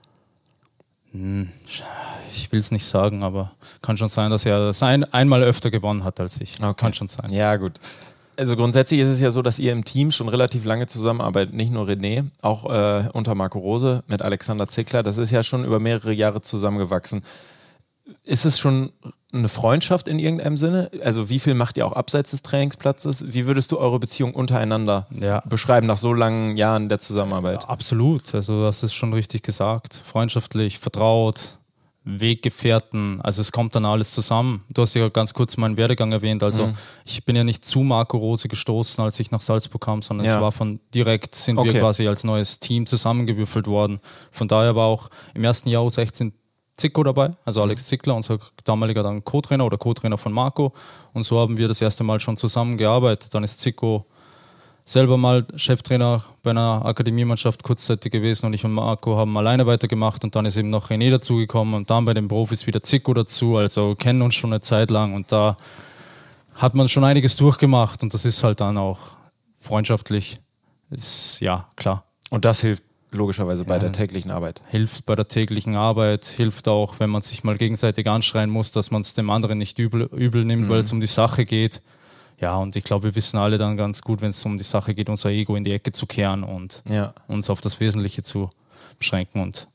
hm, 1.12 1.50
ich 2.34 2.52
will 2.52 2.60
es 2.60 2.72
nicht 2.72 2.86
sagen, 2.86 3.24
aber 3.24 3.52
kann 3.82 3.98
schon 3.98 4.10
sein, 4.10 4.30
dass 4.32 4.46
er 4.46 4.60
das 4.68 4.84
ein, 4.84 5.04
einmal 5.14 5.44
öfter 5.44 5.72
gewonnen 5.72 6.04
hat 6.04 6.20
als 6.20 6.40
ich. 6.42 6.54
Okay. 6.62 6.74
Kann 6.76 6.94
schon 6.94 7.08
sein. 7.08 7.32
Ja, 7.32 7.56
gut. 7.56 7.74
Also 8.38 8.56
grundsätzlich 8.56 9.00
ist 9.00 9.10
es 9.10 9.20
ja 9.20 9.32
so, 9.32 9.42
dass 9.42 9.58
ihr 9.60 9.72
im 9.72 9.84
Team 9.84 10.12
schon 10.12 10.30
relativ 10.30 10.64
lange 10.64 10.88
zusammenarbeitet. 10.88 11.54
Nicht 11.56 11.72
nur 11.72 11.88
René, 11.88 12.26
auch 12.42 12.70
äh, 12.72 13.10
unter 13.14 13.34
Marco 13.36 13.60
Rose 13.60 14.04
mit 14.08 14.22
Alexander 14.22 14.68
Zickler. 14.68 15.02
Das 15.04 15.18
ist 15.18 15.32
ja 15.32 15.44
schon 15.44 15.66
über 15.66 15.80
mehrere 15.80 16.14
Jahre 16.14 16.42
zusammengewachsen. 16.42 17.24
Ist 18.24 18.46
es 18.46 18.58
schon 18.58 18.92
eine 19.34 19.50
Freundschaft 19.50 20.08
in 20.08 20.20
irgendeinem 20.20 20.56
Sinne? 20.56 20.90
Also 21.04 21.30
wie 21.30 21.40
viel 21.40 21.54
macht 21.56 21.76
ihr 21.78 21.86
auch 21.86 21.94
abseits 21.94 22.32
des 22.32 22.42
Trainingsplatzes? 22.42 23.34
Wie 23.34 23.48
würdest 23.48 23.72
du 23.72 23.80
eure 23.80 24.00
Beziehung 24.00 24.34
untereinander 24.34 25.08
Ja. 25.12 25.42
beschreiben 25.50 25.88
nach 25.88 25.98
so 25.98 26.14
langen 26.14 26.56
Jahren 26.56 26.88
der 26.88 27.00
Zusammenarbeit? 27.00 27.68
Absolut, 27.68 28.34
also 28.34 28.64
das 28.64 28.84
ist 28.84 28.94
schon 28.94 29.14
richtig 29.14 29.44
gesagt. 29.44 29.96
Freundschaftlich, 29.96 30.80
vertraut, 30.80 31.57
Weggefährten, 32.08 33.20
also 33.22 33.42
es 33.42 33.52
kommt 33.52 33.76
dann 33.76 33.86
alles 33.86 34.12
zusammen. 34.12 34.64
Du 34.70 34.82
hast 34.82 34.94
ja 34.94 35.10
ganz 35.10 35.34
kurz 35.34 35.58
meinen 35.58 35.76
Werdegang 35.78 36.12
erwähnt, 36.12 36.42
also 36.44 36.68
Mhm. 36.68 36.74
ich 37.06 37.26
bin 37.26 37.36
ja 37.36 37.44
nicht 37.44 37.66
zu 37.66 37.80
Marco 37.82 38.18
Rose 38.18 38.48
gestoßen, 38.48 39.04
als 39.04 39.20
ich 39.20 39.32
nach 39.32 39.42
Salzburg 39.42 39.82
kam, 39.84 40.02
sondern 40.02 40.26
Ja. 40.26 40.36
es 40.36 40.42
war 40.42 40.52
von 40.52 40.80
direkt 40.94 41.36
sind 41.36 41.58
Okay. 41.58 41.74
wir 41.74 41.80
quasi 41.82 42.08
als 42.08 42.24
neues 42.24 42.60
Team 42.60 42.86
zusammengewürfelt 42.86 43.68
worden. 43.68 44.00
Von 44.32 44.48
daher 44.48 44.76
war 44.76 44.86
auch 44.88 45.10
im 45.34 45.44
ersten 45.44 45.70
Jahr 45.70 45.84
U16 45.84 46.32
Zicko 46.76 47.04
dabei, 47.04 47.32
also 47.44 47.62
Alex 47.64 47.86
Zickler, 47.88 48.14
unser 48.16 48.38
damaliger 48.64 49.02
dann 49.02 49.24
Co-Trainer 49.24 49.66
oder 49.66 49.78
Co-Trainer 49.78 50.18
von 50.20 50.32
Marco. 50.32 50.74
Und 51.14 51.24
so 51.24 51.40
haben 51.40 51.58
wir 51.58 51.68
das 51.68 51.82
erste 51.82 52.04
Mal 52.04 52.20
schon 52.20 52.38
zusammengearbeitet. 52.38 53.34
Dann 53.34 53.44
ist 53.44 53.60
Zicko 53.62 54.06
selber 54.88 55.18
mal 55.18 55.46
Cheftrainer 55.58 56.24
bei 56.44 56.52
einer 56.52 56.86
Akademiemannschaft 56.86 57.62
kurzzeitig 57.62 58.10
gewesen 58.10 58.46
und 58.46 58.54
ich 58.54 58.64
und 58.64 58.72
Marco 58.72 59.18
haben 59.18 59.38
alleine 59.38 59.68
weitergemacht 59.68 60.24
und 60.24 60.34
dann 60.34 60.46
ist 60.46 60.56
eben 60.56 60.70
noch 60.70 60.90
René 60.90 61.12
dazugekommen 61.12 61.74
und 61.74 61.90
dann 61.90 62.06
bei 62.06 62.14
den 62.14 62.30
Profis 62.30 62.66
wieder 62.68 62.82
Zico 62.82 63.14
dazu, 63.14 63.58
also 63.58 63.96
kennen 63.96 64.22
uns 64.22 64.36
schon 64.36 64.54
eine 64.54 64.62
Zeit 64.62 64.90
lang 64.90 65.14
und 65.14 65.30
da 65.34 65.58
hat 66.56 66.74
man 66.74 66.88
schon 66.88 67.04
einiges 67.04 67.36
durchgemacht 67.36 68.02
und 68.02 68.14
das 68.14 68.24
ist 68.24 68.44
halt 68.46 68.62
dann 68.62 68.78
auch 68.78 69.00
freundschaftlich. 69.60 70.40
Ist 70.90 71.42
ja 71.42 71.68
klar. 71.76 72.06
Und 72.30 72.46
das 72.46 72.62
hilft 72.62 72.84
logischerweise 73.12 73.66
bei 73.66 73.74
Ja. 73.76 73.80
der 73.80 73.92
täglichen 73.92 74.32
Arbeit. 74.32 74.62
Hilft 74.70 75.06
bei 75.06 75.16
der 75.16 75.28
täglichen 75.28 75.76
Arbeit, 75.76 76.24
hilft 76.26 76.70
auch, 76.70 76.96
wenn 77.00 77.10
man 77.10 77.22
sich 77.24 77.44
mal 77.44 77.58
gegenseitig 77.58 78.08
anschreien 78.08 78.50
muss, 78.50 78.72
dass 78.72 78.90
man 78.90 79.02
es 79.02 79.14
dem 79.16 79.30
anderen 79.30 79.58
nicht 79.58 79.80
übel, 79.80 80.04
übel 80.14 80.46
nimmt, 80.46 80.70
weil 80.70 80.80
es 80.80 80.94
um 80.94 81.02
die 81.02 81.08
Sache 81.08 81.44
geht. 81.46 81.82
Ja, 82.40 82.56
und 82.58 82.76
ich 82.76 82.84
glaube, 82.84 83.06
wir 83.06 83.16
wissen 83.16 83.38
alle 83.38 83.58
dann 83.58 83.78
ganz 83.78 84.02
gut, 84.02 84.22
wenn 84.22 84.30
es 84.30 84.46
um 84.46 84.58
die 84.58 84.64
Sache 84.64 84.94
geht, 84.94 85.10
unser 85.10 85.30
Ego 85.30 85.56
in 85.56 85.64
die 85.64 85.72
Ecke 85.72 85.92
zu 85.92 86.06
kehren 86.06 86.44
und 86.44 86.84
Ja. 86.88 87.14
uns 87.28 87.50
auf 87.50 87.62
das 87.62 87.80
Wesentliche 87.80 88.22
zu 88.22 88.50
beschränken. 89.00 89.42
Und 89.42 89.68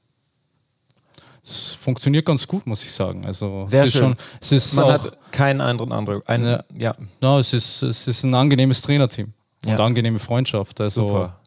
es 1.44 1.72
funktioniert 1.72 2.24
ganz 2.24 2.46
gut, 2.46 2.66
muss 2.66 2.84
ich 2.84 2.92
sagen. 2.92 3.26
Also 3.26 3.66
Sehr 3.68 3.82
es 3.82 3.88
ist 3.88 3.92
schön. 3.94 4.00
schon, 4.10 4.16
es 4.40 4.52
ist 4.52 4.74
Man 4.74 4.84
auch, 4.84 4.92
hat 4.92 5.32
keinen 5.32 5.60
anderen 5.60 5.90
Eindruck. 5.92 6.22
Ein, 6.28 6.44
ja. 6.76 6.94
Ja. 7.20 7.38
es 7.40 7.52
ist, 7.52 7.82
es 7.82 8.06
ist 8.06 8.22
ein 8.22 8.34
angenehmes 8.34 8.80
Trainerteam 8.82 9.32
und 9.64 9.70
Ja. 9.70 9.84
angenehme 9.84 10.20
Freundschaft. 10.20 10.80
Also 10.80 11.08
super. 11.08 11.40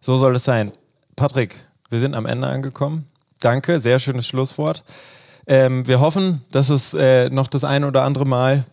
So 0.00 0.18
soll 0.18 0.36
es 0.36 0.44
sein. 0.44 0.70
Patrick, 1.16 1.56
wir 1.88 1.98
sind 1.98 2.14
am 2.14 2.26
Ende 2.26 2.46
angekommen. 2.46 3.06
Danke, 3.40 3.80
sehr 3.80 3.98
schönes 3.98 4.26
Schlusswort. 4.26 4.84
Ähm, 5.46 5.86
wir 5.88 6.00
hoffen, 6.00 6.42
dass 6.50 6.68
es 6.68 6.92
äh, 6.92 7.30
noch 7.30 7.48
das 7.48 7.64
ein 7.64 7.84
oder 7.84 8.02
andere 8.02 8.26
Mal, 8.26 8.66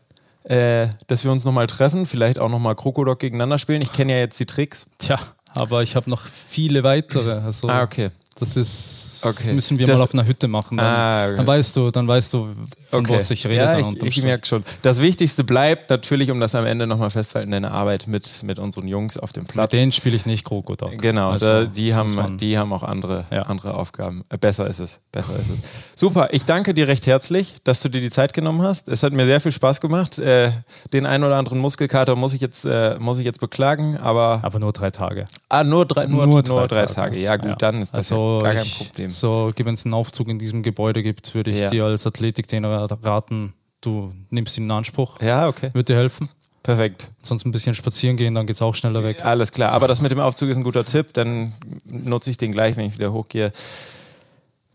äh, 0.45 0.87
dass 1.07 1.23
wir 1.23 1.31
uns 1.31 1.43
nochmal 1.45 1.67
treffen, 1.67 2.05
vielleicht 2.05 2.39
auch 2.39 2.49
nochmal 2.49 2.75
Krokodok 2.75 3.19
gegeneinander 3.19 3.57
spielen. 3.57 3.81
Ich 3.81 3.91
kenne 3.93 4.13
ja 4.13 4.19
jetzt 4.19 4.39
die 4.39 4.45
Tricks. 4.45 4.85
Tja, 4.97 5.17
aber 5.55 5.83
ich 5.83 5.95
habe 5.95 6.09
noch 6.09 6.21
viele 6.25 6.83
weitere. 6.83 7.41
Also 7.41 7.67
Ah, 7.67 7.83
okay. 7.83 8.11
Das 8.37 8.57
ist, 8.57 9.19
das 9.21 9.37
Okay. 9.39 9.53
müssen 9.53 9.77
wir 9.79 9.87
Das- 9.87 9.97
mal 9.97 10.03
auf 10.03 10.13
einer 10.13 10.25
Hütte 10.27 10.47
machen. 10.49 10.75
Dann, 10.77 10.85
Ah, 10.85 11.25
okay. 11.27 11.37
dann 11.37 11.47
weißt 11.47 11.77
du, 11.77 11.89
dann 11.91 12.05
weißt 12.07 12.33
du, 12.33 12.49
von 12.95 13.05
Okay. 13.05 13.15
was 13.19 13.31
ich 13.31 13.45
rede. 13.45 13.55
ja, 13.55 13.79
ich, 13.79 14.01
ich 14.17 14.23
merke 14.23 14.45
schon. 14.47 14.63
Das 14.81 15.01
Wichtigste 15.01 15.43
bleibt 15.43 15.89
natürlich, 15.89 16.31
um 16.31 16.39
das 16.39 16.55
am 16.55 16.65
Ende 16.65 16.87
nochmal 16.87 17.09
festzuhalten, 17.11 17.51
deine 17.51 17.71
Arbeit 17.71 18.07
mit, 18.07 18.43
mit 18.43 18.59
unseren 18.59 18.87
Jungs 18.87 19.17
auf 19.17 19.31
dem 19.33 19.45
Platz. 19.45 19.71
Mit 19.71 19.81
denen 19.81 19.91
spiele 19.91 20.15
ich 20.15 20.25
nicht 20.25 20.43
Krokodok. 20.45 20.97
Genau, 21.01 21.31
Also, 21.31 21.45
da, 21.45 21.63
die, 21.65 21.93
haben, 21.93 22.37
die 22.37 22.57
haben 22.57 22.73
auch 22.73 22.83
andere, 22.83 23.25
Ja. 23.31 23.43
andere 23.43 23.75
Aufgaben. 23.75 24.23
Äh, 24.29 24.37
besser 24.37 24.67
ist 24.67 24.79
es. 24.79 24.99
Besser 25.11 25.33
ist 25.39 25.49
es. 25.49 25.59
Super, 25.95 26.29
ich 26.31 26.45
danke 26.45 26.73
dir 26.73 26.87
recht 26.87 27.05
herzlich, 27.07 27.55
dass 27.63 27.79
du 27.81 27.89
dir 27.89 28.01
die 28.01 28.09
Zeit 28.09 28.33
genommen 28.33 28.61
hast. 28.61 28.87
Es 28.87 29.03
hat 29.03 29.13
mir 29.13 29.25
sehr 29.25 29.39
viel 29.41 29.51
Spaß 29.51 29.81
gemacht. 29.81 30.19
Äh, 30.19 30.51
den 30.93 31.05
einen 31.05 31.23
oder 31.23 31.35
anderen 31.37 31.59
Muskelkater 31.59 32.15
muss 32.15 32.33
ich 32.33 32.41
jetzt, 32.41 32.65
äh, 32.65 32.97
muss 32.99 33.17
ich 33.19 33.25
jetzt 33.25 33.39
beklagen, 33.39 33.97
aber 33.97 34.39
Aber 34.43 34.59
nur 34.59 34.73
drei 34.73 34.91
Tage. 34.91 35.27
ah, 35.49 35.63
nur, 35.63 35.85
drei, 35.85 36.05
nur, 36.07 36.25
nur, 36.27 36.41
drei, 36.43 36.85
Tage. 36.85 37.17
Ja, 37.19 37.35
gut, 37.37 37.61
dann 37.61 37.81
ist 37.81 37.93
das 37.93 38.11
also 38.11 38.37
ja 38.39 38.43
gar 38.43 38.53
kein 38.55 38.63
ich, 38.65 38.77
Problem. 38.77 39.09
So, 39.11 39.51
wenn 39.57 39.73
es 39.73 39.85
einen 39.85 39.93
Aufzug 39.93 40.27
in 40.27 40.39
diesem 40.39 40.63
Gebäude 40.63 41.01
gibt, 41.03 41.33
würde 41.33 41.51
ich 41.51 41.57
Ja. 41.59 41.69
dir 41.69 41.85
als 41.85 42.05
Athletiktrainer 42.05 42.84
raten, 42.91 43.53
du 43.81 44.13
nimmst 44.29 44.57
ihn 44.57 44.65
in 44.65 44.71
Anspruch. 44.71 45.21
Ja, 45.21 45.47
okay. 45.47 45.69
Würde 45.73 45.93
dir 45.93 45.97
helfen. 45.99 46.29
Perfekt. 46.63 47.11
Sonst 47.21 47.45
ein 47.45 47.51
bisschen 47.51 47.75
spazieren 47.75 48.17
gehen, 48.17 48.33
dann 48.33 48.47
geht 48.47 48.55
es 48.55 48.61
auch 48.61 48.73
schneller 48.73 49.03
weg. 49.03 49.23
Alles 49.23 49.51
klar. 49.51 49.71
Aber 49.71 49.87
das 49.87 50.01
mit 50.01 50.09
dem 50.11 50.19
Aufzug 50.19 50.49
ist 50.49 50.57
ein 50.57 50.63
guter 50.63 50.83
Tipp. 50.83 51.13
Dann 51.13 51.53
nutze 51.85 52.31
ich 52.31 52.37
den 52.37 52.51
gleich, 52.51 52.75
wenn 52.75 52.87
ich 52.87 52.95
wieder 52.95 53.13
hochgehe, 53.13 53.51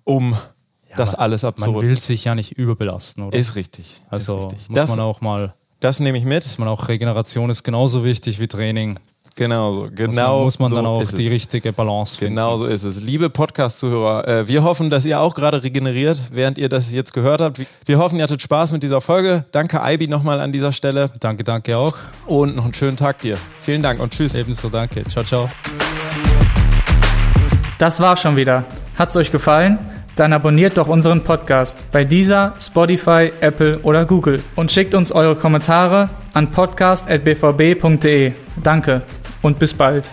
um 0.04 0.36
das 0.96 1.14
aber 1.14 1.22
alles 1.24 1.42
Man 1.42 1.48
abzurunden. 1.50 1.88
will 1.88 1.98
sich 2.00 2.24
ja 2.24 2.34
nicht 2.34 2.52
überbelasten, 2.52 3.24
oder? 3.24 3.36
Ist 3.36 3.54
richtig. 3.56 4.02
also 4.08 4.38
ist 4.38 4.44
richtig. 4.52 4.68
muss 4.70 4.76
Das, 4.76 4.90
man 4.90 5.00
auch 5.00 5.20
mal, 5.20 5.54
das 5.80 5.98
nehme 6.00 6.18
ich 6.18 6.24
mit. 6.24 6.44
muss 6.46 6.58
man 6.58 6.68
auch 6.68 6.88
Regeneration 6.88 7.50
ist 7.50 7.62
genauso 7.64 8.04
wichtig 8.04 8.38
wie 8.38 8.46
Training. 8.48 8.98
Genau 9.40 9.72
so. 9.72 9.80
Muss 9.84 9.94
Genau 9.94 10.34
man, 10.36 10.44
muss 10.44 10.58
man 10.58 10.68
so 10.68 10.76
dann 10.76 10.84
auch 10.84 11.02
ist 11.02 11.16
die 11.16 11.24
es. 11.24 11.32
richtige 11.32 11.72
Balance 11.72 12.18
finden. 12.18 12.34
Genau 12.34 12.58
so 12.58 12.66
ist 12.66 12.82
es. 12.82 13.00
Liebe 13.00 13.30
Podcast-Zuhörer, 13.30 14.28
äh, 14.28 14.48
wir 14.48 14.62
hoffen, 14.62 14.90
dass 14.90 15.06
ihr 15.06 15.18
auch 15.18 15.34
gerade 15.34 15.62
regeneriert, 15.62 16.24
während 16.30 16.58
ihr 16.58 16.68
das 16.68 16.90
jetzt 16.92 17.14
gehört 17.14 17.40
habt. 17.40 17.58
Wir 17.86 17.98
hoffen, 17.98 18.18
ihr 18.18 18.24
hattet 18.24 18.42
Spaß 18.42 18.72
mit 18.72 18.82
dieser 18.82 19.00
Folge. 19.00 19.46
Danke, 19.50 19.80
Ibi, 19.82 20.08
nochmal 20.08 20.40
an 20.40 20.52
dieser 20.52 20.72
Stelle. 20.72 21.08
Danke, 21.20 21.42
danke 21.42 21.74
auch. 21.78 21.94
Und 22.26 22.54
noch 22.54 22.64
einen 22.64 22.74
schönen 22.74 22.98
Tag 22.98 23.22
dir. 23.22 23.38
Vielen 23.60 23.82
Dank 23.82 23.98
und 23.98 24.12
tschüss. 24.12 24.34
Ebenso 24.34 24.68
danke. 24.68 25.04
Ciao, 25.04 25.24
ciao. 25.24 25.48
Das 27.78 27.98
war's 27.98 28.20
schon 28.20 28.36
wieder. 28.36 28.64
Hat's 28.96 29.16
euch 29.16 29.30
gefallen? 29.32 29.78
Dann 30.16 30.34
abonniert 30.34 30.76
doch 30.76 30.88
unseren 30.88 31.24
Podcast 31.24 31.78
bei 31.92 32.04
dieser, 32.04 32.52
Spotify, 32.60 33.32
Apple 33.40 33.78
oder 33.84 34.04
Google 34.04 34.42
und 34.54 34.70
schickt 34.70 34.94
uns 34.94 35.12
eure 35.12 35.34
Kommentare 35.34 36.10
an 36.34 36.50
podcast.bvb.de. 36.50 38.32
Danke 38.62 39.00
und 39.42 39.58
bis 39.58 39.74
bald. 39.74 40.08